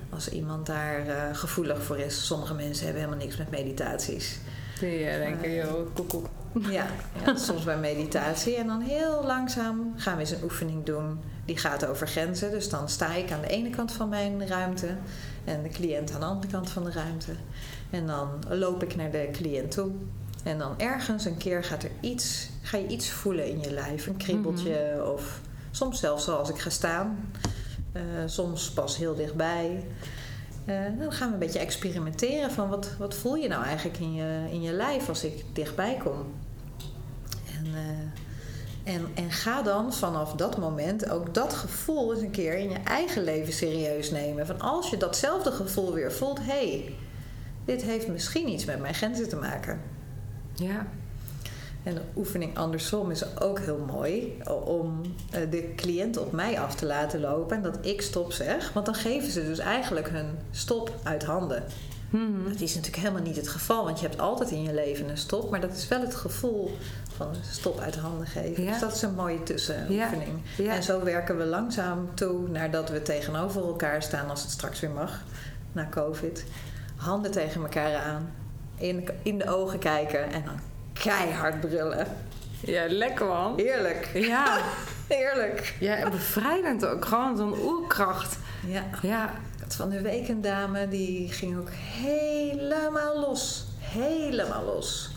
als 0.09 0.29
iemand 0.29 0.65
daar 0.65 1.07
eh, 1.07 1.35
gevoelig 1.35 1.83
voor 1.83 1.97
is. 1.97 2.25
Sommige 2.25 2.53
mensen 2.53 2.85
hebben 2.85 3.03
helemaal 3.03 3.25
niks 3.25 3.37
met 3.37 3.49
meditaties. 3.51 4.39
Die 4.79 5.05
eh, 5.05 5.17
denken, 5.17 5.53
joh, 5.53 5.93
koekoek. 5.93 6.25
Ja, 6.69 6.85
ja, 7.25 7.35
soms 7.35 7.63
bij 7.63 7.77
meditatie. 7.77 8.55
En 8.55 8.67
dan 8.67 8.81
heel 8.81 9.23
langzaam 9.25 9.93
gaan 9.95 10.13
we 10.13 10.19
eens 10.19 10.31
een 10.31 10.43
oefening 10.43 10.85
doen. 10.85 11.19
Die 11.45 11.57
gaat 11.57 11.85
over 11.85 12.07
grenzen. 12.07 12.51
Dus 12.51 12.69
dan 12.69 12.89
sta 12.89 13.13
ik 13.13 13.31
aan 13.31 13.41
de 13.41 13.47
ene 13.47 13.69
kant 13.69 13.91
van 13.91 14.09
mijn 14.09 14.47
ruimte. 14.47 14.87
En 15.43 15.63
de 15.63 15.69
cliënt 15.69 16.13
aan 16.13 16.19
de 16.19 16.25
andere 16.25 16.51
kant 16.51 16.69
van 16.69 16.83
de 16.83 16.91
ruimte. 16.91 17.31
En 17.89 18.07
dan 18.07 18.29
loop 18.49 18.83
ik 18.83 18.95
naar 18.95 19.11
de 19.11 19.29
cliënt 19.31 19.71
toe. 19.71 19.91
En 20.43 20.57
dan 20.57 20.79
ergens 20.79 21.25
een 21.25 21.37
keer 21.37 21.63
gaat 21.63 21.83
er 21.83 21.91
iets, 21.99 22.49
ga 22.61 22.77
je 22.77 22.87
iets 22.87 23.09
voelen 23.09 23.49
in 23.49 23.59
je 23.59 23.71
lijf. 23.71 24.07
Een 24.07 24.17
kriebeltje 24.17 25.11
of 25.13 25.41
soms 25.71 25.99
zelfs 25.99 26.23
zoals 26.23 26.49
ik 26.49 26.59
ga 26.59 26.69
staan. 26.69 27.31
Eh, 27.91 28.01
soms 28.25 28.71
pas 28.71 28.97
heel 28.97 29.15
dichtbij. 29.15 29.85
Eh, 30.65 30.75
dan 30.99 31.11
gaan 31.11 31.27
we 31.27 31.33
een 31.33 31.39
beetje 31.39 31.59
experimenteren 31.59 32.51
van 32.51 32.69
wat, 32.69 32.89
wat 32.97 33.15
voel 33.15 33.35
je 33.35 33.47
nou 33.47 33.63
eigenlijk 33.63 33.99
in 33.99 34.13
je, 34.13 34.47
in 34.51 34.61
je 34.61 34.71
lijf 34.71 35.09
als 35.09 35.23
ik 35.23 35.45
dichtbij 35.53 35.97
kom. 36.03 36.33
En, 37.57 37.65
eh, 37.75 38.93
en, 38.93 39.07
en 39.13 39.31
ga 39.31 39.61
dan 39.61 39.93
vanaf 39.93 40.33
dat 40.33 40.57
moment 40.57 41.09
ook 41.09 41.33
dat 41.33 41.53
gevoel 41.53 42.13
eens 42.13 42.21
een 42.21 42.31
keer 42.31 42.57
in 42.57 42.69
je 42.69 42.79
eigen 42.83 43.23
leven 43.23 43.53
serieus 43.53 44.11
nemen. 44.11 44.45
Van 44.45 44.61
als 44.61 44.89
je 44.89 44.97
datzelfde 44.97 45.51
gevoel 45.51 45.93
weer 45.93 46.11
voelt, 46.11 46.39
hé, 46.39 46.45
hey, 46.45 46.95
dit 47.65 47.81
heeft 47.81 48.07
misschien 48.07 48.49
iets 48.49 48.65
met 48.65 48.79
mijn 48.79 48.93
grenzen 48.93 49.29
te 49.29 49.35
maken. 49.35 49.92
Ja. 50.53 50.87
En 51.83 51.93
de 51.93 52.01
oefening 52.15 52.57
andersom 52.57 53.11
is 53.11 53.39
ook 53.39 53.59
heel 53.59 53.85
mooi 53.87 54.37
om 54.65 55.01
eh, 55.31 55.41
de 55.51 55.73
cliënt 55.75 56.17
op 56.17 56.31
mij 56.31 56.59
af 56.59 56.75
te 56.75 56.85
laten 56.85 57.19
lopen 57.19 57.55
en 57.57 57.63
dat 57.63 57.77
ik 57.81 58.01
stop 58.01 58.31
zeg. 58.31 58.73
Want 58.73 58.85
dan 58.85 58.95
geven 58.95 59.31
ze 59.31 59.43
dus 59.43 59.59
eigenlijk 59.59 60.09
hun 60.09 60.37
stop 60.51 60.93
uit 61.03 61.23
handen. 61.23 61.63
Mhm. 62.09 62.43
Dat 62.49 62.61
is 62.61 62.75
natuurlijk 62.75 63.03
helemaal 63.03 63.21
niet 63.21 63.35
het 63.35 63.47
geval, 63.47 63.83
want 63.85 63.99
je 63.99 64.07
hebt 64.07 64.19
altijd 64.19 64.51
in 64.51 64.63
je 64.63 64.73
leven 64.73 65.09
een 65.09 65.17
stop, 65.17 65.49
maar 65.49 65.61
dat 65.61 65.71
is 65.71 65.87
wel 65.87 66.01
het 66.01 66.15
gevoel 66.15 66.77
van 67.15 67.27
stop 67.51 67.79
uit 67.79 67.95
handen 67.95 68.27
geven. 68.27 68.63
Ja. 68.63 68.71
Dus 68.71 68.79
dat 68.79 68.95
is 68.95 69.01
een 69.01 69.13
mooie 69.13 69.43
tussenoefening. 69.43 70.41
Ja. 70.57 70.75
En 70.75 70.83
zo 70.83 71.03
werken 71.03 71.37
we 71.37 71.45
langzaam 71.45 72.09
toe 72.13 72.49
naar 72.49 72.71
dat 72.71 72.89
we 72.89 73.01
tegenover 73.01 73.61
elkaar 73.61 74.03
staan 74.03 74.29
als 74.29 74.41
het 74.41 74.51
straks 74.51 74.79
weer 74.79 74.89
mag, 74.89 75.21
na 75.71 75.87
COVID. 75.89 76.45
Handen 76.95 77.31
tegen 77.31 77.61
elkaar 77.61 77.95
aan, 77.95 78.29
in, 78.77 79.09
in 79.23 79.37
de 79.37 79.55
ogen 79.55 79.79
kijken 79.79 80.31
en 80.31 80.43
dan 80.45 80.59
keihard 80.93 81.59
brullen. 81.59 82.07
Ja, 82.59 82.83
lekker 82.87 83.25
man. 83.25 83.53
Heerlijk, 83.57 84.09
Ja. 84.13 84.57
heerlijk. 85.07 85.75
ja, 85.79 85.95
en 85.95 86.11
bevrijdend 86.11 86.85
ook. 86.85 87.05
Gewoon 87.05 87.37
zo'n 87.37 87.59
oerkracht. 87.59 88.37
Ja, 88.67 88.83
Ja. 89.01 89.33
het 89.59 89.75
van 89.75 89.89
de 89.89 90.01
week 90.01 90.27
een 90.27 90.41
dame 90.41 90.87
die 90.87 91.31
ging 91.31 91.57
ook 91.57 91.69
helemaal 91.71 93.19
los. 93.19 93.65
Helemaal 93.79 94.63
los. 94.63 95.11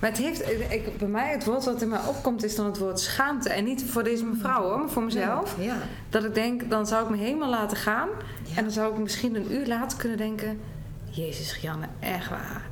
Maar 0.00 0.10
het 0.10 0.18
heeft, 0.18 0.48
ik, 0.70 0.98
bij 0.98 1.08
mij, 1.08 1.30
het 1.32 1.44
woord 1.44 1.64
wat 1.64 1.82
in 1.82 1.88
mij 1.88 2.00
opkomt 2.08 2.44
is 2.44 2.54
dan 2.56 2.66
het 2.66 2.78
woord 2.78 3.00
schaamte. 3.00 3.48
En 3.50 3.64
niet 3.64 3.84
voor 3.90 4.02
deze 4.04 4.24
mevrouw 4.24 4.62
hoor, 4.62 4.78
maar 4.78 4.88
voor 4.88 5.02
mezelf. 5.02 5.54
Ja. 5.60 5.76
Dat 6.10 6.24
ik 6.24 6.34
denk, 6.34 6.70
dan 6.70 6.86
zou 6.86 7.04
ik 7.04 7.10
me 7.10 7.16
helemaal 7.16 7.50
laten 7.50 7.76
gaan. 7.76 8.08
Ja. 8.44 8.56
En 8.56 8.62
dan 8.62 8.72
zou 8.72 8.92
ik 8.92 8.98
misschien 8.98 9.34
een 9.34 9.52
uur 9.52 9.66
later 9.66 9.98
kunnen 9.98 10.18
denken... 10.18 10.60
Jezus, 11.10 11.56
Janne, 11.60 11.86
echt 12.00 12.28
waar. 12.28 12.62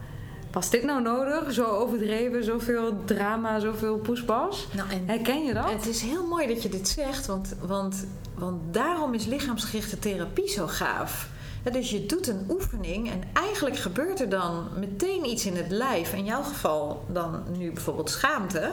Was 0.56 0.70
dit 0.70 0.82
nou 0.84 1.02
nodig? 1.02 1.52
Zo 1.52 1.64
overdreven, 1.64 2.44
zoveel 2.44 3.04
drama, 3.04 3.58
zoveel 3.58 3.98
poespas? 3.98 4.66
Nou, 4.72 4.90
en 4.90 5.02
Herken 5.06 5.44
je 5.44 5.54
dat? 5.54 5.70
Het 5.70 5.86
is 5.86 6.00
heel 6.00 6.26
mooi 6.26 6.46
dat 6.46 6.62
je 6.62 6.68
dit 6.68 6.88
zegt, 6.88 7.26
want, 7.26 7.54
want, 7.60 8.06
want 8.34 8.74
daarom 8.74 9.14
is 9.14 9.26
lichaamsgerichte 9.26 9.98
therapie 9.98 10.48
zo 10.48 10.66
gaaf. 10.66 11.28
Ja, 11.64 11.70
dus 11.70 11.90
je 11.90 12.06
doet 12.06 12.28
een 12.28 12.46
oefening 12.50 13.10
en 13.10 13.22
eigenlijk 13.32 13.76
gebeurt 13.76 14.20
er 14.20 14.28
dan 14.28 14.68
meteen 14.78 15.24
iets 15.24 15.46
in 15.46 15.56
het 15.56 15.70
lijf. 15.70 16.12
In 16.12 16.24
jouw 16.24 16.42
geval 16.42 17.04
dan 17.08 17.42
nu 17.58 17.72
bijvoorbeeld 17.72 18.10
schaamte. 18.10 18.70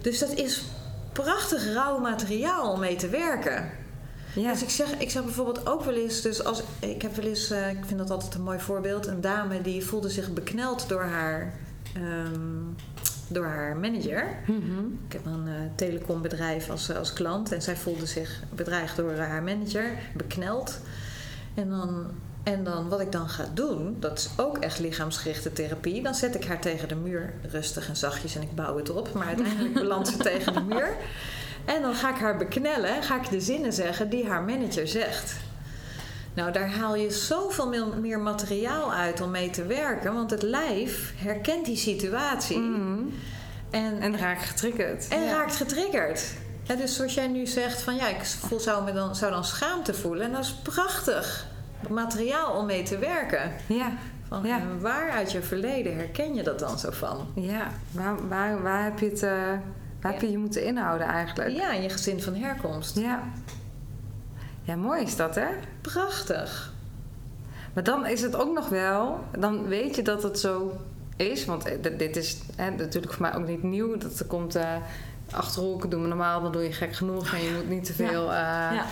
Dus 0.00 0.18
dat 0.18 0.32
is 0.32 0.64
prachtig 1.12 1.72
rauw 1.72 1.98
materiaal 1.98 2.72
om 2.72 2.80
mee 2.80 2.96
te 2.96 3.08
werken. 3.08 3.70
Ja. 4.34 4.52
Dus 4.52 4.62
ik 4.62 4.70
zeg, 4.70 4.98
ik 4.98 5.10
zeg 5.10 5.24
bijvoorbeeld 5.24 5.66
ook 5.66 5.84
wel 5.84 5.94
eens, 5.94 6.20
dus 6.20 6.44
als, 6.44 6.62
ik 6.78 7.02
heb 7.02 7.16
wel 7.16 7.24
eens, 7.24 7.50
eh, 7.50 7.70
ik 7.70 7.84
vind 7.86 7.98
dat 7.98 8.10
altijd 8.10 8.34
een 8.34 8.42
mooi 8.42 8.58
voorbeeld, 8.58 9.06
een 9.06 9.20
dame 9.20 9.62
die 9.62 9.84
voelde 9.84 10.10
zich 10.10 10.32
bekneld 10.32 10.88
door 10.88 11.02
haar, 11.02 11.52
ehm, 11.94 12.62
door 13.28 13.44
haar 13.44 13.76
manager. 13.76 14.26
Mhm. 14.46 14.84
Ik 15.06 15.12
heb 15.12 15.26
een 15.26 15.48
eh, 15.48 15.54
telecombedrijf 15.74 16.70
als, 16.70 16.88
eh, 16.88 16.96
als 16.96 17.12
klant 17.12 17.52
en 17.52 17.62
zij 17.62 17.76
voelde 17.76 18.06
zich 18.06 18.42
bedreigd 18.54 18.96
door 18.96 19.16
haar 19.16 19.42
manager, 19.42 19.98
bekneld. 20.14 20.80
En 21.54 21.70
dan, 21.70 22.06
en 22.42 22.64
dan 22.64 22.88
wat 22.88 23.00
ik 23.00 23.12
dan 23.12 23.28
ga 23.28 23.44
doen, 23.54 23.96
dat 24.00 24.18
is 24.18 24.28
ook 24.36 24.58
echt 24.58 24.78
lichaamsgerichte 24.78 25.52
therapie. 25.52 26.02
Dan 26.02 26.14
zet 26.14 26.34
ik 26.34 26.44
haar 26.44 26.60
tegen 26.60 26.88
de 26.88 26.94
muur, 26.94 27.34
rustig 27.50 27.88
en 27.88 27.96
zachtjes 27.96 28.34
en 28.34 28.42
ik 28.42 28.54
bouw 28.54 28.76
het 28.76 28.90
op. 28.90 29.12
Maar 29.12 29.26
uiteindelijk 29.26 29.74
belandt 29.84 30.08
ze 30.08 30.16
tegen 30.16 30.52
de 30.52 30.60
muur. 30.60 30.96
En 31.64 31.82
dan 31.82 31.94
ga 31.94 32.10
ik 32.10 32.16
haar 32.20 32.36
beknellen 32.36 32.94
en 32.96 33.02
ga 33.02 33.16
ik 33.16 33.30
de 33.30 33.40
zinnen 33.40 33.72
zeggen 33.72 34.08
die 34.10 34.26
haar 34.28 34.42
manager 34.42 34.88
zegt. 34.88 35.36
Nou, 36.34 36.52
daar 36.52 36.70
haal 36.70 36.94
je 36.96 37.10
zoveel 37.10 37.68
meer- 38.00 38.20
materiaal 38.20 38.92
uit 38.92 39.20
om 39.20 39.30
mee 39.30 39.50
te 39.50 39.66
werken. 39.66 40.14
Want 40.14 40.30
het 40.30 40.42
lijf 40.42 41.12
herkent 41.16 41.64
die 41.64 41.76
situatie. 41.76 42.58
Mhm. 42.58 42.98
En, 43.70 44.00
En 44.00 44.18
raak 44.18 44.40
getriggerd. 44.42 45.08
en 45.08 45.22
Ja. 45.22 45.30
raakt 45.32 45.56
getriggerd. 45.56 46.22
Dus 46.78 46.96
zoals 46.96 47.14
jij 47.14 47.26
nu 47.28 47.46
zegt 47.46 47.82
van 47.82 47.94
ja, 47.96 48.08
ik 48.08 48.24
voel, 48.24 48.60
zou, 48.60 48.84
me 48.84 48.92
dan, 48.92 49.16
zou 49.16 49.32
dan 49.32 49.44
schaamte 49.44 49.94
voelen. 49.94 50.26
En 50.26 50.32
dat 50.32 50.44
is 50.44 50.52
prachtig 50.62 51.46
materiaal 51.88 52.52
om 52.56 52.66
mee 52.66 52.82
te 52.82 52.98
werken. 52.98 53.52
Ja, 53.66 53.92
Van, 54.28 54.42
Ja. 54.46 54.58
en 54.60 54.80
waar 54.80 55.10
uit 55.10 55.32
je 55.32 55.42
verleden 55.42 55.96
herken 55.96 56.34
je 56.34 56.42
dat 56.42 56.58
dan 56.58 56.78
zo 56.78 56.90
van? 56.90 57.28
ja. 57.34 57.70
Waar, 57.90 58.28
waar, 58.28 58.62
waar 58.62 58.84
heb 58.84 58.98
je 58.98 59.06
het... 59.08 59.22
eh, 59.22 59.52
waar 60.02 60.12
heb 60.12 60.20
je 60.20 60.30
je 60.30 60.38
moeten 60.38 60.64
inhouden 60.64 61.06
eigenlijk? 61.06 61.50
Ja, 61.50 61.72
in 61.72 61.82
je 61.82 61.88
gezin 61.88 62.22
van 62.22 62.34
herkomst. 62.34 62.96
Ja. 62.98 63.22
Ja, 64.62 64.76
mooi 64.76 65.02
is 65.02 65.16
dat, 65.16 65.34
hè? 65.34 65.46
Prachtig. 65.80 66.72
Maar 67.74 67.82
dan 67.84 68.06
is 68.06 68.20
het 68.22 68.36
ook 68.36 68.54
nog 68.54 68.68
wel... 68.68 69.24
Dan 69.38 69.66
weet 69.68 69.96
je 69.96 70.02
dat 70.02 70.22
het 70.22 70.38
zo 70.38 70.72
is. 71.16 71.44
Want 71.44 71.64
eh, 71.64 71.96
dit- 71.98 72.16
is 72.16 72.38
hè, 72.56 72.70
natuurlijk 72.70 73.12
voor 73.12 73.22
mij 73.22 73.34
ook 73.34 73.46
niet 73.46 73.62
nieuw. 73.62 73.96
Dat 73.98 74.18
er 74.18 74.26
komt... 74.26 74.54
eh 74.54 74.76
Achterhoeken 75.30 75.90
doen 75.90 76.02
we 76.02 76.08
normaal, 76.08 76.42
dan 76.42 76.52
doe 76.52 76.62
je 76.62 76.72
gek 76.72 76.94
genoeg. 76.94 77.32
En 77.34 77.42
je 77.42 77.50
moet 77.56 77.68
niet 77.68 77.84
te 77.84 77.92
veel 77.92 78.22
eh, 78.32 78.38
ja. 78.72 78.84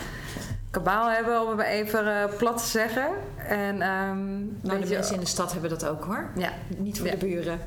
kabaal 0.70 1.10
hebben, 1.10 1.42
om 1.42 1.58
het 1.58 1.66
even 1.66 2.30
plat 2.38 2.58
te 2.62 2.68
zeggen. 2.68 3.08
En, 3.48 3.76
Nou, 3.76 4.80
de 4.80 4.86
mensen 4.88 5.14
in 5.14 5.20
de 5.20 5.26
stad 5.26 5.52
hebben 5.52 5.70
dat 5.70 5.86
ook 5.86 6.04
hoor. 6.04 6.30
Ja, 6.36 6.50
Niet 6.78 6.98
voor 6.98 7.06
Ja. 7.06 7.12
de 7.12 7.26
buren. 7.26 7.58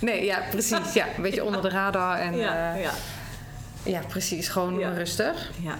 Nee, 0.00 0.24
ja, 0.24 0.40
precies. 0.50 0.92
Ja, 0.92 1.06
een 1.16 1.22
beetje 1.22 1.44
onder 1.44 1.62
de 1.62 1.68
radar. 1.68 2.18
En, 2.18 2.36
ja, 2.36 2.74
ja. 2.74 2.90
ja 3.82 4.00
precies. 4.08 4.48
Gewoon 4.48 4.94
rustig. 4.94 5.50
ja. 5.62 5.74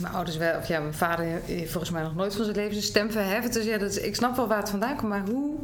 Mijn 0.00 0.14
ouders 0.14 0.36
wel, 0.36 0.58
of 0.58 0.68
ja, 0.68 0.80
mijn 0.80 0.94
vader 0.94 1.24
heeft 1.44 1.70
volgens 1.70 1.92
mij 1.92 2.02
nog 2.02 2.14
nooit 2.14 2.34
van 2.34 2.44
zijn 2.44 2.56
leven 2.56 2.72
zijn 2.72 2.84
stem 2.84 3.10
verheffen. 3.10 3.52
Dus 3.52 3.64
ja, 3.64 3.78
dat 3.78 3.90
is, 3.90 3.98
ik 3.98 4.14
snap 4.14 4.36
wel 4.36 4.48
waar 4.48 4.58
het 4.58 4.70
vandaan 4.70 4.96
komt. 4.96 5.08
Maar 5.08 5.22
hoe, 5.26 5.56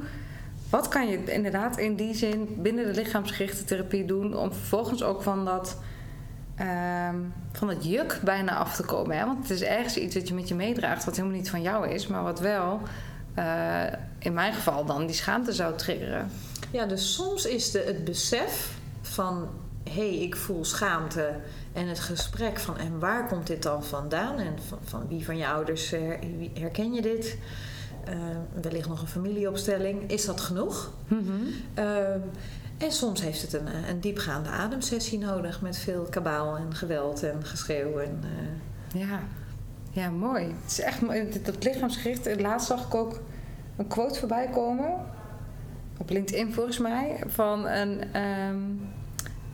wat 0.71 0.89
kan 0.89 1.09
je 1.09 1.25
inderdaad 1.25 1.79
in 1.79 1.95
die 1.95 2.15
zin 2.15 2.55
binnen 2.59 2.85
de 2.85 3.01
lichaamsgerichte 3.01 3.65
therapie 3.65 4.05
doen 4.05 4.37
om 4.37 4.53
vervolgens 4.53 5.03
ook 5.03 5.23
van 5.23 5.45
dat, 5.45 5.77
ehm, 6.57 7.17
van 7.53 7.69
dat 7.69 7.85
juk 7.85 8.21
bijna 8.25 8.57
af 8.57 8.77
te 8.77 8.83
komen? 8.83 9.19
Hè? 9.19 9.27
Want 9.27 9.39
het 9.39 9.51
is 9.51 9.63
ergens 9.63 9.97
iets 9.97 10.15
wat 10.15 10.29
je 10.29 10.35
met 10.35 10.49
je 10.49 10.55
meedraagt, 10.55 11.05
wat 11.05 11.17
helemaal 11.17 11.37
niet 11.37 11.51
van 11.51 11.63
jou 11.63 11.89
is, 11.89 12.07
maar 12.07 12.23
wat 12.23 12.41
wel 12.41 12.81
eh, 13.35 13.83
in 14.19 14.33
mijn 14.35 14.53
geval 14.53 14.85
dan 14.85 15.07
die 15.07 15.15
schaamte 15.15 15.53
zou 15.53 15.77
triggeren. 15.77 16.31
Ja, 16.73 16.87
dus 16.87 17.15
soms 17.15 17.47
is 17.47 17.71
de, 17.71 17.79
het 17.79 18.05
besef 18.05 18.79
van 19.01 19.49
hé, 19.85 19.93
hey, 19.93 20.19
ik 20.19 20.37
voel 20.37 20.65
schaamte. 20.65 21.35
En 21.73 21.89
het 21.89 22.01
gesprek 22.01 22.59
van 22.59 22.79
en 22.79 22.99
waar 22.99 23.29
komt 23.29 23.47
dit 23.47 23.63
dan 23.63 23.85
vandaan? 23.85 24.39
En 24.39 24.55
van, 24.69 24.79
van 24.85 25.09
wie 25.09 25.25
van 25.25 25.37
je 25.37 25.49
ouders 25.49 25.93
eh, 25.93 26.01
herken 26.55 26.93
je 26.93 27.03
dit? 27.03 27.39
Eh, 28.05 28.15
wellicht 28.63 28.89
nog 28.89 29.01
een 29.01 29.07
familieopstelling. 29.07 30.11
Is 30.11 30.25
dat 30.25 30.41
genoeg? 30.41 30.93
Ehm, 31.75 32.21
en 32.79 32.93
soms 32.93 33.21
heeft 33.23 33.43
het 33.43 33.53
een, 33.53 33.69
eh, 33.69 33.89
een 33.89 34.01
diepgaande 34.01 34.49
ademsessie 34.49 35.19
nodig 35.19 35.61
met 35.61 35.79
veel 35.79 36.07
kabaal 36.11 36.57
en 36.57 36.75
geweld 36.75 37.23
en 37.23 37.45
geschreeuw. 37.45 37.99
En, 37.99 38.21
eh, 38.23 39.01
Ja. 39.01 39.21
ja, 39.91 40.11
mooi. 40.11 40.45
Het 40.63 40.71
is 40.71 40.81
echt 40.81 41.01
Dat 41.45 41.65
lichaamsgericht. 41.65 42.41
Laatst 42.41 42.67
zag 42.67 42.87
ik 42.87 42.95
ook 42.95 43.21
een 43.77 43.87
quote 43.87 44.19
voorbij 44.19 44.49
komen. 44.49 44.95
Op 46.03 46.11
LinkedIn 46.11 46.53
volgens 46.53 46.79
mij. 46.79 47.23
Van 47.27 47.67
een, 47.67 48.13
ehm, 48.13 48.61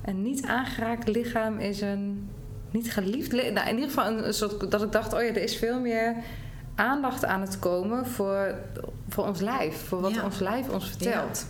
een 0.05 0.23
niet 0.23 0.47
aangeraakt 0.47 1.09
lichaam 1.09 1.59
is 1.59 1.81
een 1.81 2.29
niet 2.71 2.93
geliefd. 2.93 3.33
le- 3.33 3.51
Nou, 3.51 3.69
in 3.69 3.75
ieder 3.75 3.89
geval 3.91 4.13
een, 4.25 4.35
soort 4.35 4.71
dat 4.71 4.83
ik 4.83 4.93
dacht, 4.93 5.13
oh 5.13 5.21
ja, 5.21 5.27
er 5.29 5.37
is 5.43 5.57
veel 5.57 5.81
meer 5.81 6.15
aandacht 6.75 7.25
aan 7.25 7.41
het 7.41 7.59
komen 7.59 8.07
voor, 8.07 8.55
voor 9.09 9.27
ons 9.27 9.41
lijf, 9.41 9.77
voor 9.87 10.01
wat 10.01 10.15
Ja. 10.15 10.25
ons 10.25 10.39
lijf 10.39 10.69
ons 10.69 10.89
vertelt. 10.89 11.47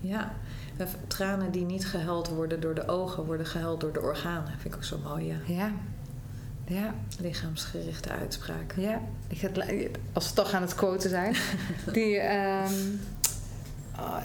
Ja. 0.00 0.32
Eh, 0.76 0.86
Tranen 1.06 1.50
die 1.50 1.64
niet 1.64 1.86
gehuild 1.86 2.28
worden 2.28 2.60
door 2.60 2.74
de 2.74 2.88
ogen, 2.88 3.24
worden 3.24 3.46
gehuild 3.46 3.80
door 3.80 3.92
de 3.92 4.00
organen. 4.00 4.52
Vind 4.58 4.64
ik 4.64 4.74
ook 4.74 4.84
zo 4.84 4.98
mooi, 5.04 5.26
ja. 5.26 5.36
Ja, 5.54 5.70
ja, 6.66 6.94
Lichaamsgerichte 7.20 8.08
uitspraak. 8.10 8.74
ja. 8.76 9.00
Ik 9.28 9.50
als 10.12 10.28
we 10.28 10.34
toch 10.34 10.52
aan 10.52 10.62
het 10.62 10.74
quoten 10.74 11.10
zijn, 11.10 11.34
die, 11.92 12.16
ehm, 12.18 12.72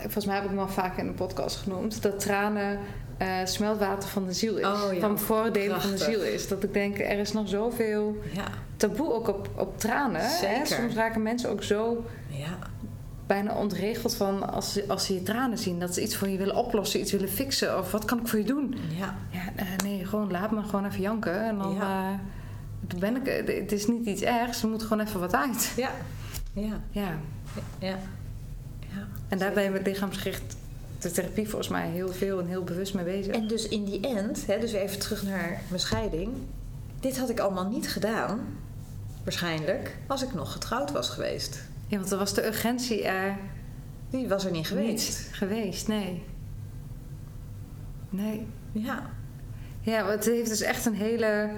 volgens 0.02 0.26
mij 0.26 0.36
heb 0.36 0.44
ik 0.44 0.50
hem 0.50 0.60
al 0.60 0.68
vaker 0.68 1.00
in 1.00 1.08
de 1.08 1.14
podcast 1.14 1.56
genoemd, 1.56 2.02
dat 2.02 2.20
tranen 2.20 2.80
eh, 3.18 3.28
smeltwater 3.44 4.10
van 4.10 4.26
de 4.26 4.34
ziel 4.34 4.58
is, 4.58 4.66
Oh 4.66 4.94
ja, 4.94 5.00
van 5.00 5.20
voordelen 5.20 5.82
van 5.82 5.92
de 5.92 5.98
ziel 5.98 6.22
is. 6.22 6.48
Dat 6.48 6.64
ik 6.64 6.74
denk, 6.74 7.00
er 7.00 7.20
is 7.20 7.34
nog 7.34 7.50
zoveel 7.50 8.18
Ja. 8.34 8.44
taboe 8.78 9.14
ook 9.14 9.28
op, 9.28 9.50
op 9.56 9.80
tranen. 9.80 10.22
Hè? 10.24 10.66
Soms 10.66 10.94
raken 10.94 11.22
mensen 11.22 11.50
ook 11.50 11.64
zo 11.64 12.06
Ja. 12.28 12.58
bijna 13.28 13.54
ontregeld 13.56 14.16
van 14.16 14.52
als 14.54 14.74
ze, 14.74 14.84
als 14.88 15.06
ze 15.06 15.14
je 15.14 15.24
tranen 15.24 15.58
zien. 15.58 15.80
Dat 15.80 15.94
ze 15.94 16.02
iets 16.02 16.16
voor 16.16 16.28
je 16.28 16.38
willen 16.38 16.56
oplossen, 16.56 17.00
iets 17.00 17.12
willen 17.12 17.30
fixen. 17.30 17.78
Of 17.78 17.92
wat 17.92 18.06
kan 18.06 18.20
ik 18.20 18.28
voor 18.28 18.40
je 18.40 18.46
doen? 18.46 18.76
Ja. 18.98 19.16
Ja, 19.30 19.40
eh, 19.56 19.66
nee, 19.84 20.06
gewoon 20.06 20.32
laat 20.32 20.52
me 20.52 20.62
gewoon 20.64 20.86
even 20.86 21.02
janken. 21.02 21.42
En 21.44 21.58
dan, 21.58 21.82
eh, 21.82 22.10
ben 23.00 23.16
ik... 23.16 23.46
Het 23.48 23.72
is 23.72 23.88
niet 23.88 24.06
iets 24.06 24.22
ergs, 24.22 24.62
er 24.62 24.70
moet 24.70 24.84
gewoon 24.84 25.06
even 25.06 25.20
wat 25.20 25.36
uit. 25.36 25.74
Ja. 25.76 25.90
Ja. 26.54 26.82
Ja. 27.80 27.98
En 29.28 29.38
daar 29.38 29.54
ben 29.54 29.64
je 29.64 29.70
met 29.70 29.86
lichaamsgericht 29.86 30.56
de 31.00 31.12
therapie 31.12 31.48
volgens 31.48 31.68
mij 31.68 31.90
heel 31.90 32.12
veel 32.12 32.40
en 32.40 32.48
heel 32.48 32.64
bewust 32.64 32.94
mee 32.94 33.04
bezig. 33.04 33.34
En 33.36 33.48
dus 33.48 33.68
in 33.68 33.84
die 33.86 34.00
end, 34.08 34.46
hè, 34.48 34.60
dus 34.60 34.72
even 34.72 35.00
terug 35.00 35.24
naar 35.24 35.62
mijn 35.68 35.82
scheiding. 35.82 36.30
Dit 37.00 37.18
had 37.20 37.30
ik 37.30 37.40
allemaal 37.40 37.70
niet 37.70 37.90
gedaan, 37.90 38.40
waarschijnlijk, 39.24 39.98
als 40.08 40.24
ik 40.24 40.34
nog 40.34 40.52
getrouwd 40.52 40.92
was 40.92 41.10
geweest. 41.10 41.62
Ja, 41.88 41.98
want 41.98 42.12
er 42.12 42.18
was 42.18 42.34
de 42.34 42.46
urgentie 42.46 43.04
er 43.04 43.38
Die 44.10 44.28
was 44.28 44.46
er 44.46 44.52
niet 44.52 44.68
geweest. 44.68 45.08
niet 45.08 45.36
geweest, 45.36 45.88
nee. 45.88 46.24
Nee. 48.10 48.48
Ja. 48.72 49.10
Ja, 49.82 50.10
het 50.10 50.26
heeft 50.26 50.50
dus 50.50 50.62
echt 50.62 50.86
een 50.86 50.94
hele, 50.96 51.50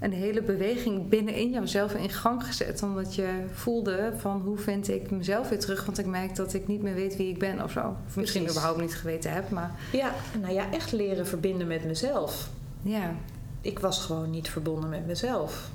een 0.00 0.12
hele 0.12 0.42
beweging 0.42 1.08
binnenin 1.08 1.50
jouzelf 1.50 1.94
in 1.94 2.10
gang 2.10 2.44
gezet. 2.46 2.82
Omdat 2.82 3.14
je 3.14 3.44
voelde 3.52 4.12
van 4.16 4.40
hoe 4.40 4.58
vind 4.58 4.88
ik 4.88 5.10
mezelf 5.10 5.48
weer 5.48 5.58
terug. 5.58 5.84
Want 5.84 5.98
ik 5.98 6.06
merk 6.06 6.36
dat 6.36 6.54
ik 6.54 6.68
niet 6.68 6.82
meer 6.82 6.94
weet 6.94 7.16
wie 7.16 7.28
ik 7.28 7.38
ben 7.38 7.62
of 7.62 7.70
zo. 7.70 7.96
Of 8.06 8.16
misschien 8.16 8.48
überhaupt 8.50 8.80
niet 8.80 8.94
geweten 8.94 9.32
heb. 9.32 9.50
Maar 9.50 9.70
Ja, 9.92 10.12
nou 10.40 10.52
ja, 10.54 10.72
echt 10.72 10.92
leren 10.92 11.26
verbinden 11.26 11.66
met 11.66 11.84
mezelf. 11.84 12.48
ja, 12.82 13.14
Ik 13.60 13.78
was 13.78 14.00
gewoon 14.04 14.30
niet 14.30 14.48
verbonden 14.48 14.90
met 14.90 15.06
mezelf. 15.06 15.70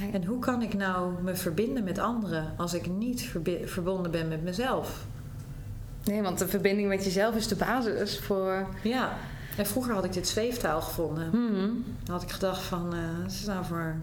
nee. 0.00 0.10
En 0.12 0.24
hoe 0.24 0.38
kan 0.38 0.62
ik 0.62 0.74
nou 0.74 1.22
me 1.22 1.34
verbinden 1.36 1.84
met 1.84 1.98
anderen 1.98 2.54
als 2.56 2.74
ik 2.74 2.86
niet 2.90 3.30
verbonden 3.64 4.10
ben 4.10 4.28
met 4.28 4.42
mezelf? 4.42 5.06
nee, 6.04 6.22
want 6.22 6.38
de 6.38 6.48
verbinding 6.48 6.88
met 6.88 7.04
jezelf 7.04 7.34
is 7.34 7.48
de 7.48 7.56
basis 7.56 8.18
voor... 8.18 8.66
Ja. 8.82 9.12
En 9.58 9.66
vroeger 9.66 9.94
had 9.94 10.04
ik 10.04 10.12
dit 10.12 10.28
zweeftaal 10.28 10.80
gevonden. 10.80 11.30
Hmm. 11.30 11.84
Dan 12.04 12.14
had 12.14 12.22
ik 12.22 12.30
gedacht 12.30 12.62
van, 12.62 12.94
wat 13.22 13.32
is 13.32 13.44
nou 13.44 13.64
voor 13.64 13.94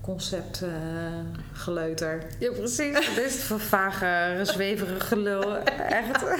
concept 0.00 0.62
eh, 0.62 0.70
geleuter? 1.52 2.22
Ja, 2.38 2.50
precies. 2.50 3.14
Dit 3.14 3.24
is 3.24 3.32
het 3.32 3.42
voor 3.42 3.60
vage, 3.60 4.40
zweverig 4.42 5.08
gelul. 5.08 5.56
Echt. 5.66 6.24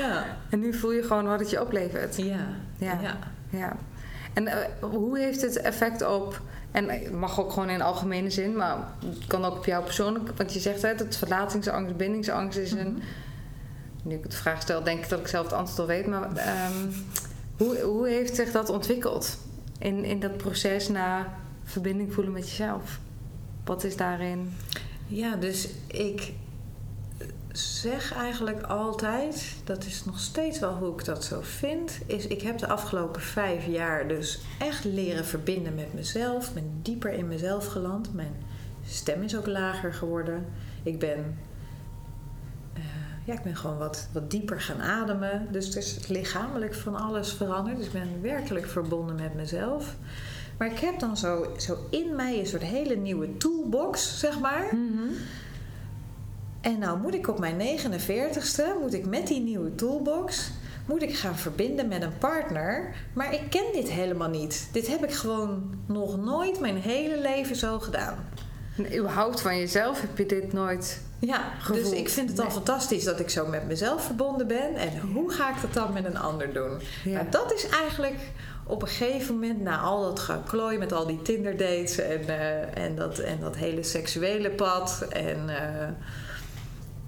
Ja. 0.00 0.24
En 0.50 0.60
nu 0.60 0.74
voel 0.74 0.92
je 0.92 1.02
gewoon 1.02 1.26
wat 1.26 1.40
het 1.40 1.50
je 1.50 1.60
oplevert. 1.60 2.16
Ja. 2.16 2.46
Ja. 2.78 2.98
ja. 3.02 3.16
Ja. 3.50 3.76
En 4.32 4.46
eh, 4.46 4.56
hoe 4.80 5.18
heeft 5.18 5.42
het 5.42 5.60
effect 5.60 6.06
op... 6.06 6.40
En 6.70 6.88
het 6.88 7.12
mag 7.12 7.40
ook 7.40 7.52
gewoon 7.52 7.70
in 7.70 7.82
algemene 7.82 8.30
zin, 8.30 8.56
maar 8.56 8.76
het 9.06 9.26
kan 9.26 9.44
ook 9.44 9.56
op 9.56 9.64
jou 9.64 9.84
persoonlijk. 9.84 10.30
Want 10.36 10.52
je 10.52 10.60
zegt 10.60 10.82
hè, 10.82 10.94
dat 10.94 11.16
verlatingsangst, 11.16 11.96
bindingsangst 11.96 12.58
is 12.58 12.72
een... 12.72 13.02
Nu 14.02 14.14
ik 14.14 14.30
de 14.30 14.36
vraag 14.36 14.62
stel, 14.62 14.82
denk 14.82 15.02
ik 15.02 15.08
dat 15.08 15.20
ik 15.20 15.26
zelf 15.26 15.44
het 15.44 15.54
antwoord 15.54 15.78
al 15.78 15.86
weet. 15.86 16.06
Maar 16.06 16.36
ehm, 16.36 16.90
hoe, 17.56 17.80
hoe 17.80 18.08
heeft 18.08 18.34
zich 18.34 18.50
dat 18.50 18.68
ontwikkeld 18.68 19.38
in, 19.78 20.04
in 20.04 20.20
dat 20.20 20.36
proces 20.36 20.88
naar 20.88 21.38
verbinding 21.64 22.12
voelen 22.14 22.32
met 22.32 22.48
jezelf? 22.48 22.98
Wat 23.64 23.84
is 23.84 23.96
daarin? 23.96 24.54
Ja, 25.06 25.36
dus 25.36 25.68
ik 25.86 26.32
zeg 27.52 28.14
eigenlijk 28.14 28.62
altijd, 28.62 29.54
dat 29.64 29.84
is 29.84 30.04
nog 30.04 30.20
steeds 30.20 30.58
wel 30.58 30.74
hoe 30.74 30.92
ik 30.92 31.04
dat 31.04 31.24
zo 31.24 31.40
vind, 31.42 31.98
is 32.06 32.26
ik 32.26 32.42
heb 32.42 32.58
de 32.58 32.68
afgelopen 32.68 33.20
vijf 33.20 33.66
jaar 33.66 34.08
dus 34.08 34.40
echt 34.58 34.84
leren 34.84 35.24
verbinden 35.24 35.74
met 35.74 35.94
mezelf, 35.94 36.52
ben 36.52 36.78
dieper 36.82 37.12
in 37.12 37.28
mezelf 37.28 37.66
geland. 37.66 38.14
Mijn 38.14 38.34
stem 38.86 39.22
is 39.22 39.36
ook 39.36 39.46
lager 39.46 39.94
geworden. 39.94 40.46
Ik 40.82 40.98
ben, 40.98 41.38
ja, 43.28 43.34
ik 43.34 43.42
ben 43.42 43.56
gewoon 43.56 43.78
wat, 43.78 44.08
wat 44.12 44.30
dieper 44.30 44.60
gaan 44.60 44.82
ademen. 44.82 45.46
Dus 45.50 45.70
er 45.70 45.76
is 45.76 46.06
lichamelijk 46.06 46.74
van 46.74 46.96
alles 46.96 47.32
veranderd. 47.32 47.76
Dus 47.76 47.86
ik 47.86 47.92
ben 47.92 48.22
werkelijk 48.22 48.66
verbonden 48.66 49.16
met 49.16 49.34
mezelf. 49.34 49.96
Maar 50.58 50.70
ik 50.70 50.78
heb 50.78 50.98
dan 50.98 51.16
zo, 51.16 51.54
zo 51.56 51.76
in 51.90 52.16
mij 52.16 52.38
een 52.38 52.46
soort 52.46 52.62
hele 52.62 52.96
nieuwe 52.96 53.36
toolbox, 53.36 54.18
zeg 54.18 54.40
maar. 54.40 54.68
En 56.60 56.78
nou 56.78 57.00
moet 57.00 57.14
ik 57.14 57.28
op 57.28 57.38
mijn 57.38 57.78
49ste, 57.78 58.62
moet 58.80 58.94
ik 58.94 59.06
met 59.06 59.26
die 59.26 59.40
nieuwe 59.40 59.74
toolbox, 59.74 60.50
moet 60.86 61.02
ik 61.02 61.16
gaan 61.16 61.36
verbinden 61.36 61.88
met 61.88 62.02
een 62.02 62.18
partner. 62.18 62.94
Maar 63.12 63.34
ik 63.34 63.42
ken 63.50 63.72
dit 63.72 63.90
helemaal 63.90 64.30
niet. 64.30 64.68
Dit 64.72 64.86
heb 64.86 65.04
ik 65.04 65.12
gewoon 65.12 65.74
nog 65.86 66.16
nooit 66.16 66.60
mijn 66.60 66.76
hele 66.76 67.20
leven 67.20 67.56
zo 67.56 67.78
gedaan. 67.78 68.16
En 68.76 68.96
überhaupt 68.98 69.40
van 69.40 69.58
jezelf 69.58 70.00
heb 70.00 70.18
je 70.18 70.26
dit 70.26 70.52
nooit... 70.52 71.06
Ja, 71.20 71.52
Gevoeld. 71.58 71.90
dus 71.90 71.98
ik 71.98 72.08
vind 72.08 72.28
het 72.28 72.38
al 72.38 72.44
Nee. 72.44 72.54
fantastisch 72.54 73.04
dat 73.04 73.20
ik 73.20 73.30
zo 73.30 73.46
met 73.46 73.66
mezelf 73.66 74.04
verbonden 74.04 74.46
ben. 74.46 74.74
En 74.74 75.00
hoe 75.12 75.30
ga 75.30 75.50
ik 75.54 75.60
dat 75.60 75.74
dan 75.74 75.92
met 75.92 76.04
een 76.04 76.18
ander 76.18 76.52
doen? 76.52 76.80
Ja. 77.04 77.12
Maar 77.12 77.30
dat 77.30 77.52
is 77.52 77.68
eigenlijk 77.68 78.16
op 78.66 78.82
een 78.82 78.88
gegeven 78.88 79.34
moment, 79.34 79.60
na 79.60 79.78
al 79.78 80.02
dat 80.02 80.18
geklooi 80.20 80.78
met 80.78 80.92
al 80.92 81.06
die 81.06 81.22
Tinder 81.22 81.56
dates 81.56 81.98
en, 81.98 82.28
eh, 82.28 82.84
en, 82.84 82.96
dat, 82.96 83.18
en 83.18 83.40
dat 83.40 83.56
hele 83.56 83.82
seksuele 83.82 84.50
pad 84.50 85.06
en, 85.10 85.48
eh, 85.48 85.82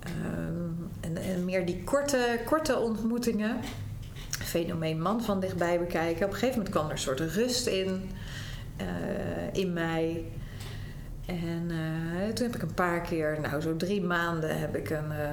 ehm, 0.00 0.70
en, 1.00 1.16
en 1.16 1.44
meer 1.44 1.66
die 1.66 1.84
korte, 1.84 2.40
korte 2.44 2.78
ontmoetingen, 2.78 3.56
fenomeen 4.42 5.00
man 5.02 5.22
van 5.22 5.40
dichtbij 5.40 5.78
bekijken. 5.78 6.24
Op 6.26 6.32
een 6.32 6.38
gegeven 6.38 6.56
moment 6.56 6.74
kwam 6.74 6.84
er 6.86 6.92
een 6.92 6.98
soort 6.98 7.20
rust 7.20 7.66
in, 7.66 8.10
eh, 8.76 8.86
in 9.52 9.72
mij. 9.72 10.24
En 11.30 11.70
eh, 11.70 12.32
toen 12.32 12.46
heb 12.46 12.54
ik 12.54 12.62
een 12.62 12.74
paar 12.74 13.00
keer, 13.00 13.38
nou 13.42 13.60
zo 13.60 13.76
drie 13.76 14.02
maanden, 14.02 14.58
heb 14.58 14.76
ik 14.76 14.90
een, 14.90 15.12
eh, 15.12 15.28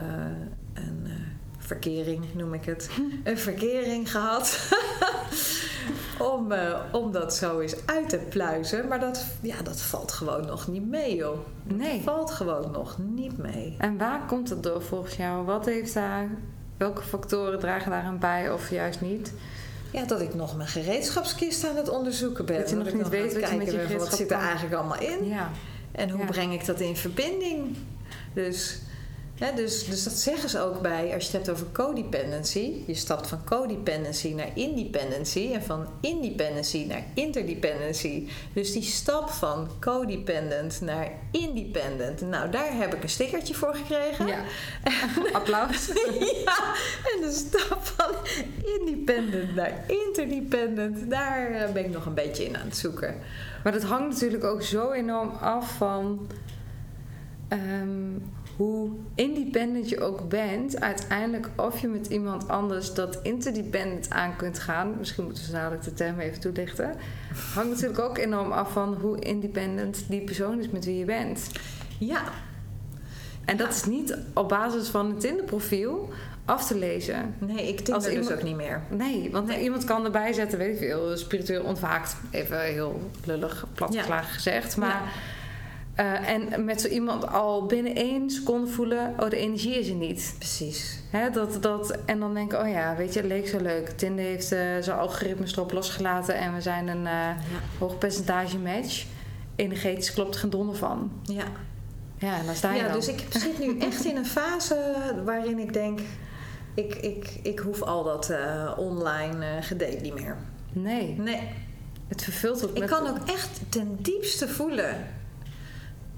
een 0.74 1.02
eh, 1.06 1.12
verkering, 1.58 2.26
noem 2.34 2.54
ik 2.54 2.66
het. 2.66 2.90
Een 3.24 3.38
verkering 3.38 4.12
gehad. 4.12 4.70
om, 6.34 6.54
om 6.92 7.12
dat 7.12 7.36
zo 7.36 7.60
eens 7.60 7.76
uit 7.86 8.10
te 8.10 8.18
pluizen. 8.18 8.88
Maar 8.88 9.00
dat, 9.00 9.26
ja, 9.42 9.62
dat 9.62 9.82
valt 9.82 10.12
gewoon 10.12 10.46
nog 10.46 10.68
niet 10.68 10.88
mee, 10.88 11.16
joh. 11.16 11.38
Nee. 11.64 11.94
Dat 11.94 12.14
valt 12.14 12.32
gewoon 12.32 12.72
nog 12.72 12.98
niet 12.98 13.38
mee. 13.38 13.76
En 13.78 13.98
waar 13.98 14.26
komt 14.26 14.50
het 14.50 14.64
door 14.64 14.82
volgens 14.82 15.16
jou? 15.16 15.46
Wat 15.46 15.66
heeft 15.66 15.94
daar... 15.94 16.30
Welke 16.78 17.02
factoren 17.02 17.60
dragen 17.60 17.92
daaraan 17.92 18.20
bij 18.20 18.52
of 18.52 18.70
juist 18.70 19.02
niet? 19.02 19.34
Ja, 19.92 20.06
dat 20.06 20.22
ik 20.22 20.34
nog 20.34 20.56
mijn 20.56 20.70
gereedschapskist 20.70 21.68
aan 21.68 21.76
het 21.76 21.90
onderzoeken 21.90 22.46
ben. 22.46 22.58
Dat 22.60 22.70
je 22.70 22.76
nog 22.76 22.94
niet 22.94 23.04
aan 23.04 23.10
weet 23.10 23.40
wat 23.40 23.50
je 23.50 23.58
met 23.58 23.98
Wat 23.98 24.16
zit 24.16 24.32
er 24.32 24.40
eigenlijk 24.40 24.76
allemaal 24.76 25.00
in? 25.00 25.26
Ja. 25.28 25.52
En 25.98 26.10
hoe 26.10 26.26
breng 26.26 26.54
ik 26.54 26.66
dat 26.66 26.80
in 26.80 26.96
verbinding? 26.96 27.76
Dus, 28.34 28.80
dus, 29.38 29.86
dus 29.86 30.04
dat 30.04 30.14
zeggen 30.14 30.50
ze 30.50 30.60
ook 30.60 30.82
bij, 30.82 31.14
als 31.14 31.32
je 31.32 31.38
het 31.38 31.46
hebt 31.46 31.50
over 31.50 31.72
codependency. 31.72 32.74
Je 32.86 32.94
stapt 32.94 33.28
van 33.28 33.44
codependency 33.44 34.34
naar 34.34 34.50
independency 34.54 35.50
en 35.54 35.64
van 35.64 35.88
independency 36.02 36.86
naar 36.88 37.04
interdependency. 37.14 38.28
Dus 38.54 38.74
die 38.74 38.84
stap 38.84 39.30
van 39.30 39.70
codependent 39.80 40.82
naar 40.82 41.12
independent. 41.32 42.22
Nou, 42.22 42.50
daar 42.50 42.78
heb 42.78 42.94
ik 42.94 43.04
een 43.04 43.10
stickertje 43.10 43.54
voor 43.54 43.76
gekregen. 43.76 44.28
Ja. 44.28 44.40
Applaus. 45.34 45.88
ja, 46.46 46.74
en 47.16 47.22
de 47.22 47.32
stap 47.32 47.80
van 47.82 48.16
independent 48.80 49.56
naar 49.56 49.84
interdependent, 49.88 51.10
daar 51.10 51.52
eh, 51.52 51.72
ben 51.72 51.86
ik 51.86 51.92
nog 51.92 52.06
een 52.06 52.14
beetje 52.14 52.46
in 52.46 52.58
aan 52.58 52.66
het 52.66 52.78
zoeken. 52.78 53.16
Maar 53.64 53.72
dat 53.72 53.84
hangt 53.84 54.14
natuurlijk 54.14 54.44
ook 54.44 54.62
zo 54.62 54.92
enorm 54.92 55.30
af 55.30 55.78
van 55.78 56.28
ehm, 57.48 58.10
hoe 58.58 58.90
independent 59.16 59.90
je 59.90 60.02
ook 60.02 60.30
bent. 60.30 60.82
Uiteindelijk 60.82 61.50
of 61.56 61.80
je 61.80 61.88
met 61.88 62.08
iemand 62.08 62.48
anders 62.48 62.94
dat 62.94 63.20
interdependent 63.24 64.10
aan 64.10 64.36
kunt 64.36 64.60
gaan. 64.60 64.96
Misschien 64.98 65.24
moeten 65.24 65.46
we 65.46 65.52
dadelijk 65.52 65.84
de 65.84 65.94
term 65.94 66.20
even 66.20 66.40
toelichten. 66.40 66.96
Hangt 67.54 67.70
natuurlijk 67.70 68.00
ook 68.00 68.18
enorm 68.18 68.52
af 68.52 68.72
van 68.72 68.98
hoe 69.02 69.20
independent 69.20 70.06
die 70.08 70.22
persoon 70.22 70.60
is 70.60 70.70
met 70.70 70.86
wie 70.86 70.98
je 70.98 71.06
bent. 71.06 71.52
Ja, 72.00 72.24
En 73.46 73.58
dat 73.58 73.70
is 73.70 73.86
niet 73.86 74.18
op 74.34 74.50
basis 74.50 74.88
van 74.88 75.10
het 75.10 75.20
Tinder-profiel 75.20 76.10
af 76.46 76.68
te 76.68 76.78
lezen. 76.78 77.36
Nee, 77.38 77.68
ik 77.68 77.90
Als 77.90 78.04
Tinder 78.04 78.24
dus 78.24 78.32
ook 78.32 78.44
niet 78.44 78.56
meer. 78.56 78.82
Nee, 78.90 79.30
want 79.32 79.52
iemand 79.54 79.84
kan 79.84 80.06
erbij 80.06 80.34
zetten, 80.34 80.58
weet 80.58 80.74
ik 80.74 80.78
veel, 80.78 81.18
spiritueel 81.18 81.64
ontwaakt. 81.64 82.16
Even 82.32 82.62
heel 82.62 83.10
lullig, 83.26 83.66
platgeslagen 83.74 84.34
gezegd. 84.34 84.78
Maar, 84.78 85.02
eh, 85.98 86.30
en 86.30 86.66
met 86.66 86.82
zo 86.82 86.88
iemand 86.88 87.28
al 87.28 87.66
binnen 87.66 87.96
één 87.96 88.30
seconde 88.30 88.68
voelen, 88.68 89.14
oh, 89.20 89.30
de 89.30 89.38
energie 89.38 89.80
is 89.80 89.90
er 89.90 89.96
niet. 89.96 90.36
Precies. 90.38 91.00
Hè, 91.12 91.30
dat, 91.30 91.58
dat, 91.64 91.98
en 92.06 92.20
dan 92.20 92.34
denk 92.34 92.54
ik, 92.54 92.60
oh 92.62 92.70
ja, 92.70 92.96
weet 92.96 93.14
je, 93.14 93.20
het 93.20 93.28
leek 93.30 93.48
zo 93.48 93.60
leuk. 93.62 93.90
Tinder 93.90 94.26
heeft 94.26 94.52
eh, 94.52 94.60
zijn 94.82 94.98
algoritmes 94.98 95.52
erop 95.56 95.72
losgelaten 95.72 96.36
en 96.36 96.54
we 96.54 96.62
zijn 96.62 96.88
een 96.88 97.06
eh, 97.06 97.12
Ja. 97.14 97.38
hoog 97.80 97.98
percentage 97.98 98.58
match. 98.58 99.06
Energetisch 99.56 100.14
klopt 100.14 100.36
geen 100.36 100.50
donder 100.50 100.76
van. 100.76 101.12
Ja. 101.24 101.44
Ja, 102.18 102.38
en 102.40 102.46
dan 102.46 102.56
sta 102.56 102.72
je 102.74 102.78
Ja, 102.82 102.88
dan. 102.88 102.94
dus 102.96 103.08
ik 103.08 103.26
zit 103.30 103.60
nu 103.60 103.80
echt 103.80 104.06
in 104.06 104.16
een 104.18 104.26
fase 104.26 104.96
waarin 105.26 105.60
ik 105.60 105.74
denk... 105.74 106.00
Ik, 106.74 106.96
ik, 106.96 107.40
ik 107.44 107.60
hoef 107.60 107.82
al 107.82 108.04
dat 108.04 108.34
online 108.78 109.46
eh 109.46 109.64
gedate 109.64 109.98
niet 110.02 110.14
meer. 110.14 110.38
Nee, 110.74 111.16
Nee. 111.20 111.42
het 112.08 112.24
vervult 112.24 112.66
ook 112.70 112.76
Ik 112.78 112.86
kan 112.88 113.08
ook 113.08 113.18
echt 113.26 113.60
ten 113.70 113.98
diepste 114.02 114.48
voelen 114.48 114.96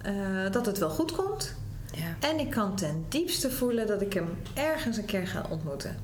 eh, 0.02 0.52
dat 0.52 0.66
het 0.66 0.78
wel 0.78 0.90
goed 0.90 1.12
komt. 1.12 1.56
Ja, 1.92 2.28
En 2.30 2.40
ik 2.40 2.50
kan 2.50 2.76
ten 2.76 3.06
diepste 3.10 3.52
voelen 3.52 3.88
dat 3.88 4.02
ik 4.02 4.14
hem 4.14 4.28
ergens 4.54 4.98
een 4.98 5.06
keer 5.06 5.28
ga 5.28 5.46
ontmoeten. 5.50 5.98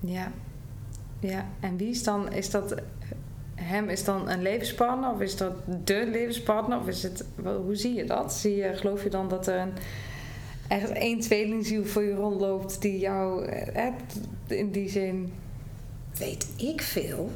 ja. 0.00 0.32
Ja, 1.20 1.46
en 1.60 1.76
wie 1.76 1.88
is 1.88 2.02
dan, 2.02 2.32
is 2.32 2.50
dat... 2.50 2.74
Hem 3.54 3.88
is 3.88 4.04
dan 4.04 4.28
een 4.28 4.42
levenspartner 4.42 5.10
of 5.10 5.20
is 5.20 5.36
dat 5.36 5.52
de 5.84 6.08
levenspartner? 6.12 6.78
Of 6.78 6.86
is 6.86 7.02
het, 7.02 7.24
hoe 7.42 7.76
zie 7.76 7.94
je 7.94 8.04
dat? 8.04 8.32
Zie 8.32 8.56
je, 8.56 8.74
geloof 8.74 9.02
je 9.02 9.10
dan 9.10 9.28
dat 9.28 9.46
er 9.46 9.58
een, 9.58 9.72
echt 10.68 10.90
één 10.90 11.20
tweelingziel 11.20 11.84
voor 11.84 12.02
je 12.02 12.14
rondloopt 12.14 12.82
die 12.82 12.98
jou 12.98 13.44
eh, 13.44 13.92
in 14.46 14.70
die 14.70 14.88
zin... 14.88 15.32
Weet 16.18 16.48
ik 16.56 16.82
veel. 16.82 17.30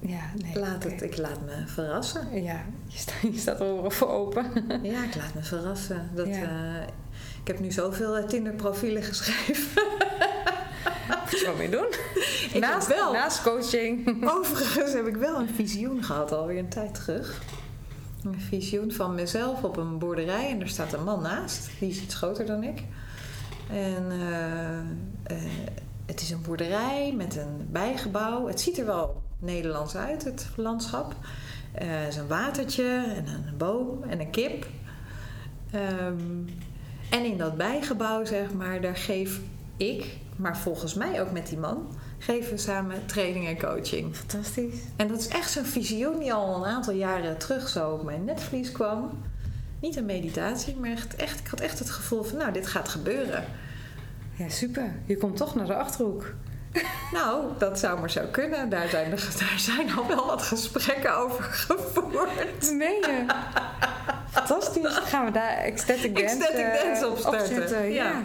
Ja, 0.00 0.20
nee. 0.42 0.58
Laat 0.58 0.84
het, 0.84 1.02
ik 1.02 1.16
laat 1.16 1.40
me 1.44 1.62
verrassen. 1.66 2.42
Ja, 2.42 2.64
je, 2.86 2.98
sta, 2.98 3.12
je 3.32 3.38
staat 3.38 3.60
er 3.60 3.92
voor 3.92 4.08
open. 4.08 4.44
Ja, 4.82 5.04
ik 5.04 5.14
laat 5.14 5.34
me 5.34 5.42
verrassen. 5.42 6.10
Dat, 6.14 6.26
Ja. 6.26 6.34
eh, 6.42 6.86
ik 7.40 7.46
heb 7.46 7.60
nu 7.60 7.72
zoveel 7.72 8.16
eh, 8.16 8.24
Tinder-profielen 8.24 9.02
geschreven. 9.02 9.82
Moet 11.30 11.40
je 11.40 11.46
wat 11.46 11.56
mee 11.56 11.70
doen? 11.70 11.86
Ik 12.52 12.60
naast, 12.60 12.86
wel. 12.88 13.12
naast 13.12 13.42
coaching. 13.42 14.24
Overigens 14.30 14.92
heb 14.92 15.06
ik 15.06 15.16
wel 15.16 15.38
een 15.38 15.48
visioen 15.48 16.04
gehad, 16.04 16.32
alweer 16.32 16.58
een 16.58 16.68
tijd 16.68 16.94
terug. 16.94 17.42
Een 18.24 18.40
visioen 18.40 18.92
van 18.92 19.14
mezelf 19.14 19.62
op 19.64 19.76
een 19.76 19.98
boerderij 19.98 20.50
en 20.50 20.60
er 20.60 20.68
staat 20.68 20.92
een 20.92 21.04
man 21.04 21.22
naast. 21.22 21.68
Die 21.78 21.90
is 21.90 22.00
iets 22.02 22.14
groter 22.14 22.46
dan 22.46 22.62
ik. 22.62 22.82
En 23.70 24.06
eh, 24.10 25.36
het 26.06 26.20
is 26.20 26.30
een 26.30 26.42
boerderij 26.42 27.12
met 27.16 27.36
een 27.36 27.68
bijgebouw. 27.70 28.46
Het 28.46 28.60
ziet 28.60 28.78
er 28.78 28.86
wel 28.86 29.22
Nederlands 29.40 29.96
uit, 29.96 30.24
het 30.24 30.48
landschap. 30.56 31.14
Eh, 31.72 32.02
Er 32.02 32.08
is 32.08 32.16
een 32.16 32.26
watertje 32.26 33.04
en 33.16 33.26
een 33.26 33.56
boom 33.56 34.02
en 34.02 34.20
een 34.20 34.30
kip. 34.30 34.66
Ehm, 35.70 36.14
en 37.10 37.24
in 37.24 37.38
dat 37.38 37.56
bijgebouw, 37.56 38.24
zeg 38.24 38.52
maar, 38.52 38.80
daar 38.80 38.96
geef 38.96 39.40
ik, 39.76 40.16
maar 40.36 40.58
volgens 40.58 40.94
mij 40.94 41.20
ook 41.20 41.30
met 41.30 41.46
die 41.46 41.58
man, 41.58 41.86
geven 42.18 42.50
we 42.50 42.58
samen 42.58 43.06
training 43.06 43.46
en 43.46 43.58
coaching. 43.58 44.16
Fantastisch. 44.16 44.74
En 44.96 45.08
dat 45.08 45.18
is 45.18 45.28
echt 45.28 45.50
zo'n 45.50 45.64
visioen 45.64 46.18
die 46.18 46.32
al 46.32 46.56
een 46.56 46.70
aantal 46.70 46.94
jaren 46.94 47.38
terug 47.38 47.68
zo 47.68 47.90
op 47.90 48.04
mijn 48.04 48.24
netvlies 48.24 48.72
kwam. 48.72 49.10
Niet 49.80 49.96
een 49.96 50.06
meditatie, 50.06 50.76
maar 50.76 50.90
echt, 50.90 51.16
echt, 51.16 51.40
ik 51.40 51.46
had 51.46 51.60
echt 51.60 51.78
het 51.78 51.90
gevoel 51.90 52.22
van, 52.22 52.38
nou, 52.38 52.52
dit 52.52 52.66
gaat 52.66 52.88
gebeuren. 52.88 53.44
Ja, 54.36 54.48
super. 54.48 54.94
Je 55.06 55.16
komt 55.16 55.36
toch 55.36 55.54
naar 55.54 55.66
de 55.66 55.74
Achterhoek. 55.74 56.34
Nou, 57.12 57.44
dat 57.58 57.78
zou 57.78 58.00
maar 58.00 58.10
zo 58.10 58.20
kunnen. 58.30 58.68
Daar 58.68 58.88
zijn, 58.88 59.10
daar 59.38 59.54
zijn 59.58 59.94
al 59.96 60.06
wel 60.06 60.26
wat 60.26 60.42
gesprekken 60.42 61.16
over 61.16 61.44
gevoerd. 61.44 62.72
Nee. 62.72 63.00
Fantastisch. 64.30 64.82
Dan 64.82 64.92
gaan 64.92 65.24
we 65.24 65.30
daar 65.30 65.56
ecstatic 65.56 66.14
dance, 66.18 66.34
Ecstatic 66.36 66.64
eh, 66.64 66.82
dance 66.84 67.08
op 67.08 67.18
starten. 67.18 67.92
Ja. 67.92 68.04
Ja. 68.04 68.22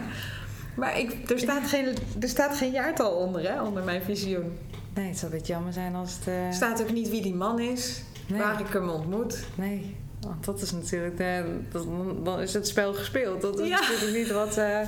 Maar 0.74 0.98
ik, 0.98 1.30
er, 1.30 1.38
staat 1.38 1.68
geen, 1.68 1.96
er 2.20 2.28
staat 2.28 2.56
geen 2.56 2.70
jaartal 2.72 3.10
onder, 3.12 3.42
hè, 3.52 3.62
onder 3.62 3.82
mijn 3.84 4.02
visioen. 4.02 4.58
Nee, 4.94 5.08
het 5.08 5.18
zou 5.18 5.32
een 5.32 5.38
beetje 5.38 5.52
jammer 5.52 5.72
zijn 5.72 5.94
als 5.94 6.12
het... 6.12 6.26
eh, 6.28 6.46
Er 6.46 6.52
staat 6.54 6.82
ook 6.82 6.92
niet 6.92 7.08
wie 7.10 7.22
die 7.22 7.34
man 7.34 7.58
is, 7.60 8.02
Nee. 8.26 8.40
waar 8.40 8.60
ik 8.60 8.66
hem 8.72 8.88
ontmoet. 8.88 9.44
Nee, 9.54 9.96
want 10.20 10.44
dat 10.44 10.60
is 10.60 10.72
natuurlijk... 10.72 11.16
De, 11.16 11.58
dat- 11.72 11.86
dan, 12.24 12.40
is 12.40 12.52
het 12.54 12.68
spel 12.68 12.94
gespeeld. 12.94 13.40
Dat 13.42 13.60
is 13.60 13.68
Ja. 13.68 13.80
natuurlijk 13.80 14.16
niet 14.16 14.30
wat, 14.32 14.56
eh, 14.56 14.78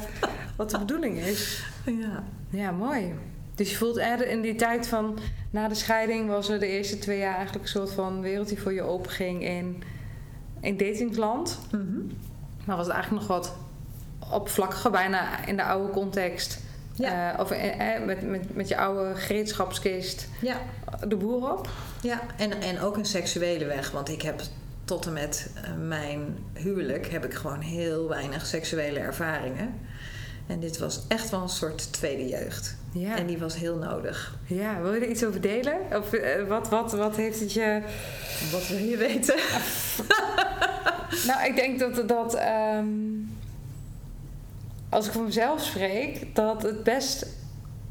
wat 0.57 0.71
de 0.71 0.79
bedoeling 0.79 1.19
is. 1.19 1.65
Ja. 1.85 2.25
Ja, 2.51 2.71
mooi. 2.71 3.15
Dus 3.59 3.71
je 3.71 3.77
voelt 3.77 3.97
er 3.97 4.29
in 4.29 4.41
die 4.41 4.55
tijd 4.55 4.87
van... 4.87 5.19
Na 5.51 5.69
de 5.69 5.75
scheiding 5.75 6.29
was 6.29 6.49
er 6.49 6.61
de 6.61 6.67
eerste 6.67 6.99
twee 6.99 7.19
jaar 7.19 7.35
eigenlijk 7.35 7.65
een 7.65 7.71
soort 7.71 7.91
van 7.91 8.21
wereld 8.21 8.49
die 8.49 8.61
voor 8.61 8.73
je 8.73 8.83
openging 8.83 9.43
in, 9.43 9.83
in 10.61 10.77
datingsland. 10.77 11.59
Mhm. 11.71 11.99
Maar 12.65 12.77
was 12.77 12.87
het 12.87 12.95
eigenlijk 12.95 13.27
nog 13.27 13.37
wat 13.37 13.57
oppervlakkiger, 14.33 14.91
bijna 14.91 15.47
in 15.47 15.57
de 15.57 15.63
oude 15.63 15.93
context. 15.93 16.59
Ja. 16.95 17.33
Eh, 17.33 17.41
of 17.41 17.51
eh, 17.51 17.95
eh, 17.95 18.05
met, 18.05 18.23
met, 18.23 18.55
met 18.55 18.69
je 18.69 18.77
oude 18.77 19.15
gereedschapskist 19.15 20.29
ja. 20.41 20.61
de 21.09 21.17
boer 21.17 21.53
op. 21.53 21.69
Ja, 22.03 22.21
en, 22.37 22.61
en 22.61 22.81
ook 22.81 22.97
een 22.97 23.07
seksuele 23.07 23.65
weg. 23.65 23.91
Want 23.91 24.09
ik 24.09 24.23
heb 24.23 24.41
tot 24.85 25.07
en 25.07 25.13
met 25.13 25.51
mijn 25.87 26.39
huwelijk 26.53 27.11
heb 27.11 27.25
ik 27.25 27.35
gewoon 27.35 27.61
heel 27.61 28.09
weinig 28.09 28.47
seksuele 28.47 28.99
ervaringen. 28.99 29.75
En 30.47 30.61
dit 30.61 30.79
was 30.79 31.01
echt 31.09 31.31
wel 31.31 31.43
een 31.43 31.49
soort 31.49 31.93
tweede 31.93 32.29
jeugd. 32.29 32.77
Ja. 32.99 33.17
En 33.17 33.27
die 33.27 33.39
was 33.39 33.57
heel 33.57 33.77
nodig. 33.77 34.35
ja, 34.47 34.81
wil 34.81 34.95
je 34.95 35.01
er 35.01 35.09
iets 35.11 35.25
over 35.25 35.41
delen? 35.41 35.77
Of 35.93 36.13
eh, 36.13 36.45
wat, 36.49 36.69
wat, 36.69 36.93
wat 36.93 37.17
heeft 37.17 37.41
het 37.41 37.53
je... 37.53 37.81
Wat 38.53 38.69
wil 38.69 38.79
je 38.79 38.97
weten? 38.97 39.35
Nou, 41.27 41.45
ik 41.47 41.57
denk 41.57 41.79
dat... 41.79 42.09
dat 42.09 42.35
ehm, 42.35 42.87
als 44.89 45.07
ik 45.07 45.13
voor 45.13 45.23
mezelf 45.23 45.63
spreek, 45.63 46.35
dat 46.35 46.63
het 46.63 46.83
best... 46.83 47.27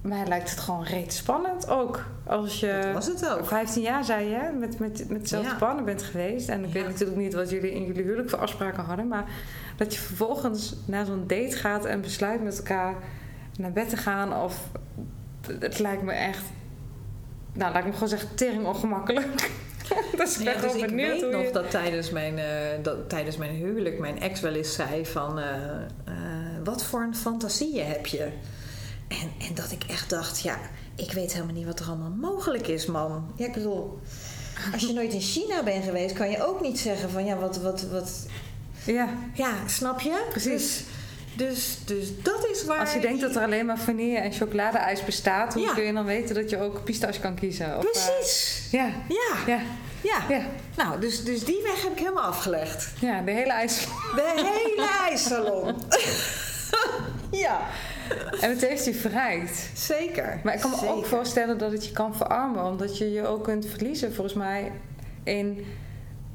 Mij 0.01 0.27
lijkt 0.27 0.49
het 0.49 0.59
gewoon 0.59 0.83
reet 0.83 1.13
spannend 1.13 1.69
ook. 1.69 2.05
Als 2.23 2.59
je... 2.59 2.79
Dat 2.83 2.93
was 2.93 3.05
het 3.21 3.29
ook. 3.29 3.47
15 3.47 3.81
jaar 3.81 4.03
zei 4.03 4.29
je, 4.29 4.51
met, 4.59 4.79
met, 4.79 5.09
met 5.09 5.29
Ja. 5.29 5.81
bent 5.85 6.03
geweest. 6.03 6.49
En 6.49 6.59
ik 6.63 6.67
Ja. 6.67 6.73
weet 6.73 6.87
natuurlijk 6.87 7.17
niet 7.19 7.33
wat 7.33 7.49
jullie 7.49 7.71
in 7.73 7.85
jullie 7.85 8.03
huwelijk 8.03 8.29
voor 8.29 8.39
afspraken 8.39 8.83
hadden. 8.83 9.07
Maar 9.07 9.25
dat 9.77 9.93
je 9.93 9.99
vervolgens 9.99 10.75
naar 10.85 11.05
zo'n 11.05 11.23
date 11.27 11.55
gaat 11.57 11.85
en 11.85 12.01
besluit 12.01 12.43
met 12.43 12.57
elkaar 12.57 12.95
naar 13.57 13.71
bed 13.71 13.89
te 13.89 13.97
gaan. 13.97 14.33
Of 14.43 14.69
het 15.59 15.79
lijkt 15.79 16.03
me 16.03 16.11
echt, 16.11 16.43
nou 17.53 17.71
laat 17.71 17.79
ik 17.81 17.87
me 17.87 17.93
gewoon 17.93 18.09
zeggen, 18.09 18.35
tering 18.35 18.65
ongemakkelijk. 18.65 19.51
dat 20.17 20.27
is 20.27 20.37
Ja, 20.37 20.53
echt 20.53 20.61
dus 20.61 20.73
ik 20.73 20.89
weet 20.89 21.31
nog 21.31 21.51
dat 21.51 21.71
tijdens, 21.71 22.09
mijn, 22.09 22.37
eh, 22.37 22.83
dat 22.83 23.09
tijdens 23.09 23.37
mijn 23.37 23.55
huwelijk 23.55 23.99
mijn 23.99 24.19
ex 24.21 24.39
wel 24.39 24.53
eens 24.53 24.73
zei 24.73 25.05
van... 25.05 25.39
eh, 25.39 25.55
eh, 26.05 26.13
wat 26.63 26.83
voor 26.83 27.01
een 27.01 27.15
fantasieën 27.15 27.85
heb 27.87 28.05
je? 28.05 28.23
En, 29.07 29.31
en 29.47 29.53
dat 29.55 29.71
ik 29.71 29.83
echt 29.83 30.09
dacht, 30.09 30.41
ja, 30.41 30.57
ik 30.95 31.11
weet 31.11 31.33
helemaal 31.33 31.55
niet 31.55 31.65
wat 31.65 31.79
er 31.79 31.87
allemaal 31.87 32.09
mogelijk 32.09 32.67
is, 32.67 32.85
man. 32.85 33.31
Ja, 33.35 33.45
ik 33.45 33.53
bedoel, 33.53 33.99
als 34.73 34.81
je 34.81 34.93
nooit 34.93 35.13
in 35.13 35.21
China 35.21 35.63
bent 35.63 35.83
geweest... 35.83 36.15
kan 36.15 36.29
je 36.29 36.45
ook 36.47 36.61
niet 36.61 36.79
zeggen 36.79 37.09
van, 37.09 37.25
ja, 37.25 37.37
wat... 37.37 37.57
wat, 37.57 37.81
wat 37.81 38.25
Ja, 38.85 39.09
ja, 39.33 39.67
snap 39.67 39.99
je? 39.99 40.25
Precies. 40.29 40.51
Dus, 40.51 40.83
dus, 41.37 41.77
dus 41.85 42.21
dat 42.21 42.47
is 42.51 42.65
waar... 42.65 42.79
als 42.79 42.93
je 42.93 42.99
denkt 42.99 43.21
dat 43.21 43.35
er 43.35 43.41
alleen 43.41 43.65
maar 43.65 43.79
vanille 43.79 44.17
en 44.17 44.31
chocoladeijs 44.31 45.03
bestaat... 45.03 45.53
hoe 45.53 45.63
Ja. 45.63 45.73
kun 45.73 45.83
je 45.83 45.93
dan 45.93 46.05
weten 46.05 46.35
dat 46.35 46.49
je 46.49 46.61
ook 46.61 46.83
pistache 46.83 47.19
kan 47.19 47.35
kiezen? 47.35 47.77
Of, 47.77 47.83
eh, 47.83 47.91
Precies! 47.91 48.67
ja, 48.71 48.85
Ja, 49.07 49.35
ja, 49.47 49.59
ja. 50.01 50.21
ja, 50.29 50.41
Nou, 50.75 50.99
dus, 50.99 51.23
dus 51.23 51.43
die 51.43 51.61
weg 51.63 51.83
heb 51.83 51.91
ik 51.91 51.99
helemaal 51.99 52.23
afgelegd. 52.23 52.89
ja, 52.99 53.21
de 53.21 53.31
hele 53.31 53.51
ijs... 53.51 53.87
De 54.15 54.33
hele 54.35 54.89
ijssalon. 55.09 55.75
ja, 57.45 57.59
En 58.41 58.49
het 58.49 58.65
heeft 58.65 58.85
je 58.85 58.93
verrijkt. 58.93 59.69
zeker. 59.73 60.39
Maar 60.43 60.53
ik 60.53 60.59
kan 60.59 60.69
me 60.69 60.87
ook 60.87 61.05
voorstellen 61.05 61.57
dat 61.57 61.71
het 61.71 61.85
je 61.85 61.91
kan 61.91 62.15
verarmen, 62.15 62.65
omdat 62.65 62.97
je 62.97 63.11
je 63.11 63.27
ook 63.27 63.43
kunt 63.43 63.65
verliezen, 63.65 64.13
volgens 64.13 64.35
mij, 64.35 64.71
in 65.23 65.65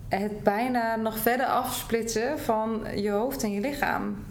het 0.08 0.42
bijna 0.42 0.96
nog 0.96 1.18
verder 1.18 1.46
afsplitsen 1.46 2.38
van 2.38 2.86
je 2.94 3.10
hoofd 3.10 3.42
en 3.42 3.52
je 3.52 3.60
lichaam. 3.60 4.24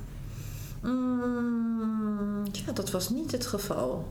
Mm, 0.82 2.46
ja, 2.52 2.72
dat 2.74 2.92
was 2.92 3.10
niet 3.10 3.32
het 3.32 3.46
geval. 3.46 4.08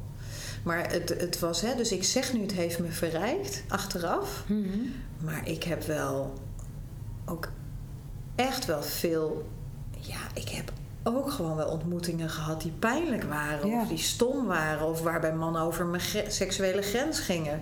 Maar 0.62 0.90
het, 0.92 1.08
het 1.08 1.38
was, 1.38 1.60
hè, 1.60 1.74
dus 1.74 1.92
ik 1.92 2.04
zeg 2.04 2.32
nu, 2.32 2.40
het 2.40 2.52
heeft 2.52 2.78
me 2.78 2.88
verrijkt, 2.88 3.62
achteraf. 3.68 4.44
Maar 5.18 5.48
ik 5.48 5.62
heb 5.62 5.82
wel 5.82 6.32
ook 7.24 7.48
echt 8.34 8.64
wel 8.64 8.82
veel. 8.82 9.48
Ja, 10.00 10.18
ik 10.34 10.48
heb 10.48 10.72
ook 11.02 11.30
gewoon 11.30 11.56
wel 11.56 11.68
ontmoetingen 11.68 12.30
gehad 12.30 12.60
die 12.62 12.72
pijnlijk 12.78 13.22
waren. 13.22 13.68
Ja. 13.68 13.80
Of 13.80 13.88
die 13.88 13.98
stom 13.98 14.46
waren. 14.46 14.86
Of 14.86 15.02
waarbij 15.02 15.34
mannen 15.34 15.62
over 15.62 15.86
mijn 15.86 16.02
seksuele 16.28 16.82
grens 16.82 17.18
gingen. 17.18 17.60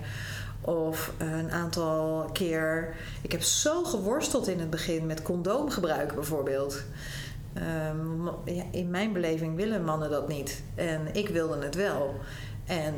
Of 0.61 1.13
een 1.19 1.51
aantal 1.51 2.31
keer. 2.33 2.95
Ik 3.23 3.33
heb 3.33 3.43
zo 3.43 3.85
geworsteld 3.85 4.49
in 4.49 4.61
het 4.61 4.71
begin 4.71 5.07
met 5.07 5.23
condoomgebruik 5.23 6.15
bijvoorbeeld. 6.15 6.83
Ehm, 7.61 8.55
ja, 8.55 8.63
in 8.71 8.91
mijn 8.91 9.13
beleving 9.13 9.57
willen 9.57 9.85
mannen 9.85 10.11
dat 10.11 10.29
niet. 10.29 10.63
En 10.75 11.01
ik 11.13 11.29
wilde 11.29 11.65
het 11.65 11.75
wel. 11.75 12.15
En 12.67 12.95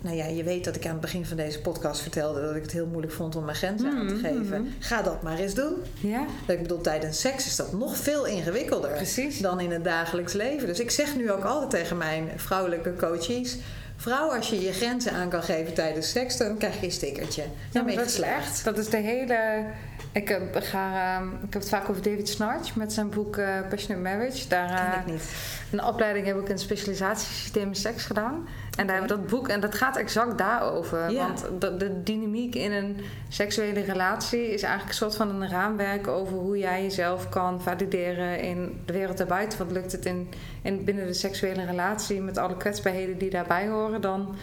nou 0.00 0.16
ja, 0.16 0.26
je 0.26 0.42
weet 0.42 0.64
dat 0.64 0.76
ik 0.76 0.84
aan 0.86 0.92
het 0.92 1.00
begin 1.00 1.26
van 1.26 1.36
deze 1.36 1.60
podcast 1.60 2.00
vertelde 2.00 2.40
dat 2.42 2.56
ik 2.56 2.62
het 2.62 2.72
heel 2.72 2.86
moeilijk 2.86 3.12
vond 3.12 3.36
om 3.36 3.44
mijn 3.44 3.56
grenzen 3.56 3.90
aan 3.98 4.08
te 4.08 4.14
Mhm, 4.14 4.24
geven. 4.26 4.60
mhm. 4.62 4.70
Ga 4.78 5.02
dat 5.02 5.22
maar 5.22 5.38
eens 5.38 5.54
doen. 5.54 5.74
Ja, 6.00 6.24
Ik 6.46 6.62
bedoel, 6.62 6.80
tijdens 6.80 7.20
seks 7.20 7.46
is 7.46 7.56
dat 7.56 7.72
nog 7.72 7.96
veel 7.96 8.26
ingewikkelder 8.26 8.90
Precies. 8.90 9.38
dan 9.38 9.60
in 9.60 9.70
het 9.70 9.84
dagelijks 9.84 10.32
leven. 10.32 10.66
Dus 10.66 10.80
ik 10.80 10.90
zeg 10.90 11.16
nu 11.16 11.30
ook 11.32 11.44
altijd 11.44 11.70
tegen 11.70 11.96
mijn 11.96 12.28
vrouwelijke 12.36 12.96
coaches: 12.96 13.56
Vrouw, 13.96 14.32
als 14.34 14.50
je 14.50 14.60
je 14.60 14.72
grenzen 14.72 15.12
aan 15.12 15.28
kan 15.28 15.42
geven 15.42 15.74
tijdens 15.74 16.10
seks, 16.10 16.36
dan 16.36 16.56
krijg 16.58 16.80
je 16.80 16.86
een 16.86 16.92
stickertje. 16.92 17.42
Dan 17.72 17.82
ben 17.84 17.92
je 17.92 17.98
dat 17.98 18.06
is 18.08 18.12
geslaagd. 18.14 18.46
echt. 18.48 18.64
Dat 18.64 18.78
is 18.78 18.88
de 18.88 18.96
hele. 18.96 19.64
Ik 20.12 20.28
heb, 20.28 20.56
ga, 20.60 21.16
ehm, 21.16 21.26
ik 21.28 21.52
heb 21.52 21.60
het 21.60 21.68
vaak 21.68 21.88
over 21.88 22.02
David 22.02 22.28
Snarch 22.28 22.76
met 22.76 22.92
zijn 22.92 23.10
boek 23.10 23.36
eh, 23.36 23.48
Passionate 23.68 24.08
Marriage. 24.08 24.48
Daar, 24.48 24.70
eh, 24.70 24.90
Ken 24.90 25.00
ik 25.00 25.06
niet. 25.06 25.34
in 25.70 25.76
de 25.78 25.84
opleiding 25.84 26.26
heb 26.26 26.36
ik 26.40 26.48
een 26.48 26.58
specialisatiesysteem 26.58 27.68
in 27.68 27.74
seks 27.74 28.04
gedaan. 28.04 28.48
En 28.76 28.86
daar 28.86 28.96
hebben 28.96 29.16
we 29.16 29.22
dat 29.22 29.30
boek, 29.30 29.48
en 29.48 29.60
dat 29.60 29.74
gaat 29.74 29.96
exact 29.96 30.38
daarover. 30.38 31.10
Ja. 31.10 31.26
Want 31.26 31.60
de, 31.60 31.76
de 31.76 32.02
dynamiek 32.02 32.54
in 32.54 32.72
een 32.72 33.00
seksuele 33.28 33.80
relatie 33.80 34.52
is 34.52 34.62
eigenlijk 34.62 34.88
een 34.88 34.94
soort 34.94 35.16
van 35.16 35.42
een 35.42 35.48
raamwerk 35.48 36.08
over 36.08 36.36
hoe 36.36 36.58
jij 36.58 36.82
jezelf 36.82 37.28
kan 37.28 37.62
valideren 37.62 38.40
in 38.40 38.82
de 38.86 38.92
wereld 38.92 39.18
daarbuiten. 39.18 39.58
Want 39.58 39.70
lukt 39.70 39.92
het 39.92 40.06
in, 40.06 40.28
in 40.62 40.84
binnen 40.84 41.06
de 41.06 41.12
seksuele 41.12 41.64
relatie 41.64 42.20
met 42.20 42.38
alle 42.38 42.56
kwetsbaarheden 42.56 43.18
die 43.18 43.30
daarbij 43.30 43.68
horen, 43.68 44.00
dan 44.00 44.36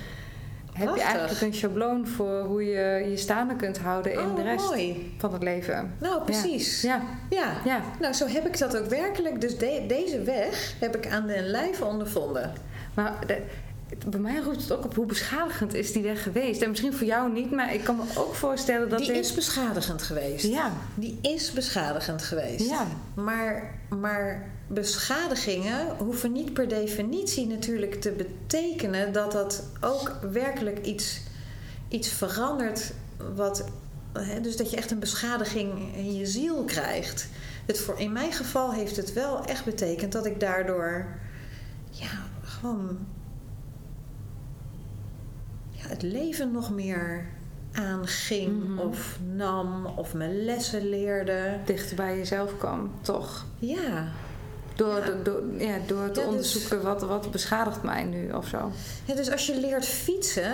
heb 0.80 0.96
je 0.96 1.02
eigenlijk 1.02 1.42
een 1.42 1.54
schabloon 1.54 2.08
voor 2.08 2.42
hoe 2.44 2.64
je 2.64 3.06
je 3.10 3.18
staande 3.18 3.56
kunt 3.56 3.78
houden 3.78 4.12
in 4.14 4.20
Oh, 4.20 4.36
de 4.36 4.42
rest 4.44 4.66
mooi. 4.66 5.14
van 5.18 5.34
het 5.34 5.44
leven. 5.44 5.94
Nou, 6.00 6.24
precies. 6.24 6.82
Ja, 6.82 7.02
Ja. 7.30 7.54
ja. 7.66 7.82
Nou, 8.00 8.14
zo 8.14 8.28
heb 8.28 8.46
ik 8.48 8.58
dat 8.60 8.78
ook 8.78 8.86
werkelijk. 8.86 9.42
Dus 9.42 9.58
de- 9.58 9.84
deze 9.88 10.22
weg 10.22 10.74
heb 10.80 10.96
ik 10.96 11.08
aan 11.08 11.28
de 11.28 11.42
lijve 11.42 11.86
ondervonden. 11.86 12.54
Maar 12.94 13.14
de- 13.28 13.42
bij 14.08 14.20
mij 14.20 14.40
roept 14.40 14.62
het 14.62 14.72
ook 14.72 14.86
op 14.86 14.96
hoe 14.96 15.06
beschadigend 15.06 15.74
is 15.74 15.92
die 15.92 16.04
weg 16.04 16.24
geweest. 16.24 16.62
En 16.62 16.70
misschien 16.70 16.94
voor 16.94 17.08
jou 17.08 17.32
niet, 17.32 17.52
maar 17.52 17.74
ik 17.74 17.84
kan 17.84 17.96
me 17.96 18.04
ook 18.16 18.36
voorstellen 18.36 18.90
dat 18.90 19.00
Die 19.00 19.08
dit... 19.08 19.26
is 19.26 19.34
beschadigend 19.34 20.02
geweest. 20.02 20.46
Ja, 20.46 20.72
Die 20.96 21.18
is 21.22 21.52
beschadigend 21.52 22.22
geweest. 22.22 22.70
Ja. 22.70 22.88
Maar, 23.14 23.80
maar 24.00 24.50
beschadigingen 24.68 25.96
hoeven 25.98 26.32
niet 26.32 26.54
per 26.54 26.68
definitie 26.68 27.48
natuurlijk 27.48 28.02
te 28.02 28.12
betekenen 28.12 29.14
dat 29.14 29.32
dat 29.32 29.64
ook 29.82 30.18
werkelijk 30.32 30.86
iets, 30.86 31.22
iets 31.88 32.08
verandert. 32.08 32.94
Wat, 33.36 33.64
hè, 34.14 34.42
dus 34.42 34.58
dat 34.58 34.70
je 34.70 34.78
echt 34.78 34.92
een 34.92 35.00
beschadiging 35.00 35.96
in 35.96 36.16
je 36.16 36.26
ziel 36.26 36.64
krijgt. 36.64 37.28
Het 37.66 37.80
voor, 37.80 38.00
in 38.00 38.12
mijn 38.12 38.32
geval 38.32 38.74
heeft 38.74 38.96
het 38.96 39.14
wel 39.14 39.46
echt 39.46 39.66
betekend 39.66 40.12
dat 40.12 40.26
ik 40.26 40.40
daardoor 40.40 41.06
ja, 41.90 42.10
gewoon 42.42 42.98
ja, 45.82 45.88
het 45.90 46.02
leven 46.02 46.52
nog 46.52 46.72
meer 46.72 47.26
aanging 47.74 48.64
Mhm. 48.70 48.80
of 48.80 49.18
nam 49.36 49.86
of 49.86 50.14
mijn 50.14 50.44
lessen 50.46 50.90
leerde. 50.90 51.58
dichter 51.66 51.96
bij 51.96 52.18
jezelf 52.18 52.58
kwam, 52.58 52.92
toch? 53.02 53.46
Ja, 53.60 54.08
Door, 54.76 54.96
Ja. 55.00 55.06
de- 55.06 55.22
door, 55.24 55.42
ja, 55.58 55.78
door 55.88 56.12
te 56.12 56.20
Ja, 56.20 56.26
dus- 56.26 56.26
onderzoeken 56.26 56.82
wat, 56.82 57.02
wat 57.02 57.32
beschadigt 57.32 57.84
mij 57.84 58.04
nu 58.04 58.32
of 58.32 58.48
zo. 58.48 58.72
Ja, 59.06 59.16
dus 59.16 59.32
als 59.32 59.46
je 59.46 59.60
leert 59.60 59.86
fietsen 59.86 60.54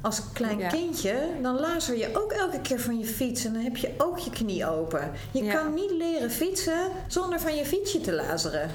als 0.00 0.22
klein 0.32 0.68
kindje, 0.68 1.26
dan 1.42 1.60
lazer 1.60 1.96
je 1.96 2.10
ook 2.22 2.32
elke 2.32 2.60
keer 2.60 2.80
van 2.80 2.98
je 2.98 3.04
fiets 3.04 3.44
en 3.44 3.52
dan 3.52 3.62
heb 3.62 3.76
je 3.76 3.94
ook 3.98 4.18
je 4.18 4.30
knie 4.30 4.66
open. 4.66 5.10
Je 5.30 5.48
kan 5.52 5.74
niet 5.74 5.90
leren 5.90 6.30
fietsen 6.30 6.88
zonder 7.08 7.40
van 7.40 7.56
je 7.56 7.64
fietsje 7.66 8.00
te 8.00 8.12
lazeren. 8.12 8.70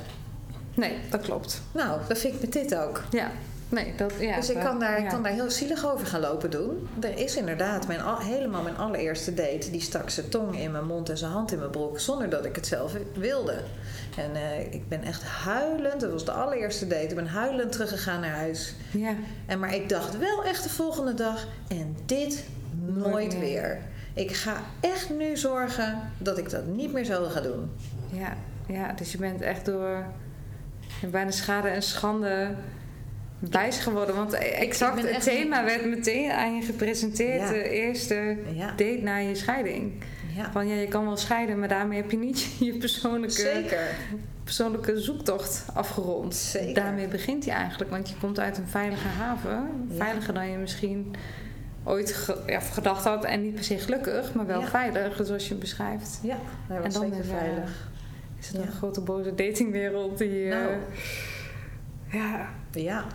Nee, 0.74 0.98
dat 1.10 1.22
klopt. 1.22 1.62
Nou, 1.72 2.00
dat 2.08 2.18
vind 2.18 2.34
ik 2.34 2.42
met 2.42 2.54
dit 2.54 2.76
ook. 2.76 3.04
Ja, 3.12 3.32
nee, 3.70 3.94
dat... 3.98 4.14
Ja, 4.20 4.36
dus 4.36 4.50
ik 4.50 4.60
kan, 4.60 4.80
daar, 4.80 5.00
ik 5.00 5.08
kan 5.08 5.24
daar 5.24 5.32
heel 5.32 5.52
zielig 5.52 5.86
over 5.92 6.08
gaan 6.08 6.20
lopen 6.20 6.52
doen. 6.52 6.88
Er 7.02 7.18
is 7.18 7.36
inderdaad 7.36 7.88
mijn, 7.88 8.02
al- 8.02 8.20
helemaal 8.20 8.64
mijn 8.64 8.78
allereerste 8.78 9.34
date. 9.34 9.72
Die 9.72 9.82
stak 9.82 10.10
zijn 10.10 10.30
tong 10.30 10.60
in 10.60 10.72
mijn 10.72 10.86
mond 10.86 11.10
en 11.10 11.18
zijn 11.18 11.32
hand 11.32 11.52
in 11.52 11.60
mijn 11.60 11.72
broek. 11.72 12.00
Zonder 12.00 12.30
dat 12.30 12.46
ik 12.46 12.56
het 12.56 12.68
zelf 12.68 12.94
wilde. 13.14 13.56
En 14.18 14.36
eh, 14.36 14.74
ik 14.74 14.88
ben 14.88 15.04
echt 15.04 15.24
huilend. 15.24 16.02
Dat 16.02 16.12
was 16.12 16.26
de 16.26 16.32
allereerste 16.32 16.88
date. 16.88 17.04
Ik 17.08 17.16
ben 17.16 17.28
huilend 17.28 17.72
teruggegaan 17.72 18.20
naar 18.22 18.36
huis. 18.36 18.74
Ja, 18.92 19.14
En 19.46 19.60
maar 19.60 19.76
ik 19.76 19.90
dacht 19.90 20.18
wel 20.18 20.44
echt 20.44 20.64
de 20.64 20.70
volgende 20.70 21.14
dag. 21.14 21.48
En 21.68 21.96
dit 22.06 22.44
nooit 22.86 23.32
meer. 23.34 23.40
weer. 23.40 23.80
Ik 24.14 24.32
ga 24.36 24.54
echt 24.80 25.10
nu 25.10 25.38
zorgen 25.38 26.00
dat 26.18 26.38
ik 26.38 26.50
dat 26.50 26.66
niet 26.66 26.94
meer 26.94 27.06
zo 27.06 27.24
ga 27.24 27.42
doen. 27.42 27.72
ja, 28.12 28.34
ja, 28.68 28.94
dus 28.94 29.12
je 29.12 29.18
bent 29.18 29.42
echt 29.42 29.66
door 29.66 30.06
bijna 31.12 31.32
schade 31.32 31.68
en 31.68 31.82
schande 31.82 32.52
wijs 33.40 33.78
geworden. 33.80 34.16
Want 34.16 34.34
exact 34.34 35.02
het 35.12 35.24
thema 35.24 35.64
werd 35.64 35.86
meteen 35.86 36.32
aan 36.32 36.56
je 36.56 36.62
gepresenteerd. 36.62 37.42
Ja. 37.42 37.50
De 37.52 37.70
eerste 37.70 38.38
date 38.76 39.00
na 39.02 39.18
je 39.18 39.36
scheiding. 39.36 39.92
ja. 40.36 40.52
Van 40.52 40.68
ja, 40.68 40.76
je 40.76 40.88
kan 40.88 41.06
wel 41.06 41.18
scheiden, 41.18 41.60
maar 41.60 41.68
daarmee 41.68 42.02
heb 42.02 42.12
je 42.12 42.18
niet 42.18 42.48
je 42.60 42.78
persoonlijke, 42.78 43.36
zeker. 43.42 43.96
persoonlijke 44.44 45.00
zoektocht 45.02 45.66
afgerond. 45.74 46.36
Zeker. 46.36 46.74
Daarmee 46.74 47.08
begint 47.08 47.46
hij 47.46 47.54
eigenlijk, 47.56 47.90
want 47.92 48.10
je 48.10 48.16
komt 48.20 48.40
uit 48.40 48.58
een 48.58 48.68
veilige 48.68 49.08
haven. 49.08 49.50
Ja. 49.90 49.96
Veiliger 49.98 50.34
dan 50.34 50.50
je 50.52 50.58
misschien 50.58 51.16
ooit 51.84 52.12
ge- 52.14 52.44
ja, 52.46 52.60
gedacht 52.60 53.04
had. 53.04 53.26
En 53.26 53.42
niet 53.42 53.56
per 53.56 53.64
se 53.64 53.78
gelukkig, 53.78 54.34
maar 54.34 54.46
wel 54.46 54.60
Ja. 54.60 54.68
veilig, 54.68 55.20
zoals 55.24 55.48
je 55.48 55.56
beschrijft. 55.56 56.20
Ja, 56.24 56.38
hij 56.68 56.82
was 56.82 56.94
En 56.96 57.02
dan 57.02 57.10
zeker 57.10 57.32
eh, 57.32 57.38
veilig. 57.38 57.88
Is 58.40 58.48
het 58.48 58.58
een 58.58 58.72
grote 58.72 59.02
boze 59.02 59.36
datingwereld 59.36 60.18
die, 60.18 60.50
eh, 60.50 60.60
Nou. 60.60 60.72
ja, 62.12 62.50
Ja, 62.74 63.06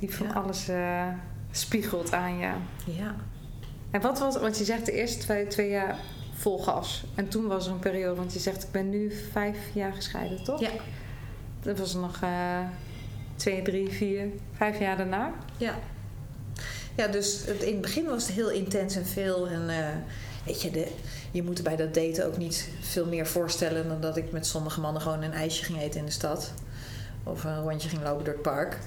die 0.00 0.14
van 0.14 0.26
Ja. 0.26 0.32
alles 0.32 0.68
eh, 0.68 1.06
spiegelt 1.50 2.12
aan 2.12 2.38
je. 2.38 2.50
ja. 2.84 3.14
En 3.90 4.00
wat 4.00 4.18
was, 4.18 4.38
want 4.38 4.58
je 4.58 4.64
zegt 4.64 4.86
de 4.86 4.92
eerste 4.92 5.18
twee, 5.18 5.46
twee 5.46 5.70
jaar 5.70 5.96
vol 6.34 6.58
gas. 6.58 7.04
En 7.14 7.28
toen 7.28 7.46
was 7.46 7.66
er 7.66 7.72
een 7.72 7.78
periode, 7.78 8.14
want 8.14 8.32
je 8.32 8.38
zegt 8.38 8.62
ik 8.62 8.70
ben 8.70 8.90
nu 8.90 9.12
vijf 9.32 9.56
jaar 9.72 9.92
gescheiden, 9.92 10.44
toch? 10.44 10.60
Ja. 10.60 10.70
Dat 11.62 11.78
was 11.78 11.94
nog 11.94 12.20
eh, 12.22 12.58
twee, 13.36 13.62
drie, 13.62 13.88
vier, 13.88 14.26
vijf 14.56 14.78
jaar 14.78 14.96
daarna. 14.96 15.32
Ja. 15.56 15.74
Ja, 16.96 17.06
dus 17.06 17.44
het, 17.46 17.62
in 17.62 17.72
het 17.72 17.80
begin 17.80 18.04
was 18.04 18.26
het 18.26 18.34
heel 18.34 18.50
intens 18.50 18.96
en 18.96 19.06
veel. 19.06 19.48
En 19.48 19.68
eh, 19.68 19.88
weet 20.46 20.62
je, 20.62 20.70
de, 20.70 20.86
je 21.30 21.42
moet 21.42 21.62
bij 21.62 21.76
dat 21.76 21.94
daten 21.94 22.26
ook 22.26 22.36
niet 22.36 22.68
veel 22.80 23.06
meer 23.06 23.26
voorstellen 23.26 23.88
dan 23.88 24.00
dat 24.00 24.16
ik 24.16 24.32
met 24.32 24.46
sommige 24.46 24.80
mannen 24.80 25.02
gewoon 25.02 25.22
een 25.22 25.32
ijsje 25.32 25.64
ging 25.64 25.80
eten 25.80 26.00
in 26.00 26.06
de 26.06 26.12
stad. 26.12 26.52
Of 27.24 27.44
een 27.44 27.62
rondje 27.62 27.88
ging 27.88 28.02
lopen 28.02 28.24
door 28.24 28.34
het 28.34 28.42
park. 28.42 28.78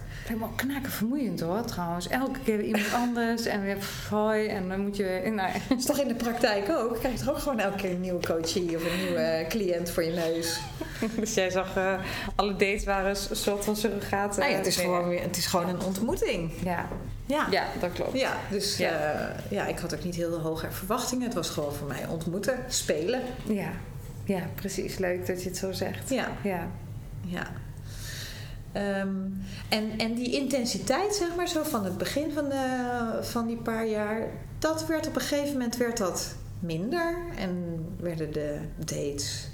Ook 0.41 0.57
knaken 0.57 0.91
vermoeiend 0.91 1.39
hoor, 1.39 1.65
trouwens. 1.65 2.07
Elke 2.07 2.39
keer 2.39 2.61
iemand 2.61 2.93
anders 2.93 3.45
en 3.45 3.61
weer 3.61 3.75
pff, 3.75 4.09
hoi. 4.09 4.47
En 4.47 4.69
dan 4.69 4.79
moet 4.79 4.97
je 4.97 5.03
weer... 5.03 5.31
Nou. 5.31 5.51
Dat 5.69 5.77
is 5.77 5.85
toch 5.85 5.99
in 5.99 6.07
de 6.07 6.15
praktijk 6.15 6.69
ook? 6.69 6.99
Krijg 6.99 7.13
je 7.13 7.25
toch 7.25 7.35
ook 7.35 7.41
gewoon 7.41 7.59
elke 7.59 7.77
keer 7.77 7.91
een 7.91 8.01
nieuwe 8.01 8.25
coachie 8.25 8.75
of 8.75 8.83
een 8.91 9.05
nieuwe 9.05 9.45
cliënt 9.49 9.89
voor 9.89 10.03
je 10.03 10.11
neus? 10.11 10.59
Dus 11.19 11.33
jij 11.33 11.49
zag, 11.49 11.75
eh, 11.77 11.99
alle 12.35 12.51
dates 12.51 12.83
waren 12.83 13.09
een 13.09 13.35
soort 13.35 13.65
van 13.65 13.75
surrogaat. 13.75 14.37
Nou 14.37 14.49
ja, 14.49 14.51
eh, 14.51 14.57
het, 14.57 14.67
is 14.67 14.77
gewoon 14.77 15.07
weer, 15.07 15.21
het 15.21 15.37
is 15.37 15.45
gewoon 15.45 15.69
een 15.69 15.81
ontmoeting. 15.81 16.51
Ja, 16.63 16.87
Ja. 17.25 17.47
ja 17.51 17.65
dat 17.79 17.91
klopt. 17.91 18.19
Ja, 18.19 18.37
dus 18.49 18.77
Ja. 18.77 18.89
ja. 18.89 19.35
ja, 19.49 19.67
ik 19.67 19.79
had 19.79 19.95
ook 19.95 20.03
niet 20.03 20.15
heel 20.15 20.39
hoge 20.39 20.71
verwachtingen. 20.71 21.25
Het 21.25 21.33
was 21.33 21.49
gewoon 21.49 21.73
voor 21.73 21.87
mij 21.87 22.07
ontmoeten, 22.07 22.57
spelen. 22.67 23.21
Ja. 23.43 23.71
ja, 24.23 24.41
precies. 24.55 24.97
Leuk 24.97 25.27
dat 25.27 25.43
je 25.43 25.49
het 25.49 25.57
zo 25.57 25.71
zegt. 25.71 26.09
Ja, 26.09 26.27
Ja, 26.43 26.67
ja. 27.25 27.47
Ehm, 28.73 29.15
en, 29.69 29.97
en 29.97 30.13
die 30.13 30.31
intensiteit, 30.31 31.15
zeg 31.15 31.35
maar, 31.35 31.47
zo 31.47 31.63
van 31.63 31.85
het 31.85 31.97
begin 31.97 32.31
van, 32.31 32.45
van 33.21 33.47
die 33.47 33.57
paar 33.57 33.87
jaar, 33.87 34.27
dat 34.59 34.85
werd 34.85 35.07
op 35.07 35.15
een 35.15 35.21
gegeven 35.21 35.51
moment 35.51 35.77
werd 35.77 35.97
dat 35.97 36.35
minder. 36.59 37.17
En 37.37 37.85
werden 37.99 38.33
de 38.33 38.59
dates 38.77 39.47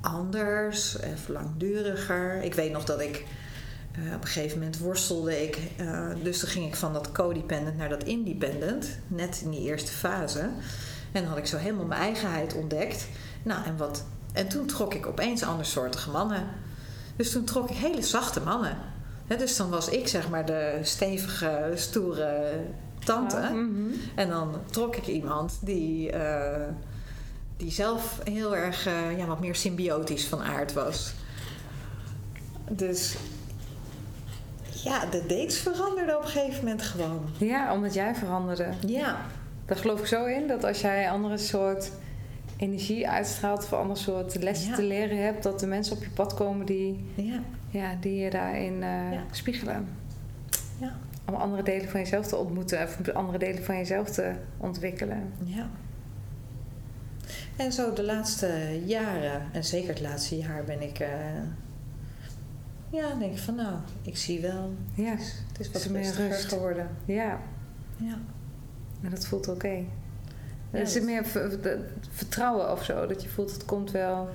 anders, 0.00 0.96
of 1.14 1.28
langduriger. 1.28 2.42
Ik 2.42 2.54
weet 2.54 2.72
nog 2.72 2.84
dat 2.84 3.00
ik 3.00 3.24
eh, 3.92 4.14
op 4.14 4.22
een 4.22 4.28
gegeven 4.28 4.58
moment 4.58 4.78
worstelde 4.78 5.42
ik. 5.42 5.58
eh, 5.76 6.08
dus 6.22 6.38
toen 6.38 6.48
ging 6.48 6.66
ik 6.66 6.76
van 6.76 6.92
dat 6.92 7.12
codependent 7.12 7.76
naar 7.76 7.88
dat 7.88 8.04
independent. 8.04 8.88
Net 9.06 9.40
in 9.44 9.50
die 9.50 9.60
eerste 9.60 9.92
fase. 9.92 10.40
En 11.12 11.22
dan 11.22 11.24
had 11.24 11.38
ik 11.38 11.46
zo 11.46 11.56
helemaal 11.56 11.84
mijn 11.86 12.00
eigenheid 12.00 12.54
ontdekt. 12.54 13.08
Nou, 13.42 13.64
en, 13.64 13.76
wat, 13.76 14.04
en 14.32 14.48
toen 14.48 14.66
trok 14.66 14.94
ik 14.94 15.06
opeens 15.06 15.42
andersoortige 15.42 16.10
mannen. 16.10 16.44
Dus 17.16 17.32
toen 17.32 17.44
trok 17.44 17.70
ik 17.70 17.76
hele 17.76 18.02
zachte 18.02 18.40
mannen. 18.40 18.76
Dus 19.38 19.56
dan 19.56 19.70
was 19.70 19.88
ik 19.88 20.08
zeg 20.08 20.28
maar 20.28 20.46
de 20.46 20.78
stevige, 20.82 21.72
stoere 21.74 22.52
tante. 23.04 23.36
Ja, 23.36 23.50
mhm. 23.50 23.90
En 24.14 24.28
dan 24.28 24.54
trok 24.70 24.96
ik 24.96 25.06
iemand 25.06 25.58
die, 25.60 26.10
eh, 26.10 26.68
die 27.56 27.70
zelf 27.70 28.20
heel 28.24 28.56
erg 28.56 28.86
eh, 28.86 29.18
ja, 29.18 29.26
wat 29.26 29.40
meer 29.40 29.54
symbiotisch 29.54 30.26
van 30.26 30.42
aard 30.42 30.72
was. 30.72 31.12
Dus 32.70 33.16
ja, 34.84 35.06
de 35.06 35.20
dates 35.26 35.58
veranderden 35.58 36.16
op 36.16 36.22
een 36.22 36.28
gegeven 36.28 36.64
moment 36.64 36.82
gewoon. 36.82 37.28
ja 37.38 37.72
omdat 37.72 37.94
jij 37.94 38.14
veranderde. 38.14 38.68
Ja, 38.86 39.16
Daar 39.66 39.76
geloof 39.76 40.00
ik 40.00 40.06
zo 40.06 40.24
in 40.24 40.46
dat 40.48 40.64
als 40.64 40.80
jij 40.80 41.10
andere 41.10 41.38
soort 41.38 41.90
energie 42.56 43.08
uitstraalt 43.08 43.64
of 43.64 43.72
ander 43.72 43.96
soort 43.96 44.42
lessen 44.42 44.68
Ja. 44.70 44.74
te 44.74 44.82
leren 44.82 45.22
hebt, 45.22 45.42
dat 45.42 45.60
de 45.60 45.66
mensen 45.66 45.96
op 45.96 46.02
je 46.02 46.10
pad 46.10 46.34
komen 46.34 46.66
die, 46.66 47.04
Ja, 47.14 47.40
ja, 47.70 47.94
die 48.00 48.14
je 48.16 48.30
daarin 48.30 48.72
eh, 48.82 49.12
Ja. 49.12 49.24
spiegelen. 49.30 49.88
ja, 50.80 50.96
Om 51.28 51.34
andere 51.34 51.62
delen 51.62 51.88
van 51.88 52.00
jezelf 52.00 52.26
te 52.26 52.36
ontmoeten 52.36 52.82
of 52.82 53.08
andere 53.08 53.38
delen 53.38 53.64
van 53.64 53.76
jezelf 53.76 54.10
te 54.10 54.32
ontwikkelen. 54.56 55.32
ja. 55.44 55.68
En 57.56 57.72
zo 57.72 57.92
de 57.92 58.02
laatste 58.04 58.80
jaren, 58.84 59.42
en 59.52 59.64
zeker 59.64 59.88
het 59.88 60.00
laatste 60.00 60.36
jaar, 60.36 60.64
ben 60.64 60.82
ik... 60.82 60.98
eh, 60.98 61.08
ja, 62.90 63.14
denk 63.18 63.32
ik 63.32 63.38
van 63.38 63.54
nou, 63.54 63.74
ik 64.02 64.16
zie 64.16 64.40
wel. 64.40 64.74
Ja, 64.94 65.10
Het 65.10 65.58
is 65.60 65.70
wat 65.72 65.84
er 65.84 65.92
rustiger 65.92 66.28
rust. 66.28 66.48
geworden. 66.48 66.88
ja. 67.04 67.40
Ja. 67.96 68.18
En 69.02 69.10
dat 69.10 69.26
voelt 69.26 69.48
oké. 69.48 69.84
Ja, 70.70 70.78
er 70.78 70.86
zit 70.86 71.02
meer 71.02 71.24
vertrouwen 72.10 72.72
of 72.72 72.84
zo, 72.84 73.06
dat 73.06 73.22
je 73.22 73.28
voelt 73.28 73.52
het 73.52 73.64
komt 73.64 73.90
wel. 73.90 74.28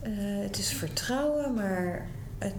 Eh, 0.00 0.12
het 0.18 0.58
is 0.58 0.68
vertrouwen, 0.72 1.54
maar 1.54 2.06
het, 2.38 2.54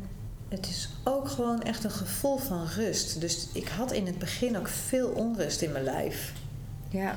het 0.48 0.66
is 0.68 0.90
ook 1.04 1.30
gewoon 1.30 1.62
echt 1.64 1.84
een 1.84 1.92
gevoel 1.92 2.38
van 2.38 2.66
rust. 2.76 3.22
Dus 3.22 3.48
ik 3.54 3.68
had 3.68 3.92
in 3.92 4.06
het 4.06 4.20
begin 4.20 4.58
ook 4.58 4.68
veel 4.68 5.10
onrust 5.10 5.62
in 5.62 5.72
mijn 5.72 5.84
lijf. 5.84 6.34
Ja, 6.90 7.16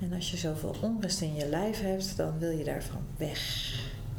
En 0.00 0.12
als 0.12 0.30
je 0.30 0.36
zoveel 0.36 0.74
onrust 0.80 1.20
in 1.20 1.34
je 1.34 1.48
lijf 1.48 1.80
hebt, 1.80 2.16
dan 2.16 2.38
wil 2.38 2.50
je 2.50 2.64
daarvan 2.64 3.00
weg. 3.16 3.72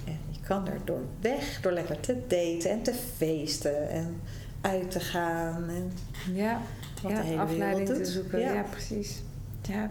En 0.05 0.19
je 0.31 0.39
kan 0.47 0.67
er 0.67 0.79
door 0.85 1.01
weg 1.21 1.61
door 1.61 1.71
lekker 1.71 1.99
te 1.99 2.17
daten 2.27 2.69
en 2.69 2.81
te 2.81 2.93
feesten 3.17 3.89
en 3.89 4.21
uit 4.61 4.91
te 4.91 4.99
gaan. 4.99 5.69
En, 5.69 5.91
ja. 6.33 6.61
Wat 7.01 7.11
ja 7.11 7.21
de 7.21 7.27
hele 7.27 7.41
afleiding 7.41 7.87
te 7.87 8.05
zoeken. 8.05 8.39
Ja, 8.39 8.53
Ja. 8.53 8.61
precies. 8.61 9.21
Ja. 9.67 9.89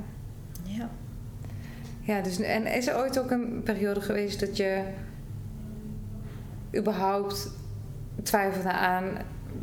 ja. 0.63 0.89
Ja, 2.01 2.21
dus, 2.21 2.41
en 2.41 2.67
is 2.67 2.87
er 2.87 2.97
ooit 2.97 3.19
ook 3.19 3.31
een 3.31 3.63
periode 3.65 4.01
geweest 4.01 4.41
dat 4.41 4.57
je 4.57 4.83
überhaupt 6.77 7.51
twijfelde 8.23 8.73
aan, 8.73 9.05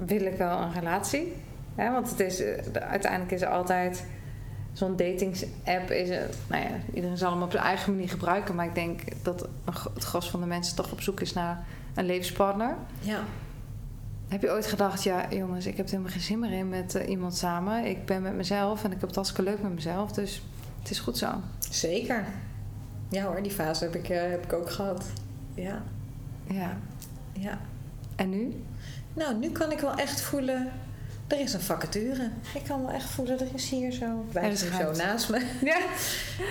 wil 0.06 0.22
ik 0.22 0.38
wel 0.38 0.62
een 0.62 0.74
relatie? 0.74 1.34
Ja, 1.78 1.92
want 1.92 2.10
het 2.10 2.20
is, 2.20 2.42
eh, 2.44 2.64
de- 2.74 2.82
uiteindelijk 2.82 3.32
is 3.32 3.42
er 3.42 3.48
altijd 3.48 4.06
zo'n 4.72 4.96
datingsapp. 4.96 5.90
Is 5.90 6.10
nou 6.48 6.64
ja, 6.64 6.70
iedereen 6.94 7.18
zal 7.18 7.32
hem 7.32 7.42
op 7.42 7.52
zijn 7.52 7.64
eigen 7.64 7.92
manier 7.94 8.10
gebruiken. 8.10 8.56
Maar 8.56 8.66
ik 8.66 8.76
denk 8.76 9.02
dat 9.24 9.48
het 9.94 10.04
gros 10.04 10.30
van 10.30 10.40
de 10.40 10.46
mensen 10.46 10.76
toch 10.76 10.92
op 10.92 11.02
zoek 11.02 11.20
is 11.20 11.34
naar 11.34 11.64
een 11.94 12.06
levenspartner. 12.06 12.76
ja. 13.00 13.20
Heb 14.34 14.42
je 14.42 14.52
ooit 14.52 14.66
gedacht, 14.66 15.04
ja 15.04 15.26
jongens, 15.30 15.66
ik 15.66 15.78
heb 15.78 15.86
er 15.86 15.92
helemaal 15.92 16.12
geen 16.12 16.22
zin 16.22 16.40
meer 16.40 16.52
in 16.52 16.70
met 16.70 16.96
eh, 16.96 17.10
iemand 17.10 17.36
samen. 17.38 17.86
Ik 17.86 18.06
ben 18.06 18.22
met 18.22 18.34
mezelf 18.34 18.84
en 18.84 18.92
ik 18.92 18.98
heb 19.00 19.08
het 19.08 19.16
hartstikke 19.16 19.50
leuk 19.50 19.62
met 19.62 19.74
mezelf. 19.74 20.12
Dus 20.12 20.42
het 20.82 20.90
is 20.90 21.00
goed 21.00 21.18
zo. 21.18 21.32
zeker. 21.70 22.26
Ja 23.10 23.24
hoor, 23.26 23.42
die 23.44 23.52
fase 23.52 23.84
heb 23.84 23.96
ik, 23.96 24.10
eh, 24.10 24.22
heb 24.30 24.44
ik 24.44 24.54
ook 24.54 24.70
gehad. 24.72 25.06
Ja, 25.54 25.84
Ja. 26.48 26.78
ja. 27.34 27.60
En 28.16 28.30
nu? 28.30 28.64
Nou, 29.14 29.36
nu 29.36 29.50
kan 29.52 29.72
ik 29.72 29.80
wel 29.80 29.96
echt 29.96 30.22
voelen. 30.22 30.72
Er 31.28 31.40
is 31.40 31.54
een 31.54 31.62
vacature. 31.62 32.30
Ik 32.54 32.64
kan 32.64 32.82
wel 32.82 32.92
echt 32.92 33.10
voelen, 33.10 33.40
er 33.40 33.48
is 33.54 33.70
hier 33.70 33.92
zo. 33.92 34.26
Wij 34.32 34.56
zijn 34.56 34.74
zo 34.74 35.04
naast 35.04 35.30
me. 35.30 35.40
Ja. 35.62 35.78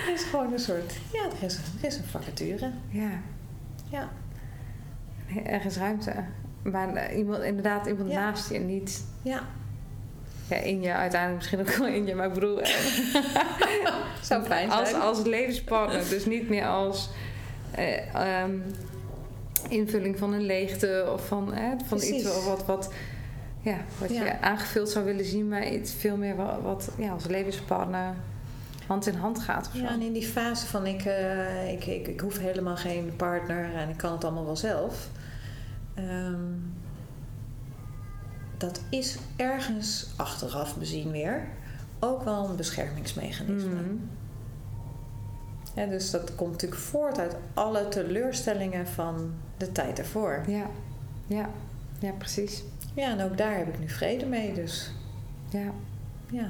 Er 0.07 0.13
is 0.13 0.23
gewoon 0.23 0.53
een 0.53 0.59
soort. 0.59 0.93
Ja, 1.13 1.23
er 1.37 1.45
is, 1.45 1.55
er 1.55 1.87
is 1.87 1.97
een 1.97 2.03
vacature. 2.03 2.71
Ja. 2.89 3.09
Ja. 3.89 4.09
Er 5.45 5.65
is 5.65 5.77
ruimte. 5.77 6.13
Maar 6.63 6.93
eh, 6.95 7.17
iemand, 7.17 7.43
inderdaad 7.43 7.85
iemand 7.87 8.09
Ja. 8.11 8.19
naast 8.19 8.49
je, 8.49 8.59
niet 8.59 9.03
Ja. 9.21 9.41
ja, 10.47 10.55
in 10.55 10.81
je, 10.81 10.91
uiteindelijk 10.93 11.39
misschien 11.41 11.59
ook 11.59 11.75
wel 11.75 11.87
in 11.87 12.05
je. 12.05 12.15
Maar 12.15 12.27
ik 12.27 12.33
bedoel, 12.33 12.61
eh, 12.61 12.69
Zou 14.21 14.43
fijn 14.43 14.71
zijn. 14.71 14.79
als, 14.81 14.93
als 14.93 15.23
levenspartner. 15.25 16.09
Dus 16.09 16.25
niet 16.25 16.49
meer 16.49 16.65
als 16.67 17.09
eh, 17.71 18.15
ehm, 18.15 18.51
invulling 19.69 20.17
van 20.17 20.33
een 20.33 20.45
leegte 20.45 21.09
of 21.13 21.27
van, 21.27 21.53
eh, 21.53 21.67
van 21.85 21.97
Precies. 21.97 22.11
iets 22.11 22.45
wat, 22.45 22.65
wat, 22.65 22.93
ja, 23.61 23.77
wat 23.99 24.09
je 24.09 24.41
aangevuld 24.41 24.89
zou 24.89 25.05
willen 25.05 25.25
zien. 25.25 25.47
Maar 25.47 25.67
iets 25.67 25.93
veel 25.93 26.17
meer 26.17 26.35
wat, 26.35 26.61
wat 26.61 26.89
ja, 26.97 27.11
als 27.11 27.25
levenspartner 27.25 28.13
hand 28.87 29.07
in 29.07 29.15
hand 29.15 29.39
gaat 29.39 29.67
of 29.67 29.73
zo. 29.75 29.83
Ja, 29.83 29.89
en 29.89 30.01
in 30.01 30.13
die 30.13 30.25
fase 30.27 30.65
van 30.65 30.85
ik, 30.85 31.03
ik, 31.71 31.85
ik, 31.85 32.07
ik 32.07 32.19
hoef 32.19 32.39
helemaal 32.39 32.75
geen 32.75 33.13
partner 33.15 33.75
en 33.75 33.89
ik 33.89 33.97
kan 33.97 34.11
het 34.11 34.23
allemaal 34.23 34.45
wel 34.45 34.55
zelf. 34.55 35.07
Ehm, 35.93 36.43
dat 38.57 38.81
is 38.89 39.17
ergens 39.35 40.09
achteraf 40.15 40.77
bezien 40.77 41.11
weer 41.11 41.47
ook 41.99 42.23
wel 42.23 42.49
een 42.49 42.55
beschermingsmechanisme. 42.55 43.77
Ja, 45.75 45.85
dus 45.85 46.11
dat 46.11 46.35
komt 46.35 46.51
natuurlijk 46.51 46.81
voort 46.81 47.19
uit 47.19 47.35
alle 47.53 47.87
teleurstellingen 47.87 48.87
van 48.87 49.33
de 49.57 49.71
tijd 49.71 49.99
ervoor. 49.99 50.43
Ja. 50.47 50.65
Ja. 51.27 51.49
ja, 51.99 52.11
precies. 52.11 52.63
Ja, 52.93 53.09
en 53.09 53.21
ook 53.21 53.37
daar 53.37 53.57
heb 53.57 53.67
ik 53.67 53.79
nu 53.79 53.89
vrede 53.89 54.25
mee. 54.25 54.53
Dus 54.53 54.91
Ja. 55.49 55.71
ja, 56.29 56.49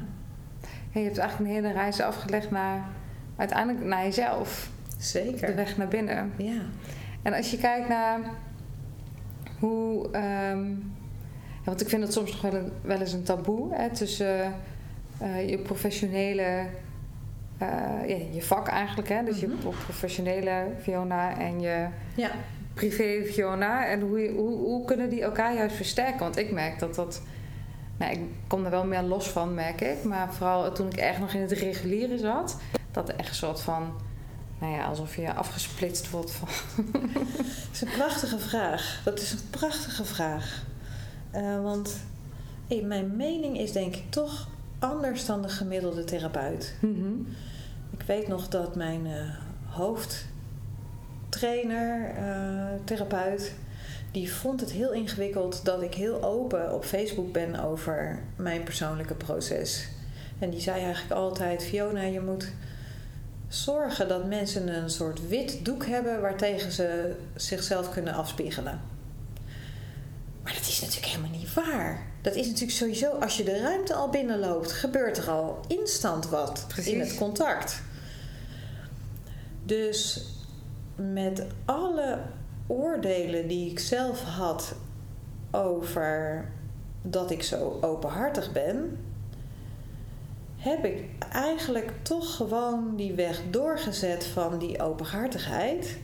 Ja, 0.91 0.99
je 0.99 1.05
hebt 1.05 1.17
eigenlijk 1.17 1.49
een 1.49 1.55
hele 1.55 1.73
reis 1.73 2.01
afgelegd 2.01 2.51
naar 2.51 2.85
uiteindelijk 3.35 3.85
naar 3.85 4.03
jezelf. 4.03 4.69
zeker. 4.97 5.47
De 5.47 5.53
weg 5.53 5.77
naar 5.77 5.87
binnen. 5.87 6.31
Ja, 6.37 6.61
En 7.21 7.33
als 7.33 7.51
je 7.51 7.57
kijkt 7.57 7.89
naar 7.89 8.19
hoe. 9.67 10.11
ehm, 10.11 10.69
ja, 10.69 11.69
want 11.69 11.81
ik 11.81 11.89
vind 11.89 12.01
dat 12.01 12.13
soms 12.13 12.31
nog 12.31 12.41
wel, 12.41 12.53
een- 12.53 12.71
wel 12.81 12.99
eens 12.99 13.13
een 13.13 13.23
taboe 13.23 13.75
hè, 13.75 13.89
tussen 13.89 14.53
eh, 15.17 15.49
je 15.49 15.57
professionele. 15.57 16.65
eh, 17.57 17.67
ja, 18.07 18.15
je 18.31 18.41
vak 18.41 18.67
eigenlijk, 18.67 19.09
hè? 19.09 19.23
dus 19.23 19.41
Mhm. 19.41 19.51
je 19.51 19.57
professionele 19.85 20.65
Fiona 20.81 21.37
en 21.39 21.61
je 21.61 21.87
ja, 22.15 22.29
privé 22.73 23.23
Fiona. 23.25 23.85
En 23.87 24.01
hoe, 24.01 24.31
hoe, 24.35 24.57
hoe 24.57 24.85
kunnen 24.85 25.09
die 25.09 25.21
elkaar 25.21 25.53
juist 25.55 25.75
versterken? 25.75 26.19
Want 26.19 26.37
ik 26.37 26.51
merk 26.51 26.79
dat 26.79 26.95
dat. 26.95 27.21
Nou, 27.97 28.11
ik 28.11 28.19
kom 28.47 28.65
er 28.65 28.71
wel 28.71 28.85
meer 28.85 29.01
los 29.01 29.29
van, 29.29 29.53
merk 29.53 29.81
ik. 29.81 30.03
Maar 30.03 30.33
vooral 30.33 30.71
toen 30.71 30.87
ik 30.87 30.97
echt 30.97 31.19
nog 31.19 31.33
in 31.33 31.41
het 31.41 31.51
reguliere 31.51 32.17
zat, 32.17 32.57
dat 32.91 33.09
er 33.09 33.15
echt 33.15 33.29
een 33.29 33.35
soort 33.35 33.61
van. 33.61 33.93
Nou 34.63 34.75
ja, 34.75 34.85
alsof 34.85 35.15
je 35.15 35.33
afgesplitst 35.33 36.09
wordt 36.09 36.31
van. 36.31 36.47
dat 37.13 37.21
is 37.71 37.81
een 37.81 37.91
prachtige 37.95 38.39
vraag. 38.39 39.01
Dat 39.03 39.19
is 39.19 39.31
een 39.31 39.49
prachtige 39.49 40.05
vraag. 40.05 40.65
Eh, 41.31 41.61
want 41.61 41.95
hey, 42.67 42.81
mijn 42.81 43.15
mening 43.15 43.59
is 43.59 43.71
denk 43.71 43.95
ik 43.95 44.03
toch 44.09 44.47
anders 44.79 45.25
dan 45.25 45.41
de 45.41 45.49
gemiddelde 45.49 46.03
therapeut. 46.03 46.75
Mhm. 46.79 47.13
Ik 47.91 48.01
weet 48.05 48.27
nog 48.27 48.47
dat 48.47 48.75
mijn 48.75 49.05
eh, 49.05 49.29
hoofdtrainer, 49.65 52.15
eh, 52.15 52.67
therapeut, 52.83 53.53
die 54.11 54.33
vond 54.33 54.59
het 54.59 54.71
heel 54.71 54.93
ingewikkeld 54.93 55.65
dat 55.65 55.81
ik 55.81 55.93
heel 55.93 56.23
open 56.23 56.73
op 56.73 56.85
Facebook 56.85 57.31
ben 57.31 57.63
over 57.63 58.19
mijn 58.35 58.63
persoonlijke 58.63 59.15
proces. 59.15 59.87
En 60.39 60.49
die 60.49 60.61
zei 60.61 60.81
eigenlijk 60.81 61.13
altijd: 61.13 61.63
Fiona, 61.63 62.01
je 62.01 62.21
moet 62.21 62.51
zorgen 63.53 64.07
dat 64.07 64.25
mensen 64.27 64.67
een 64.67 64.89
soort 64.89 65.27
wit 65.27 65.65
doek 65.65 65.85
hebben 65.85 66.21
waartegen 66.21 66.71
ze 66.71 67.15
zichzelf 67.35 67.89
kunnen 67.89 68.13
afspiegelen. 68.13 68.81
Maar 70.43 70.53
dat 70.53 70.67
is 70.67 70.81
natuurlijk 70.81 71.11
helemaal 71.11 71.39
niet 71.39 71.53
waar. 71.53 72.07
Dat 72.21 72.35
is 72.35 72.45
natuurlijk 72.45 72.77
sowieso, 72.77 73.11
als 73.11 73.37
je 73.37 73.43
de 73.43 73.59
ruimte 73.61 73.93
al 73.93 74.09
binnenloopt, 74.09 74.71
gebeurt 74.71 75.17
er 75.17 75.29
al 75.29 75.59
instant 75.67 76.29
wat 76.29 76.65
Precies. 76.67 76.93
in 76.93 76.99
het 76.99 77.15
contact. 77.15 77.81
Dus 79.63 80.25
met 80.95 81.45
alle 81.65 82.19
oordelen 82.67 83.47
die 83.47 83.71
ik 83.71 83.79
zelf 83.79 84.21
had 84.21 84.75
over 85.51 86.45
dat 87.01 87.31
ik 87.31 87.43
zo 87.43 87.77
openhartig 87.81 88.51
ben, 88.51 88.97
heb 90.63 90.85
ik 90.85 91.05
eigenlijk 91.31 91.91
toch 92.01 92.35
gewoon 92.35 92.95
die 92.95 93.13
weg 93.13 93.41
doorgezet 93.49 94.25
van 94.25 94.57
die 94.57 94.81
openhartigheid. 94.81 95.97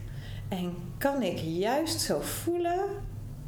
En 0.47 0.73
kan 0.97 1.21
ik 1.21 1.37
juist 1.37 2.01
zo 2.01 2.19
voelen 2.19 2.79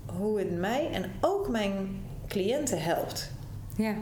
hoe 0.06 0.40
het 0.40 0.60
mij 0.60 0.92
en 0.92 1.12
ook 1.22 1.50
mijn 1.50 2.04
cliënten 2.28 2.82
helpt. 2.82 3.32
Ja. 3.76 3.96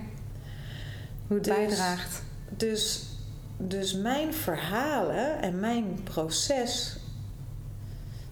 Hoe 1.28 1.38
het 1.38 1.44
Dus- 1.44 1.56
bijdraagt. 1.56 2.24
Dus, 2.50 3.06
dus 3.58 3.94
mijn 3.94 4.34
verhalen 4.34 5.42
en 5.42 5.60
mijn 5.60 6.00
proces, 6.04 7.00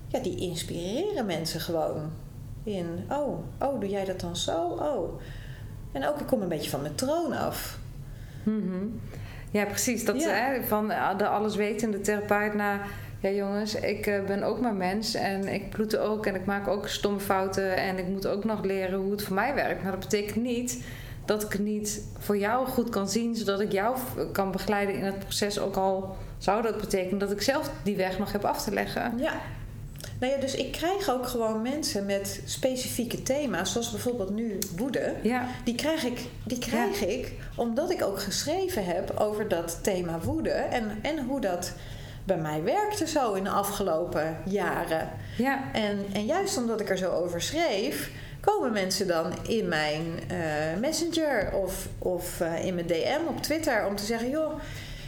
ja, 0.07 0.19
die 0.19 0.36
inspireren 0.38 1.25
mensen 1.25 1.59
gewoon. 1.61 2.11
In, 2.63 3.05
oh, 3.09 3.39
oh, 3.59 3.80
doe 3.80 3.89
jij 3.89 4.05
dat 4.05 4.19
dan 4.19 4.36
zo? 4.36 4.63
Oh. 4.65 5.21
En 5.91 6.07
ook, 6.07 6.19
ik 6.19 6.28
kom 6.28 6.41
een 6.41 6.47
beetje 6.47 6.69
van 6.69 6.82
mijn 6.82 6.95
troon 6.95 7.34
af. 7.34 7.76
Mhm. 8.47 8.85
Ja, 9.51 9.65
precies. 9.65 10.05
Dat 10.05 10.21
Ja. 10.21 10.29
Hè, 10.29 10.63
van 10.63 10.91
eh, 10.91 11.17
de 11.17 11.27
alleswetende 11.27 12.01
therapeut 12.01 12.53
naar... 12.53 12.87
Ja 13.19 13.29
jongens, 13.29 13.75
ik 13.75 14.07
eh, 14.07 14.23
ben 14.23 14.43
ook 14.43 14.59
maar 14.59 14.73
mens 14.73 15.13
en 15.13 15.53
ik 15.53 15.69
bloed 15.69 15.97
ook 15.97 16.25
en 16.25 16.35
ik 16.35 16.45
maak 16.45 16.67
ook 16.67 16.87
stomme 16.87 17.19
fouten... 17.19 17.77
en 17.77 17.97
ik 17.97 18.07
moet 18.07 18.27
ook 18.27 18.43
nog 18.43 18.63
leren 18.63 18.99
hoe 18.99 19.11
het 19.11 19.23
voor 19.23 19.35
mij 19.35 19.53
werkt. 19.53 19.83
Maar 19.83 19.91
dat 19.91 19.99
betekent 19.99 20.43
niet 20.43 20.83
dat 21.25 21.43
ik 21.43 21.51
het 21.51 21.61
niet 21.61 22.03
voor 22.17 22.37
jou 22.37 22.67
goed 22.67 22.89
kan 22.89 23.09
zien, 23.09 23.35
zodat 23.35 23.59
ik 23.59 23.71
jou 23.71 23.97
kan 24.31 24.51
begeleiden 24.51 24.95
in 24.95 25.03
het 25.03 25.19
proces. 25.19 25.59
Ook 25.59 25.75
al 25.75 26.17
zou 26.37 26.61
dat 26.61 26.79
betekenen 26.79 27.19
dat 27.19 27.31
ik 27.31 27.41
zelf 27.41 27.71
die 27.83 27.95
weg 27.95 28.19
nog 28.19 28.31
heb 28.31 28.45
af 28.45 28.63
te 28.63 28.73
leggen. 28.73 29.17
Ja. 29.17 29.33
Nou 30.20 30.34
ja, 30.34 30.39
dus 30.39 30.55
ik 30.55 30.72
krijg 30.72 31.09
ook 31.09 31.28
gewoon 31.28 31.61
mensen 31.61 32.05
met 32.05 32.41
specifieke 32.45 33.24
thema's, 33.24 33.72
zoals 33.72 33.91
bijvoorbeeld 33.91 34.30
nu 34.30 34.57
woede. 34.78 35.13
Ja, 35.22 35.47
Die 35.63 35.76
krijg 35.76 36.03
ik, 36.03 36.20
die 36.43 36.59
krijg 36.59 37.01
ik 37.01 37.34
omdat 37.55 37.91
ik 37.91 38.03
ook 38.03 38.22
geschreven 38.22 38.86
heb 38.86 39.13
over 39.20 39.47
dat 39.47 39.80
thema 39.84 40.20
woede 40.20 40.49
en, 40.49 40.99
en 41.01 41.26
hoe 41.26 41.41
dat 41.41 41.72
bij 42.24 42.38
mij 42.38 42.63
werkte 42.63 43.07
zo 43.07 43.34
in 43.34 43.43
de 43.43 43.49
afgelopen 43.49 44.38
jaren. 44.45 45.09
ja, 45.38 45.63
En, 45.74 46.05
en 46.13 46.26
juist 46.26 46.57
omdat 46.57 46.80
ik 46.82 46.89
er 46.89 46.97
zo 46.97 47.11
over 47.11 47.41
schreef, 47.41 48.11
komen 48.39 48.72
mensen 48.74 49.07
dan 49.07 49.34
in 49.47 49.68
mijn 49.68 50.01
eh, 50.28 50.80
messenger 50.80 51.51
of, 51.53 51.88
of 51.99 52.41
eh, 52.41 52.65
in 52.65 52.76
mijn 52.76 52.88
DM 52.88 53.28
op 53.28 53.41
Twitter 53.41 53.86
om 53.86 53.95
te 53.95 54.05
zeggen: 54.05 54.30
joh, 54.30 54.53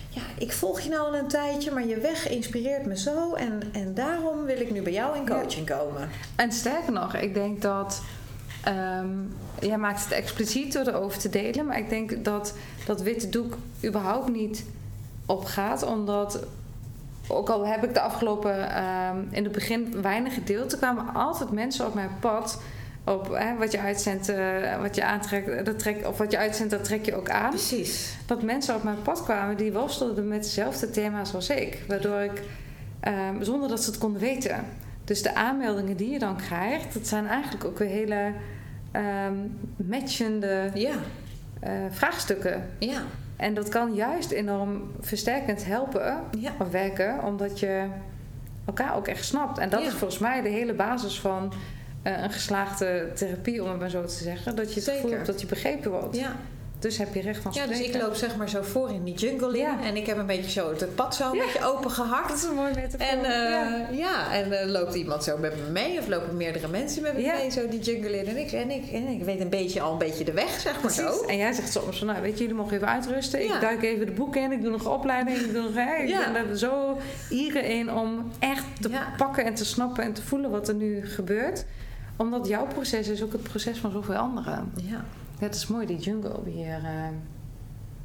ja, 0.10 0.22
ik 0.38 0.52
volg 0.52 0.80
je 0.80 0.90
nou 0.90 1.08
al 1.08 1.16
een 1.16 1.28
tijdje, 1.28 1.72
maar 1.72 1.88
je 1.88 1.98
weg 1.98 2.30
inspireert 2.30 2.86
me 2.86 2.98
zo. 2.98 3.34
En, 3.34 3.62
en 3.72 3.94
daarom 3.94 4.46
wil 4.46 4.60
ik 4.62 4.72
nu 4.72 4.82
bij 4.82 4.92
jou 4.94 5.18
in 5.18 5.28
coaching 5.28 5.66
komen. 5.66 6.10
En 6.36 6.52
sterker 6.52 6.92
nog, 6.92 7.16
ik 7.16 7.34
denk 7.34 7.62
dat. 7.62 8.02
ehm, 8.64 9.08
jij 9.60 9.78
maakt 9.78 10.04
het 10.04 10.12
expliciet 10.12 10.74
door 10.74 10.88
erover 10.88 11.20
te 11.20 11.30
delen, 11.30 11.66
maar 11.66 11.78
ik 11.78 11.90
denk 11.90 12.26
dat 12.26 12.54
dat 12.86 13.02
witte 13.02 13.30
doek 13.30 13.58
überhaupt 13.86 14.30
niet 14.30 14.66
opgaat, 15.26 15.84
omdat. 15.84 16.40
Ook 17.32 17.50
al 17.50 17.66
heb 17.68 17.84
ik 17.84 17.94
de 17.94 18.02
afgelopen, 18.02 18.70
ehm, 18.76 19.18
in 19.32 19.44
het 19.44 19.52
begin 19.52 20.02
weinig 20.02 20.34
gedeeld, 20.34 20.72
er 20.72 20.78
kwamen 20.78 21.14
altijd 21.14 21.52
mensen 21.52 21.86
op 21.86 21.94
mijn 21.94 22.10
pad. 22.20 22.62
Op 23.10 23.36
hè, 23.38 23.56
wat 23.58 23.72
je 23.72 23.80
uitzendt, 23.80 24.30
eh, 24.30 24.82
wat 24.82 24.96
je 24.96 25.04
aantrekt, 25.04 25.66
dat 25.66 25.80
trek, 25.80 26.08
of 26.08 26.18
wat 26.18 26.32
je 26.32 26.38
uitzendt, 26.38 26.72
dat 26.72 26.84
trek 26.84 27.06
je 27.06 27.16
ook 27.16 27.30
aan. 27.30 27.50
Precies. 27.50 28.18
dat 28.26 28.42
mensen 28.44 28.76
op 28.76 28.84
mijn 28.84 29.02
pad 29.02 29.24
kwamen 29.24 29.58
die 29.58 29.74
worstelden 29.74 30.28
met 30.28 30.44
dezelfde 30.44 30.90
thema's 30.90 31.34
als 31.34 31.50
ik. 31.50 31.84
Waardoor 31.88 32.20
ik, 32.20 32.42
ehm, 33.00 33.44
zonder 33.44 33.70
dat 33.70 33.84
ze 33.84 33.90
het 33.90 34.00
konden 34.00 34.22
weten. 34.22 34.66
Dus 35.04 35.22
de 35.22 35.36
aanmeldingen 35.36 35.98
die 35.98 36.10
je 36.10 36.20
dan 36.20 36.38
krijgt, 36.38 36.94
dat 36.94 37.08
zijn 37.08 37.28
eigenlijk 37.28 37.66
ook 37.66 37.78
weer 37.78 37.88
hele 37.90 38.32
ehm, 38.92 39.34
matchende 39.76 40.72
Ja, 40.74 40.94
eh, 41.60 41.72
vraagstukken. 41.90 42.70
ja, 42.80 43.02
En 43.36 43.54
dat 43.54 43.70
kan 43.70 43.94
juist 43.94 44.32
enorm 44.32 44.92
versterkend 45.00 45.66
helpen 45.66 46.18
ja. 46.40 46.52
of 46.60 46.70
werken, 46.72 47.24
omdat 47.24 47.60
je 47.60 47.86
elkaar 48.66 48.96
ook 48.96 49.08
echt 49.08 49.26
snapt. 49.26 49.58
En 49.58 49.70
dat 49.70 49.82
Ja. 49.82 49.88
is 49.88 49.94
volgens 49.94 50.20
mij 50.20 50.42
de 50.42 50.50
hele 50.50 50.74
basis 50.74 51.20
van 51.20 51.54
eh, 52.04 52.22
een 52.24 52.32
geslaagde 52.32 53.08
therapie, 53.16 53.64
om 53.64 53.70
het 53.70 53.80
maar 53.80 53.90
zo 53.90 54.04
te 54.06 54.14
zeggen. 54.24 54.56
Dat 54.56 54.70
je 54.70 54.76
het 54.76 54.84
Zeker. 54.84 55.00
gevoel 55.02 55.16
hebt 55.16 55.28
dat 55.28 55.42
je 55.42 55.48
begrepen 55.48 55.92
wordt. 55.92 56.16
ja. 56.16 56.36
Dus 56.80 56.98
heb 56.98 57.14
je 57.14 57.22
recht 57.22 57.42
van 57.42 57.52
Ja, 57.56 57.62
spreken. 57.64 57.84
dus 57.86 57.96
ik 57.96 58.02
loop 58.02 58.16
zeg 58.16 58.36
maar 58.36 58.50
zo 58.50 58.62
voor 58.62 58.90
in 58.90 59.04
die 59.04 59.14
jungle 59.14 59.48
in. 59.58 59.64
Ja. 59.64 59.78
En 59.84 59.96
ik 59.96 60.06
heb 60.06 60.18
een 60.18 60.26
beetje 60.26 60.50
zo 60.52 60.70
het 60.70 60.96
pad 60.96 61.16
zo 61.16 61.30
een 61.32 61.36
Ja. 61.38 61.44
beetje 61.46 61.66
open 61.66 61.92
gehakt. 61.92 62.28
Dat 62.28 62.38
is 62.38 62.44
een 62.44 62.56
mooi 62.56 62.74
metafoor. 62.76 63.08
En, 63.08 63.24
eh, 63.26 63.50
ja. 63.52 63.88
ja. 63.92 64.34
en 64.34 64.52
eh, 64.62 64.68
loopt 64.70 64.94
iemand 64.96 65.24
zo 65.24 65.38
met 65.38 65.54
me 65.66 65.72
mee, 65.72 66.00
of 66.00 66.08
lopen 66.08 66.38
meerdere 66.38 66.68
mensen 66.68 67.02
met 67.02 67.14
me 67.14 67.22
Ja. 67.22 67.34
mee, 67.36 67.50
zo 67.50 67.68
die 67.70 67.80
jungle 67.80 68.18
in. 68.18 68.28
En 68.28 68.38
ik, 68.38 68.52
en, 68.52 68.72
ik, 68.72 68.92
en 68.92 69.08
ik 69.08 69.24
weet 69.24 69.40
een 69.40 69.50
beetje 69.50 69.82
al 69.82 69.92
een 69.92 69.98
beetje 69.98 70.24
de 70.24 70.32
weg, 70.32 70.50
zeg 70.60 70.72
maar 70.72 70.82
Precies. 70.82 71.02
zo. 71.20 71.26
En 71.26 71.38
jij 71.38 71.54
zegt 71.54 71.72
soms 71.72 71.98
van, 71.98 72.08
nou 72.08 72.22
weet 72.22 72.34
je, 72.34 72.40
jullie 72.40 72.56
mogen 72.56 72.76
even 72.76 72.88
uitrusten. 72.88 73.44
Ja. 73.44 73.56
Ik 73.56 73.62
duik 73.62 73.84
even 73.84 74.06
de 74.06 74.12
boeken 74.12 74.42
in, 74.42 74.52
ik 74.52 74.62
doe 74.62 74.72
nog 74.72 74.88
opleiding, 74.94 75.38
ik 75.38 75.54
doe 75.54 75.62
nog... 75.64 75.74
Hè, 75.76 75.96
ik 76.04 76.10
Ja. 76.10 76.32
ben 76.32 76.50
er 76.50 76.58
zo 76.58 76.98
ieren 77.30 77.64
in 77.64 77.92
om 77.94 78.32
echt 78.40 78.64
te 78.82 78.90
Ja. 78.90 79.14
pakken 79.18 79.46
en 79.46 79.54
te 79.54 79.66
snappen 79.66 80.04
en 80.04 80.14
te 80.14 80.22
voelen 80.22 80.50
wat 80.50 80.68
er 80.68 80.76
nu 80.76 81.06
gebeurt. 81.08 81.66
Omdat 82.20 82.48
jouw 82.48 82.66
proces 82.68 83.08
is 83.08 83.24
ook 83.24 83.32
het 83.32 83.44
proces 83.44 83.78
van 83.78 83.92
zoveel 83.92 84.16
anderen. 84.16 84.72
Ja, 84.76 85.04
het 85.40 85.56
is 85.56 85.68
mooi, 85.68 85.86
die 85.86 85.98
jungle 85.98 86.40
hier. 86.46 86.74
eh 86.84 87.08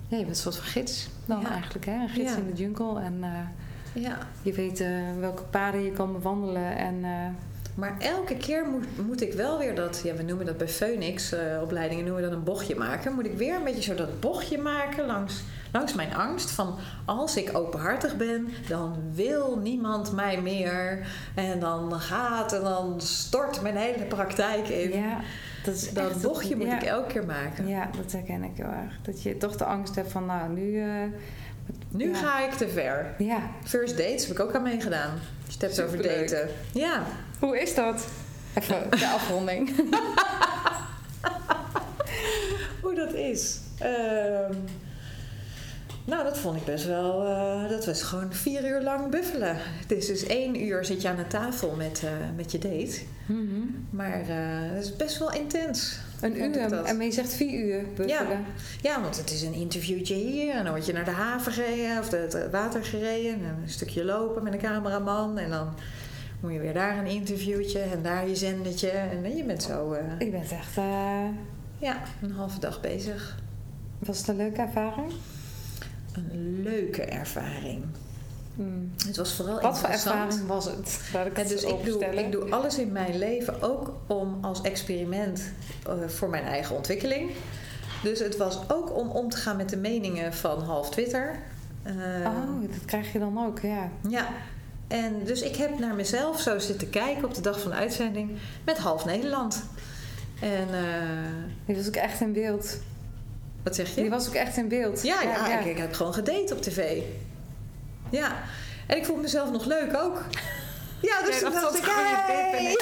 ja, 0.08 0.16
je 0.16 0.24
bent 0.24 0.28
een 0.36 0.42
soort 0.42 0.56
van 0.56 0.64
gids 0.64 1.08
dan 1.26 1.40
Ja. 1.40 1.50
eigenlijk, 1.50 1.84
hè? 1.84 1.92
Een 2.02 2.08
gids 2.08 2.30
Ja. 2.32 2.36
in 2.38 2.46
de 2.46 2.62
jungle. 2.62 3.00
En 3.00 3.18
eh, 3.22 4.02
ja. 4.02 4.18
je 4.42 4.52
weet 4.52 4.80
eh, 4.80 4.88
welke 5.20 5.42
paden 5.42 5.82
je 5.82 5.90
kan 5.90 6.12
bewandelen. 6.12 6.76
En 6.76 7.00
Maar 7.74 7.96
elke 7.98 8.36
keer 8.36 8.66
moet, 8.70 9.06
moet 9.06 9.20
ik 9.22 9.32
wel 9.32 9.58
weer 9.58 9.74
dat, 9.74 10.00
ja, 10.04 10.14
we 10.14 10.22
noemen 10.22 10.46
dat 10.46 10.56
bij 10.56 10.68
Phoenix 10.68 11.34
opleidingen, 11.62 12.04
noemen 12.04 12.22
we 12.22 12.28
dat 12.28 12.38
een 12.38 12.44
bochtje 12.44 12.74
maken. 12.76 13.14
Moet 13.14 13.26
ik 13.26 13.36
weer 13.36 13.54
een 13.56 13.64
beetje 13.64 13.82
zo 13.82 13.94
dat 13.94 14.20
bochtje 14.20 14.58
maken 14.58 15.06
langs, 15.06 15.42
langs 15.74 15.94
mijn 15.94 16.14
angst 16.14 16.50
van 16.50 16.78
als 17.04 17.36
ik 17.36 17.56
openhartig 17.56 18.16
ben, 18.16 18.48
dan 18.68 18.96
wil 19.12 19.58
niemand 19.62 20.12
mij 20.12 20.40
meer. 20.40 21.06
En 21.34 21.60
dan 21.60 22.00
gaat 22.00 22.52
en 22.52 22.62
dan 22.62 23.00
stort 23.00 23.62
mijn 23.62 23.76
hele 23.76 24.04
praktijk 24.04 24.68
in. 24.68 24.90
ja, 24.98 25.20
dat 25.64 25.74
is 25.74 25.92
Dat 25.92 26.22
bochtje 26.22 26.56
moet 26.56 26.66
ja. 26.66 26.74
ik 26.76 26.82
elke 26.82 27.12
keer 27.12 27.24
maken. 27.26 27.68
Ja, 27.68 27.90
dat 28.02 28.12
herken 28.12 28.42
ik 28.42 28.50
heel 28.56 28.66
erg. 28.66 28.92
Dat 29.02 29.22
je 29.22 29.36
toch 29.36 29.56
de 29.56 29.64
angst 29.64 29.94
hebt 29.94 30.12
van, 30.12 30.26
nou, 30.26 30.50
nu... 30.52 30.80
eh, 30.80 30.86
Nu 31.88 32.08
Ja. 32.10 32.14
ga 32.16 32.44
ik 32.44 32.52
te 32.52 32.68
ver. 32.68 33.14
ja, 33.18 33.38
First 33.64 33.96
dates 33.96 34.22
heb 34.26 34.36
ik 34.36 34.40
ook 34.42 34.54
aan 34.54 34.62
meegedaan. 34.62 35.10
Als 35.46 35.54
je 35.58 35.66
het 35.66 35.76
hebt 35.76 35.80
over 35.82 36.02
daten. 36.02 36.48
Ja. 36.72 37.02
hoe 37.40 37.60
is 37.60 37.74
dat? 37.74 38.06
Even 38.54 38.90
de 39.00 39.06
afronding. 39.14 39.70
Hoe 42.82 42.94
dat 42.94 43.12
is. 43.14 43.58
Ehm, 43.78 44.52
nou, 46.04 46.24
dat 46.24 46.38
vond 46.38 46.56
ik 46.56 46.64
best 46.64 46.86
wel. 46.86 47.26
eh, 47.26 47.68
dat 47.68 47.86
was 47.86 48.02
gewoon 48.02 48.32
vier 48.32 48.68
uur 48.68 48.82
lang 48.82 49.10
buffelen. 49.10 49.56
Het 49.58 49.90
is 49.92 50.06
dus 50.06 50.26
één 50.26 50.62
uur 50.64 50.84
zit 50.84 51.02
je 51.02 51.08
aan 51.08 51.16
de 51.16 51.26
tafel 51.26 51.74
met, 51.76 52.02
eh, 52.04 52.10
met 52.36 52.52
je 52.52 52.58
date. 52.58 53.00
Mhm. 53.26 53.60
Maar 53.90 54.20
eh 54.20 54.74
dat 54.74 54.82
is 54.84 54.96
best 54.96 55.18
wel 55.18 55.32
intens. 55.32 55.98
Een 56.20 56.36
uur. 56.42 56.72
En 56.84 57.00
je 57.00 57.12
zegt 57.12 57.32
vier 57.32 57.64
uur 57.64 57.84
buffelen. 57.96 58.44
Ja, 58.82 59.00
want 59.00 59.16
het 59.16 59.30
is 59.30 59.42
een 59.42 59.52
interviewtje 59.52 60.14
hier. 60.14 60.54
En 60.54 60.64
dan 60.64 60.72
word 60.72 60.86
je 60.86 60.92
naar 60.92 61.04
de 61.04 61.10
haven 61.10 61.52
gereden 61.52 61.98
of 61.98 62.10
het 62.10 62.50
water 62.50 62.84
gereden. 62.84 63.32
En 63.32 63.58
een 63.62 63.68
stukje 63.68 64.04
lopen 64.04 64.42
met 64.42 64.52
een 64.52 64.58
cameraman. 64.58 65.38
En 65.38 65.50
dan 65.50 65.68
moet 66.40 66.52
je 66.52 66.58
weer 66.58 66.72
daar 66.72 66.98
een 66.98 67.06
interviewtje 67.06 67.78
en 67.78 68.02
daar 68.02 68.28
je 68.28 68.36
zendertje. 68.36 68.88
En 68.90 69.36
je 69.36 69.44
bent 69.44 69.62
zo 69.62 69.96
Ik 70.18 70.30
ben 70.30 70.40
echt... 70.40 70.74
ja, 71.78 72.02
een 72.22 72.32
halve 72.32 72.58
dag 72.60 72.80
bezig. 72.80 73.38
was 73.98 74.18
het 74.18 74.28
een 74.28 74.36
leuke 74.36 74.60
ervaring? 74.60 75.12
Een 76.14 76.60
leuke 76.62 77.02
ervaring. 77.02 77.84
Mm. 78.54 78.92
Het 79.06 79.16
was 79.16 79.32
vooral 79.34 79.60
Wat 79.60 79.78
voor 79.78 79.88
ervaring 79.88 80.46
was 80.46 80.64
het? 80.64 81.00
Laat 81.12 81.26
ik 81.26 81.36
Ja, 81.36 81.42
het 81.42 81.48
dus 81.48 81.62
ik 81.62 81.84
doe, 81.84 82.04
ik 82.04 82.32
doe 82.32 82.50
alles 82.50 82.78
in 82.78 82.92
mijn 82.92 83.18
leven 83.18 83.62
ook 83.62 83.92
om 84.06 84.38
als 84.40 84.60
experiment 84.60 85.42
eh, 85.86 86.08
voor 86.08 86.28
mijn 86.28 86.44
eigen 86.44 86.76
ontwikkeling. 86.76 87.30
Dus 88.02 88.18
het 88.18 88.36
was 88.36 88.58
ook 88.70 88.96
om 88.96 89.08
om 89.08 89.28
te 89.28 89.36
gaan 89.36 89.56
met 89.56 89.68
de 89.68 89.76
meningen 89.76 90.34
van 90.34 90.62
half 90.62 90.90
Twitter. 90.90 91.38
Eh, 91.82 91.94
Oh, 92.26 92.70
dat 92.70 92.84
krijg 92.84 93.12
je 93.12 93.18
dan 93.18 93.46
ook, 93.46 93.60
ja. 93.60 93.90
Ja. 94.08 94.28
En 94.88 95.24
dus 95.24 95.42
ik 95.42 95.56
heb 95.56 95.78
naar 95.78 95.94
mezelf 95.94 96.40
zo 96.40 96.58
zitten 96.58 96.90
kijken 96.90 97.24
op 97.24 97.34
de 97.34 97.40
dag 97.40 97.60
van 97.60 97.70
de 97.70 97.76
uitzending 97.76 98.30
met 98.64 98.78
half 98.78 99.04
Nederland. 99.04 99.62
En 100.40 100.68
eh, 100.74 100.84
Die 101.66 101.76
was 101.76 101.86
ook 101.86 101.96
echt 101.96 102.20
in 102.20 102.32
beeld. 102.32 102.78
Wat 103.64 103.74
zeg 103.74 103.88
je? 103.94 104.00
Die 104.00 104.10
was 104.10 104.28
ook 104.28 104.34
echt 104.34 104.56
in 104.56 104.68
beeld. 104.68 105.02
Ja, 105.02 105.22
ja, 105.22 105.58
Ik, 105.58 105.64
ik 105.66 105.78
heb 105.78 105.94
gewoon 105.94 106.14
gedate 106.14 106.54
op 106.54 106.62
tv. 106.62 107.00
Ja. 108.10 108.32
En 108.86 108.96
ik 108.96 109.04
vond 109.04 109.22
mezelf 109.22 109.50
nog 109.50 109.64
leuk 109.64 109.96
ook. 109.96 110.22
Ja, 111.00 111.22
dus 111.24 111.38
toen 111.40 111.52
dat 111.52 111.60
dacht 111.60 111.64
was 111.72 111.78
ik, 111.80 111.84
hey, 111.86 112.76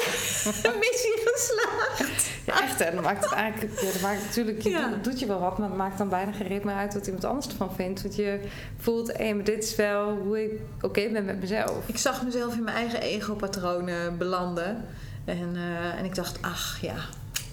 missie 0.80 1.22
geslaagd. 1.24 2.30
Ja, 2.46 2.62
echt 2.62 2.78
hè. 2.78 2.94
Dan 2.94 3.02
maakt 3.02 3.24
het 3.24 3.32
eigenlijk... 3.32 3.80
Ja, 3.80 3.92
dan 3.92 4.00
maakt 4.02 4.16
het 4.18 4.26
natuurlijk... 4.26 4.62
Je 4.62 4.70
Ja. 4.70 4.88
doet, 4.88 5.04
doet 5.04 5.20
je 5.20 5.26
wel 5.26 5.40
wat, 5.40 5.58
maar 5.58 5.68
het 5.68 5.76
maakt 5.76 5.98
dan 5.98 6.08
bijna 6.08 6.32
geen 6.32 6.46
reet 6.46 6.64
meer 6.64 6.74
uit 6.74 6.94
wat 6.94 7.06
iemand 7.06 7.24
anders 7.24 7.48
ervan 7.48 7.74
vindt. 7.74 8.02
Want 8.02 8.16
je 8.16 8.40
voelt, 8.78 9.16
hé, 9.16 9.32
maar 9.34 9.44
dit 9.44 9.64
is 9.64 9.76
wel 9.76 10.10
hoe 10.16 10.44
ik 10.44 10.60
oké 10.80 11.08
ben 11.08 11.24
met 11.24 11.40
mezelf. 11.40 11.88
Ik 11.88 11.98
zag 11.98 12.22
mezelf 12.24 12.54
in 12.54 12.64
mijn 12.64 12.76
eigen 12.76 13.00
ego-patronen 13.00 14.18
belanden. 14.18 14.84
En, 15.24 15.50
eh, 15.54 15.98
en 15.98 16.04
ik 16.04 16.14
dacht, 16.14 16.38
ach 16.40 16.78
ja, 16.80 16.94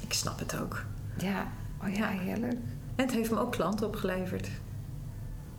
ik 0.08 0.14
snap 0.14 0.40
het 0.40 0.60
ook. 0.62 0.84
Ja, 1.18 1.48
oh 1.84 1.94
ja, 1.96 2.08
heerlijk. 2.08 2.58
En 3.00 3.06
het 3.06 3.14
heeft 3.14 3.32
me 3.32 3.40
ook 3.40 3.52
klanten 3.52 3.88
opgeleverd. 3.88 4.48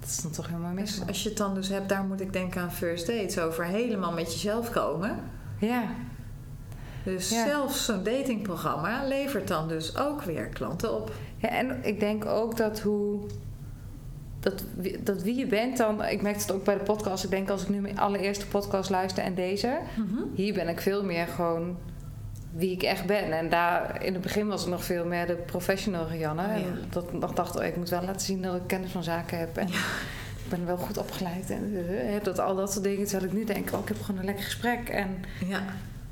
Dat 0.01 0.09
is 0.09 0.17
dan 0.23 0.31
toch 0.31 0.47
helemaal 0.47 0.73
mis. 0.73 0.99
Dus 0.99 1.09
als 1.09 1.23
je 1.23 1.29
het 1.29 1.39
dan 1.39 1.55
dus 1.55 1.69
hebt, 1.69 1.89
daar 1.89 2.03
moet 2.05 2.21
ik 2.21 2.33
denken 2.33 2.61
aan 2.61 2.73
first 2.73 3.07
dates. 3.07 3.39
Over 3.39 3.65
helemaal 3.65 4.13
met 4.13 4.33
jezelf 4.33 4.71
komen. 4.71 5.17
Ja, 5.59 5.83
Dus 7.05 7.31
Ja. 7.31 7.47
zelfs 7.47 7.85
zo'n 7.85 8.03
datingprogramma 8.03 9.05
levert 9.07 9.49
dan 9.49 9.69
dus 9.69 9.97
ook 9.97 10.23
weer 10.23 10.47
klanten 10.47 10.95
op. 10.95 11.13
Ja, 11.37 11.49
en 11.49 11.85
ik 11.85 12.01
denk 12.01 12.25
ook 12.25 12.57
dat 12.57 12.81
hoe. 12.81 13.21
Dat, 14.41 14.65
dat 15.01 15.23
wie 15.23 15.35
je 15.37 15.47
bent 15.47 15.77
dan. 15.77 16.05
Ik 16.05 16.23
merk 16.23 16.37
het 16.37 16.53
ook 16.53 16.65
bij 16.65 16.79
de 16.79 16.85
podcast. 16.85 17.25
Ik 17.25 17.31
denk 17.31 17.51
als 17.51 17.63
ik 17.63 17.69
nu 17.69 17.81
mijn 17.81 17.99
allereerste 17.99 18.47
podcast 18.47 18.91
luister 18.91 19.25
en 19.25 19.35
deze. 19.35 19.79
Hier 20.35 20.55
ben 20.55 20.69
ik 20.69 20.81
veel 20.81 21.05
meer 21.05 21.27
gewoon 21.27 21.77
wie 22.51 22.73
ik 22.73 22.83
echt 22.83 23.07
ben. 23.07 23.33
En 23.33 23.49
daar 23.49 24.05
in 24.05 24.13
het 24.13 24.23
begin 24.23 24.47
was 24.47 24.61
het 24.61 24.71
nog 24.71 24.85
veel 24.85 25.05
meer 25.05 25.27
de 25.27 25.35
professional 25.35 26.07
Rianne. 26.09 26.43
Oh, 26.43 26.49
ja. 26.49 26.55
En 26.55 26.85
dat 26.91 27.13
nog 27.13 27.33
dacht 27.33 27.57
oh, 27.57 27.65
ik 27.65 27.77
moet 27.77 27.89
wel 27.89 28.03
laten 28.03 28.21
zien 28.21 28.43
dat 28.43 28.55
ik 28.55 28.63
kennis 28.67 28.91
van 28.91 29.03
zaken 29.03 29.39
heb. 29.39 29.57
En 29.57 29.69
ik 30.45 30.49
ben 30.49 30.67
wel 30.67 30.77
goed 30.77 30.99
opgeleid. 30.99 31.51
En 31.51 31.87
eh, 31.89 32.25
dat, 32.25 32.39
al 32.39 32.55
dat 32.55 32.73
soort 32.73 32.85
dingen. 32.85 33.07
Terwijl 33.07 33.31
ik 33.31 33.37
nu 33.37 33.45
denk, 33.45 33.73
oh, 33.73 33.81
ik 33.81 33.89
heb 33.89 34.01
gewoon 34.03 34.21
een 34.21 34.27
lekker 34.27 34.45
gesprek. 34.45 34.89
En 34.89 35.25
Ja, 35.47 35.63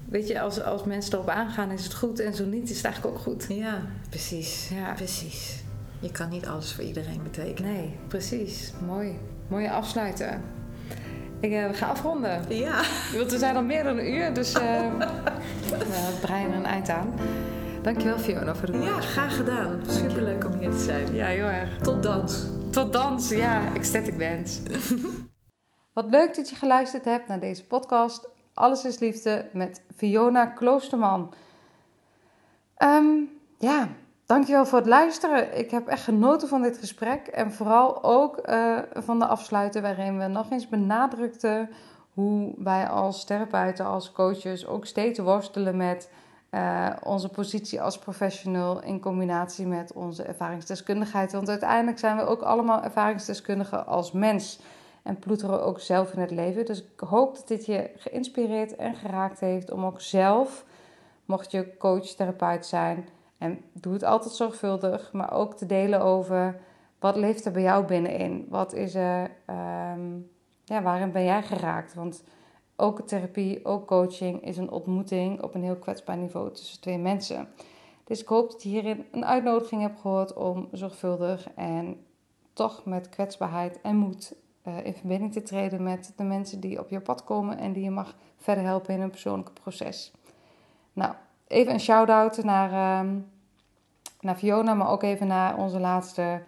weet 0.04 0.28
je, 0.28 0.40
als, 0.40 0.62
als 0.62 0.84
mensen 0.84 1.12
erop 1.12 1.28
aangaan 1.28 1.70
is 1.70 1.84
het 1.84 1.94
goed. 1.94 2.20
En 2.20 2.34
zo 2.34 2.44
niet 2.44 2.70
is 2.70 2.76
het 2.76 2.84
eigenlijk 2.84 3.16
ook 3.16 3.22
goed. 3.22 3.46
ja 3.48 3.82
precies. 4.08 4.70
Ja. 4.74 4.92
precies. 4.92 5.62
je 5.98 6.10
kan 6.10 6.28
niet 6.28 6.46
alles 6.46 6.72
voor 6.72 6.84
iedereen 6.84 7.22
betekenen. 7.22 7.72
Nee, 7.72 7.96
precies. 8.08 8.72
Mooi. 8.86 9.18
Mooie 9.48 9.70
afsluiten. 9.70 10.42
Ik 11.40 11.50
uh, 11.50 11.68
ga 11.72 11.86
afronden. 11.86 12.56
Ja. 12.56 12.82
Want 13.16 13.30
we 13.30 13.38
zijn 13.38 13.56
al 13.56 13.62
meer 13.62 13.84
dan 13.84 13.98
een 13.98 14.14
uur, 14.14 14.34
dus 14.34 14.54
uh, 14.60 14.60
we 15.70 16.18
breien 16.20 16.50
er 16.50 16.56
een 16.56 16.64
eind 16.64 16.88
aan. 16.88 17.14
Dankjewel 17.82 18.18
Fiona 18.18 18.54
voor 18.54 18.66
de 18.66 18.78
woord. 18.78 18.90
Ja, 18.90 19.00
graag 19.00 19.36
gedaan. 19.36 19.80
Superleuk 19.88 20.44
om 20.44 20.52
hier 20.58 20.70
te 20.70 20.78
zijn. 20.78 21.14
Ja, 21.14 21.26
heel 21.26 21.44
erg. 21.44 21.78
Tot 21.78 22.02
dans. 22.02 22.46
Tot 22.70 22.92
dans, 22.92 23.28
ja. 23.28 23.74
Ecstatic 23.74 24.18
dance. 24.18 24.62
Wat 25.92 26.10
leuk 26.10 26.36
dat 26.36 26.50
je 26.50 26.56
geluisterd 26.56 27.04
hebt 27.04 27.28
naar 27.28 27.40
deze 27.40 27.66
podcast. 27.66 28.28
Alles 28.54 28.84
is 28.84 28.98
liefde 28.98 29.48
met 29.52 29.82
Fiona 29.96 30.46
Kloosterman. 30.46 31.34
Um, 32.78 33.30
ja, 33.58 33.88
dankjewel 34.28 34.66
voor 34.66 34.78
het 34.78 34.86
luisteren. 34.86 35.58
Ik 35.58 35.70
heb 35.70 35.86
echt 35.86 36.02
genoten 36.02 36.48
van 36.48 36.62
dit 36.62 36.78
gesprek. 36.78 37.26
En 37.26 37.52
vooral 37.52 38.02
ook 38.02 38.48
uh, 38.48 38.78
van 38.94 39.18
de 39.18 39.26
afsluiten 39.26 39.82
waarin 39.82 40.18
we 40.18 40.26
nog 40.26 40.50
eens 40.50 40.68
benadrukten 40.68 41.70
hoe 42.14 42.54
wij 42.56 42.88
als 42.88 43.24
therapeuten, 43.24 43.86
als 43.86 44.12
coaches 44.12 44.66
ook 44.66 44.86
steeds 44.86 45.18
worstelen 45.18 45.76
met 45.76 46.10
uh, 46.50 46.88
onze 47.02 47.28
positie 47.28 47.82
als 47.82 47.98
professional 47.98 48.82
in 48.82 49.00
combinatie 49.00 49.66
met 49.66 49.92
onze 49.92 50.22
ervaringsdeskundigheid. 50.22 51.32
Want 51.32 51.48
uiteindelijk 51.48 51.98
zijn 51.98 52.16
we 52.16 52.26
ook 52.26 52.42
allemaal 52.42 52.82
ervaringsdeskundigen 52.82 53.86
als 53.86 54.12
mens 54.12 54.60
en 55.02 55.18
ploeteren 55.18 55.64
ook 55.64 55.80
zelf 55.80 56.12
in 56.12 56.20
het 56.20 56.30
leven. 56.30 56.66
Dus 56.66 56.82
ik 56.82 57.00
hoop 57.00 57.34
dat 57.34 57.48
dit 57.48 57.66
je 57.66 57.90
geïnspireerd 57.96 58.76
en 58.76 58.94
geraakt 58.94 59.40
heeft 59.40 59.70
om 59.70 59.84
ook 59.84 60.00
zelf, 60.00 60.64
mocht 61.24 61.50
je 61.50 61.76
coach, 61.78 62.06
therapeut 62.06 62.66
zijn, 62.66 63.08
en 63.38 63.60
doe 63.72 63.92
het 63.92 64.02
altijd 64.02 64.34
zorgvuldig, 64.34 65.12
maar 65.12 65.32
ook 65.32 65.54
te 65.54 65.66
delen 65.66 66.00
over 66.00 66.60
wat 66.98 67.16
leeft 67.16 67.44
er 67.44 67.52
bij 67.52 67.62
jou 67.62 67.84
binnenin? 67.84 68.46
Wat 68.48 68.72
is 68.72 68.94
er, 68.94 69.30
um, 69.94 70.30
ja, 70.64 70.82
waarin 70.82 71.12
ben 71.12 71.24
jij 71.24 71.42
geraakt? 71.42 71.94
Want 71.94 72.24
ook 72.76 73.00
therapie, 73.00 73.64
ook 73.64 73.86
coaching 73.86 74.44
is 74.44 74.56
een 74.56 74.70
ontmoeting 74.70 75.42
op 75.42 75.54
een 75.54 75.62
heel 75.62 75.76
kwetsbaar 75.76 76.16
niveau 76.16 76.52
tussen 76.52 76.80
twee 76.80 76.98
mensen. 76.98 77.48
Dus 78.04 78.20
ik 78.20 78.28
hoop 78.28 78.50
dat 78.50 78.62
je 78.62 78.68
hierin 78.68 79.06
een 79.10 79.24
uitnodiging 79.24 79.80
hebt 79.80 80.00
gehoord 80.00 80.32
om 80.32 80.68
zorgvuldig 80.72 81.48
en 81.54 82.04
toch 82.52 82.84
met 82.84 83.08
kwetsbaarheid 83.08 83.80
en 83.80 83.96
moed 83.96 84.34
uh, 84.64 84.84
in 84.84 84.94
verbinding 84.94 85.32
te 85.32 85.42
treden 85.42 85.82
met 85.82 86.12
de 86.16 86.24
mensen 86.24 86.60
die 86.60 86.78
op 86.78 86.88
je 86.88 87.00
pad 87.00 87.24
komen 87.24 87.58
en 87.58 87.72
die 87.72 87.82
je 87.82 87.90
mag 87.90 88.16
verder 88.36 88.64
helpen 88.64 88.94
in 88.94 89.00
een 89.00 89.10
persoonlijke 89.10 89.52
proces. 89.52 90.12
Nou, 90.92 91.14
even 91.48 91.72
een 91.72 91.80
shout-out 91.80 92.44
naar, 92.44 92.70
uh, 93.04 93.10
naar 94.20 94.36
Fiona, 94.36 94.74
maar 94.74 94.90
ook 94.90 95.02
even 95.02 95.26
naar 95.26 95.56
onze 95.56 95.78
laatste, 95.78 96.42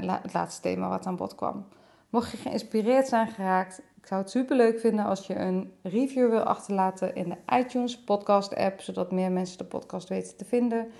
la 0.00 0.20
het 0.22 0.32
laatste 0.32 0.62
thema 0.62 0.88
wat 0.88 1.06
aan 1.06 1.16
bod 1.16 1.34
kwam. 1.34 1.64
Mocht 2.08 2.30
je 2.30 2.36
geïnspireerd 2.36 3.08
zijn 3.08 3.28
geraakt, 3.28 3.82
ik 4.00 4.06
zou 4.06 4.20
het 4.20 4.30
super 4.30 4.56
leuk 4.56 4.80
vinden 4.80 5.04
als 5.04 5.26
je 5.26 5.34
een 5.34 5.72
review 5.82 6.30
wil 6.30 6.42
achterlaten 6.42 7.14
in 7.14 7.28
de 7.28 7.56
iTunes 7.56 7.98
podcast 7.98 8.56
app, 8.56 8.80
zodat 8.80 9.12
meer 9.12 9.32
mensen 9.32 9.58
de 9.58 9.64
podcast 9.64 10.08
weten 10.08 10.36
te 10.36 10.44
vinden. 10.44 10.90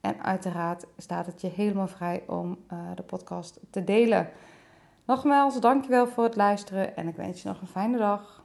En 0.00 0.22
uiteraard 0.22 0.86
staat 0.96 1.26
het 1.26 1.40
je 1.40 1.48
helemaal 1.48 1.86
vrij 1.86 2.22
om 2.26 2.58
uh, 2.72 2.78
de 2.94 3.02
podcast 3.02 3.60
te 3.70 3.84
delen. 3.84 4.28
Nogmaals, 5.04 5.60
dankjewel 5.60 6.06
voor 6.06 6.24
het 6.24 6.36
luisteren 6.36 6.96
en 6.96 7.08
ik 7.08 7.16
wens 7.16 7.42
je 7.42 7.48
nog 7.48 7.60
een 7.60 7.66
fijne 7.66 7.98
dag. 7.98 8.39